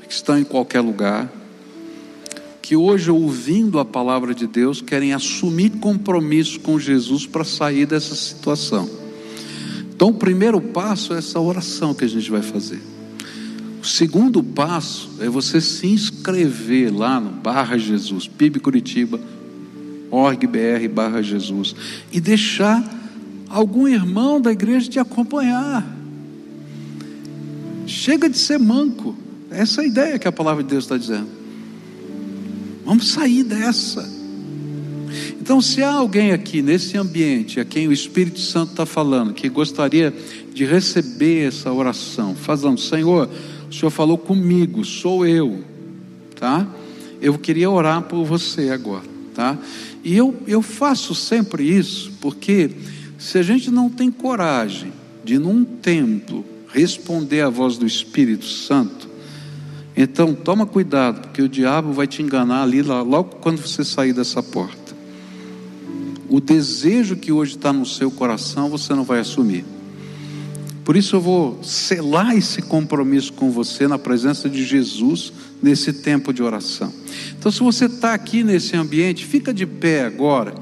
que 0.09 0.11
estão 0.11 0.39
em 0.39 0.43
qualquer 0.43 0.81
lugar, 0.81 1.31
que 2.62 2.75
hoje, 2.75 3.11
ouvindo 3.11 3.79
a 3.79 3.85
palavra 3.85 4.35
de 4.35 4.47
Deus, 4.47 4.81
querem 4.81 5.12
assumir 5.12 5.69
compromisso 5.73 6.59
com 6.61 6.81
Jesus 6.81 7.27
para 7.27 7.45
sair 7.45 7.85
dessa 7.85 8.15
situação. 8.15 8.89
Então, 9.95 10.09
o 10.09 10.15
primeiro 10.15 10.62
passo 10.62 11.12
é 11.12 11.19
essa 11.19 11.39
oração 11.39 11.93
que 11.93 12.07
a 12.07 12.09
gente 12.09 12.31
vai 12.31 12.41
fazer. 12.41 12.81
O 13.83 13.87
segundo 13.87 14.43
passo 14.43 15.11
é 15.21 15.29
você 15.29 15.61
se 15.61 15.87
inscrever 15.87 16.91
lá 16.91 17.21
no 17.21 17.33
Barra 17.33 17.77
Jesus, 17.77 18.27
PIB 18.27 18.61
Curitiba, 18.61 19.21
org.br 20.11 20.89
barra 20.91 21.21
Jesus, 21.21 21.77
e 22.11 22.19
deixar 22.19 22.83
algum 23.47 23.87
irmão 23.87 24.41
da 24.41 24.51
igreja 24.51 24.89
te 24.89 24.99
acompanhar. 24.99 26.04
Chega 27.95 28.28
de 28.28 28.36
ser 28.36 28.59
manco. 28.59 29.14
Essa 29.51 29.80
é 29.80 29.84
a 29.84 29.86
ideia 29.86 30.18
que 30.18 30.26
a 30.26 30.32
palavra 30.32 30.64
de 30.64 30.70
Deus 30.70 30.82
está 30.82 30.99
dizendo. 30.99 31.28
Vamos 32.84 33.09
sair 33.09 33.45
dessa. 33.45 34.12
Então, 35.40 35.61
se 35.61 35.80
há 35.80 35.92
alguém 35.92 36.32
aqui 36.32 36.61
nesse 36.61 36.99
ambiente 36.99 37.61
a 37.61 37.64
quem 37.64 37.86
o 37.86 37.92
Espírito 37.92 38.40
Santo 38.40 38.72
está 38.72 38.84
falando, 38.84 39.32
que 39.32 39.49
gostaria 39.49 40.12
de 40.53 40.64
receber 40.64 41.47
essa 41.47 41.72
oração, 41.72 42.34
fazendo, 42.34 42.80
Senhor, 42.80 43.30
o 43.70 43.72
Senhor 43.72 43.90
falou 43.90 44.18
comigo, 44.18 44.84
sou 44.84 45.24
eu, 45.24 45.62
tá? 46.34 46.66
Eu 47.20 47.38
queria 47.38 47.70
orar 47.70 48.03
por 48.03 48.24
você 48.24 48.70
agora, 48.70 49.05
tá? 49.34 49.57
E 50.03 50.16
eu, 50.16 50.34
eu 50.49 50.61
faço 50.61 51.14
sempre 51.14 51.62
isso, 51.62 52.12
porque 52.20 52.72
se 53.18 53.38
a 53.38 53.42
gente 53.42 53.70
não 53.70 53.88
tem 53.88 54.11
coragem 54.11 54.92
de, 55.24 55.38
num 55.38 55.64
templo, 55.64 56.45
responder 56.75 57.41
à 57.43 57.49
voz 57.49 57.79
do 57.79 57.87
Espírito 57.87 58.45
Santo, 58.45 59.09
então 59.97 60.35
toma 60.35 60.66
cuidado, 60.66 61.20
porque 61.20 61.41
o 61.41 61.49
diabo 61.49 61.93
vai 61.93 62.09
te 62.09 62.20
enganar 62.20 62.64
ali 62.64 62.83
logo 62.83 63.37
quando 63.37 63.59
você 63.59 63.85
sair 63.85 64.12
dessa 64.12 64.43
porta. 64.43 64.93
O 66.29 66.41
desejo 66.41 67.14
que 67.14 67.31
hoje 67.31 67.55
está 67.55 67.72
no 67.72 67.87
seu 67.87 68.11
coração, 68.11 68.68
você 68.68 68.93
não 68.93 69.05
vai 69.05 69.20
assumir. 69.20 69.64
Por 70.85 70.97
isso 70.97 71.14
eu 71.14 71.20
vou 71.20 71.62
selar 71.62 72.37
esse 72.37 72.61
compromisso 72.61 73.33
com 73.33 73.53
você 73.53 73.87
na 73.87 73.99
presença 73.99 74.51
de 74.51 74.64
Jesus 74.64 75.33
nesse 75.62 75.93
tempo 75.93 76.33
de 76.33 76.43
oração. 76.43 76.93
Então, 77.39 77.53
se 77.53 77.61
você 77.61 77.87
está 77.87 78.12
aqui 78.12 78.43
nesse 78.43 78.77
ambiente, 78.77 79.25
fica 79.25 79.55
de 79.55 79.64
pé 79.64 80.05
agora 80.05 80.55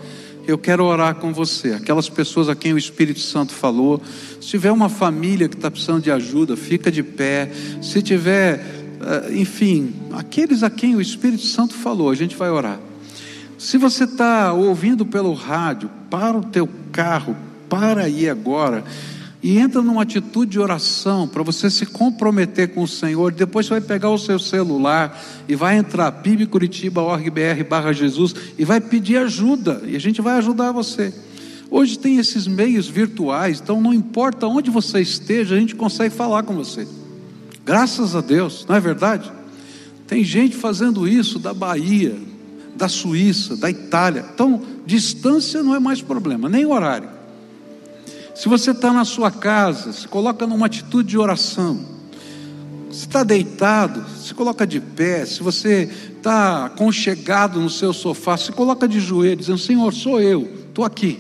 eu 0.47 0.59
quero 0.59 0.85
orar 0.85 1.15
com 1.17 1.33
você. 1.33 1.73
Aquelas 1.73 2.09
pessoas 2.09 2.49
a 2.49 2.55
quem 2.55 2.73
o 2.73 2.79
Espírito 2.79 3.21
Santo 3.21 3.53
falou. 3.53 4.03
Se 4.41 4.49
tiver 4.49 4.73
uma 4.73 4.89
família 4.89 5.49
que 5.49 5.57
está 5.57 5.71
precisando 5.71 6.03
de 6.03 6.11
ajuda, 6.11 6.57
fica 6.57 6.91
de 6.91 7.03
pé. 7.03 7.51
Se 7.81 8.03
tiver, 8.03 8.65
eh, 9.01 9.33
enfim, 9.35 9.95
aqueles 10.13 10.63
a 10.63 10.71
quem 10.71 10.97
o 10.97 11.01
Espírito 11.01 11.45
Santo 11.45 11.75
falou, 11.75 12.11
a 12.11 12.15
gente 12.15 12.37
vai 12.37 12.51
orar. 12.51 12.79
Se 13.59 13.79
você 13.79 14.05
está 14.05 14.53
ouvindo 14.53 15.07
pelo 15.07 15.33
rádio, 15.35 15.89
para 16.11 16.37
o 16.37 16.45
teu 16.45 16.69
carro, 16.91 17.37
para 17.69 18.03
aí 18.03 18.29
agora 18.29 18.85
e 19.43 19.59
entra 19.59 19.83
numa 19.83 20.03
atitude 20.03 20.53
de 20.53 20.61
oração 20.61 21.27
para 21.27 21.43
você 21.43 21.69
se 21.69 21.85
comprometer 21.85 22.69
com 22.69 22.83
o 22.83 22.89
Senhor. 22.89 23.33
Depois 23.33 23.67
você 23.67 23.71
vai 23.71 23.81
pegar 23.81 24.11
o 24.11 24.19
seu 24.19 24.39
celular 24.39 25.21
e 25.49 25.57
vai 25.57 25.77
entrar 25.77 26.13
pibcuritiba.org.br 26.13 27.65
barra 27.69 27.93
Jesus 27.93 28.35
e 28.57 28.65
vai 28.65 28.81
pedir 28.81 29.17
ajuda 29.17 29.83
e 29.85 29.97
a 29.97 29.99
gente 29.99 30.23
vai 30.23 30.39
ajudar 30.39 30.71
você. 30.71 31.13
Hoje 31.69 31.99
tem 31.99 32.19
esses 32.19 32.47
meios 32.47 32.87
virtuais, 32.87 33.61
então 33.61 33.81
não 33.81 33.93
importa 33.93 34.47
onde 34.47 34.71
você 34.71 35.01
esteja, 35.01 35.57
a 35.57 35.59
gente 35.59 35.75
consegue 35.75 36.15
falar 36.15 36.45
com 36.45 36.55
você. 36.55 36.87
Graças 37.65 38.15
a 38.15 38.21
Deus, 38.21 38.65
não 38.69 38.77
é 38.77 38.81
verdade? 38.81 39.33
Tem 40.07 40.23
gente 40.23 40.55
fazendo 40.55 41.09
isso 41.09 41.39
da 41.39 41.55
Bahia, 41.55 42.15
da 42.77 42.89
Suíça, 42.89 43.57
da 43.57 43.71
Itália. 43.71 44.27
Então, 44.35 44.61
distância 44.85 45.63
não 45.63 45.75
é 45.75 45.81
mais 45.81 46.03
problema, 46.03 46.49
nem 46.49 46.67
horário. 46.67 47.09
Se 48.35 48.49
você 48.49 48.71
está 48.71 48.93
na 48.93 49.05
sua 49.05 49.31
casa, 49.31 49.93
se 49.93 50.09
coloca 50.09 50.47
numa 50.47 50.67
atitude 50.67 51.11
de 51.11 51.19
oração. 51.19 51.81
Se 52.91 53.07
está 53.07 53.23
deitado, 53.23 54.05
se 54.19 54.35
coloca 54.35 54.67
de 54.67 54.81
pé. 54.81 55.25
Se 55.25 55.43
você 55.43 55.91
está 56.17 56.71
conchegado 56.77 57.61
no 57.61 57.71
seu 57.71 57.93
sofá, 57.93 58.37
se 58.37 58.53
coloca 58.53 58.89
de 58.89 59.01
joelho, 59.01 59.37
dizendo: 59.37 59.59
Senhor, 59.59 59.93
sou 59.93 60.21
eu, 60.21 60.43
estou 60.69 60.85
aqui. 60.85 61.19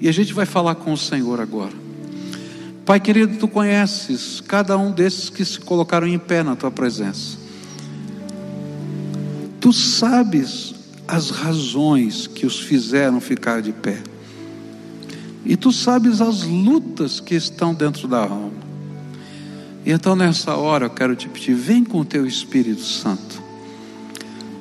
E 0.00 0.08
a 0.08 0.12
gente 0.12 0.32
vai 0.32 0.46
falar 0.46 0.76
com 0.76 0.92
o 0.92 0.96
Senhor 0.96 1.40
agora. 1.40 1.72
Pai 2.84 2.98
querido, 2.98 3.36
tu 3.36 3.46
conheces 3.46 4.40
cada 4.40 4.78
um 4.78 4.90
desses 4.90 5.28
que 5.28 5.44
se 5.44 5.60
colocaram 5.60 6.06
em 6.06 6.18
pé 6.18 6.42
na 6.42 6.56
tua 6.56 6.70
presença. 6.70 7.36
Tu 9.60 9.72
sabes 9.72 10.74
as 11.06 11.30
razões 11.30 12.26
que 12.26 12.46
os 12.46 12.60
fizeram 12.60 13.20
ficar 13.20 13.60
de 13.60 13.72
pé. 13.72 13.98
E 15.48 15.56
tu 15.56 15.72
sabes 15.72 16.20
as 16.20 16.42
lutas 16.42 17.20
que 17.20 17.34
estão 17.34 17.72
dentro 17.72 18.06
da 18.06 18.18
alma. 18.18 18.52
E 19.84 19.90
então 19.90 20.14
nessa 20.14 20.54
hora 20.54 20.84
eu 20.84 20.90
quero 20.90 21.16
te 21.16 21.26
pedir, 21.26 21.54
vem 21.54 21.82
com 21.82 22.00
o 22.00 22.04
teu 22.04 22.26
Espírito 22.26 22.82
Santo. 22.82 23.42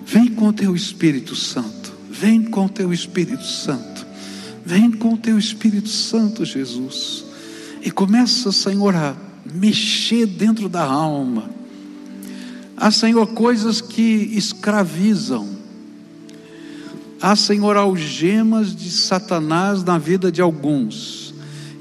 Vem 0.05 0.29
com 0.29 0.47
o 0.47 0.53
teu 0.53 0.73
Espírito 0.73 1.35
Santo. 1.35 1.91
Vem 2.09 2.41
com 2.41 2.65
o 2.65 2.69
teu 2.69 2.93
Espírito 2.93 3.43
Santo. 3.43 4.07
Vem 4.65 4.89
com 4.89 5.15
o 5.15 5.17
teu 5.17 5.37
Espírito 5.37 5.89
Santo, 5.89 6.45
Jesus. 6.45 7.25
E 7.81 7.91
começa, 7.91 8.53
Senhor, 8.53 8.95
a 8.95 9.13
mexer 9.45 10.25
dentro 10.25 10.69
da 10.69 10.83
alma. 10.83 11.49
Há, 12.77 12.89
Senhor, 12.91 13.27
coisas 13.27 13.81
que 13.81 14.01
escravizam 14.01 15.56
Há, 17.29 17.35
Senhor, 17.35 17.75
algemas 17.75 18.73
de 18.73 18.89
Satanás 18.89 19.83
na 19.83 19.97
vida 19.97 20.31
de 20.31 20.41
alguns. 20.41 21.33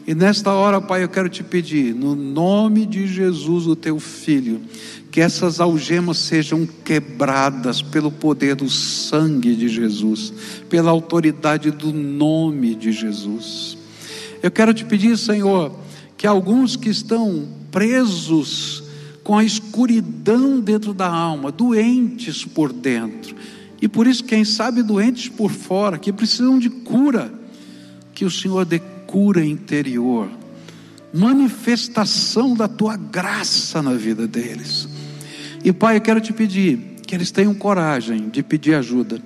E 0.05 0.13
nesta 0.13 0.51
hora, 0.51 0.81
Pai, 0.81 1.05
eu 1.05 1.09
quero 1.09 1.29
te 1.29 1.45
pedir, 1.45 1.95
no 1.95 2.17
nome 2.17 2.85
de 2.85 3.07
Jesus, 3.07 3.69
o 3.69 3.77
teu 3.77 4.01
filho, 4.01 4.61
que 5.09 5.21
essas 5.21 5.61
algemas 5.61 6.19
sejam 6.19 6.67
quebradas 6.67 7.81
pelo 7.81 8.11
poder 8.11 8.57
do 8.57 8.69
sangue 8.69 9.55
de 9.55 9.69
Jesus, 9.69 10.33
pela 10.69 10.91
autoridade 10.91 11.71
do 11.71 11.93
nome 11.93 12.75
de 12.75 12.91
Jesus. 12.91 13.79
Eu 14.43 14.51
quero 14.51 14.75
te 14.75 14.85
pedir, 14.85 15.17
Senhor, 15.17 15.73
que 16.17 16.27
alguns 16.27 16.75
que 16.75 16.89
estão 16.89 17.47
presos 17.71 18.83
com 19.23 19.39
a 19.39 19.45
escuridão 19.45 20.59
dentro 20.59 20.93
da 20.93 21.07
alma, 21.09 21.53
doentes 21.53 22.45
por 22.45 22.73
dentro, 22.73 23.37
e 23.81 23.89
por 23.89 24.07
isso, 24.07 24.25
quem 24.25 24.45
sabe 24.45 24.83
doentes 24.83 25.29
por 25.29 25.51
fora, 25.51 25.99
que 25.99 26.13
precisam 26.13 26.59
de 26.59 26.71
cura, 26.71 27.33
que 28.15 28.25
o 28.25 28.31
Senhor 28.31 28.65
dê 28.65 28.79
cura 29.07 29.45
interior, 29.45 30.29
manifestação 31.13 32.55
da 32.55 32.67
tua 32.67 32.97
graça 32.97 33.83
na 33.83 33.95
vida 33.95 34.27
deles. 34.27 34.89
E 35.65 35.73
Pai, 35.73 35.97
eu 35.97 36.01
quero 36.01 36.21
te 36.21 36.33
pedir 36.33 36.97
que 37.07 37.15
eles 37.15 37.31
tenham 37.31 37.55
coragem 37.55 38.29
de 38.29 38.43
pedir 38.43 38.75
ajuda, 38.75 39.21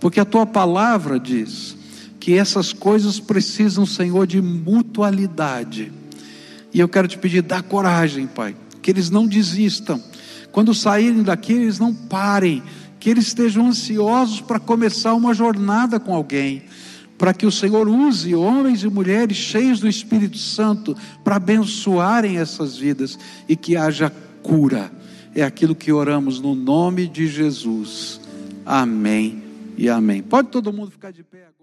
porque 0.00 0.18
a 0.18 0.24
tua 0.24 0.46
palavra 0.46 1.18
diz 1.20 1.76
que 2.18 2.34
essas 2.34 2.72
coisas 2.72 3.20
precisam, 3.20 3.84
Senhor, 3.84 4.26
de 4.26 4.40
mutualidade. 4.40 5.92
E 6.72 6.80
eu 6.80 6.88
quero 6.88 7.06
te 7.06 7.18
pedir, 7.18 7.42
dá 7.42 7.60
coragem, 7.62 8.26
Pai, 8.26 8.56
que 8.80 8.90
eles 8.90 9.10
não 9.10 9.26
desistam. 9.26 10.02
Quando 10.50 10.74
saírem 10.74 11.22
daqui, 11.22 11.52
eles 11.52 11.78
não 11.78 11.92
parem 11.94 12.62
que 13.02 13.10
eles 13.10 13.26
estejam 13.26 13.66
ansiosos 13.66 14.40
para 14.40 14.60
começar 14.60 15.12
uma 15.14 15.34
jornada 15.34 15.98
com 15.98 16.14
alguém, 16.14 16.62
para 17.18 17.34
que 17.34 17.44
o 17.44 17.50
Senhor 17.50 17.88
use 17.88 18.32
homens 18.32 18.84
e 18.84 18.88
mulheres 18.88 19.36
cheios 19.36 19.80
do 19.80 19.88
Espírito 19.88 20.38
Santo 20.38 20.96
para 21.24 21.34
abençoarem 21.34 22.38
essas 22.38 22.76
vidas 22.76 23.18
e 23.48 23.56
que 23.56 23.76
haja 23.76 24.08
cura. 24.40 24.92
É 25.34 25.42
aquilo 25.42 25.74
que 25.74 25.90
oramos 25.90 26.38
no 26.38 26.54
nome 26.54 27.08
de 27.08 27.26
Jesus. 27.26 28.20
Amém 28.64 29.42
e 29.76 29.88
amém. 29.88 30.22
Pode 30.22 30.50
todo 30.50 30.72
mundo 30.72 30.92
ficar 30.92 31.10
de 31.10 31.24
pé 31.24 31.38
agora. 31.38 31.61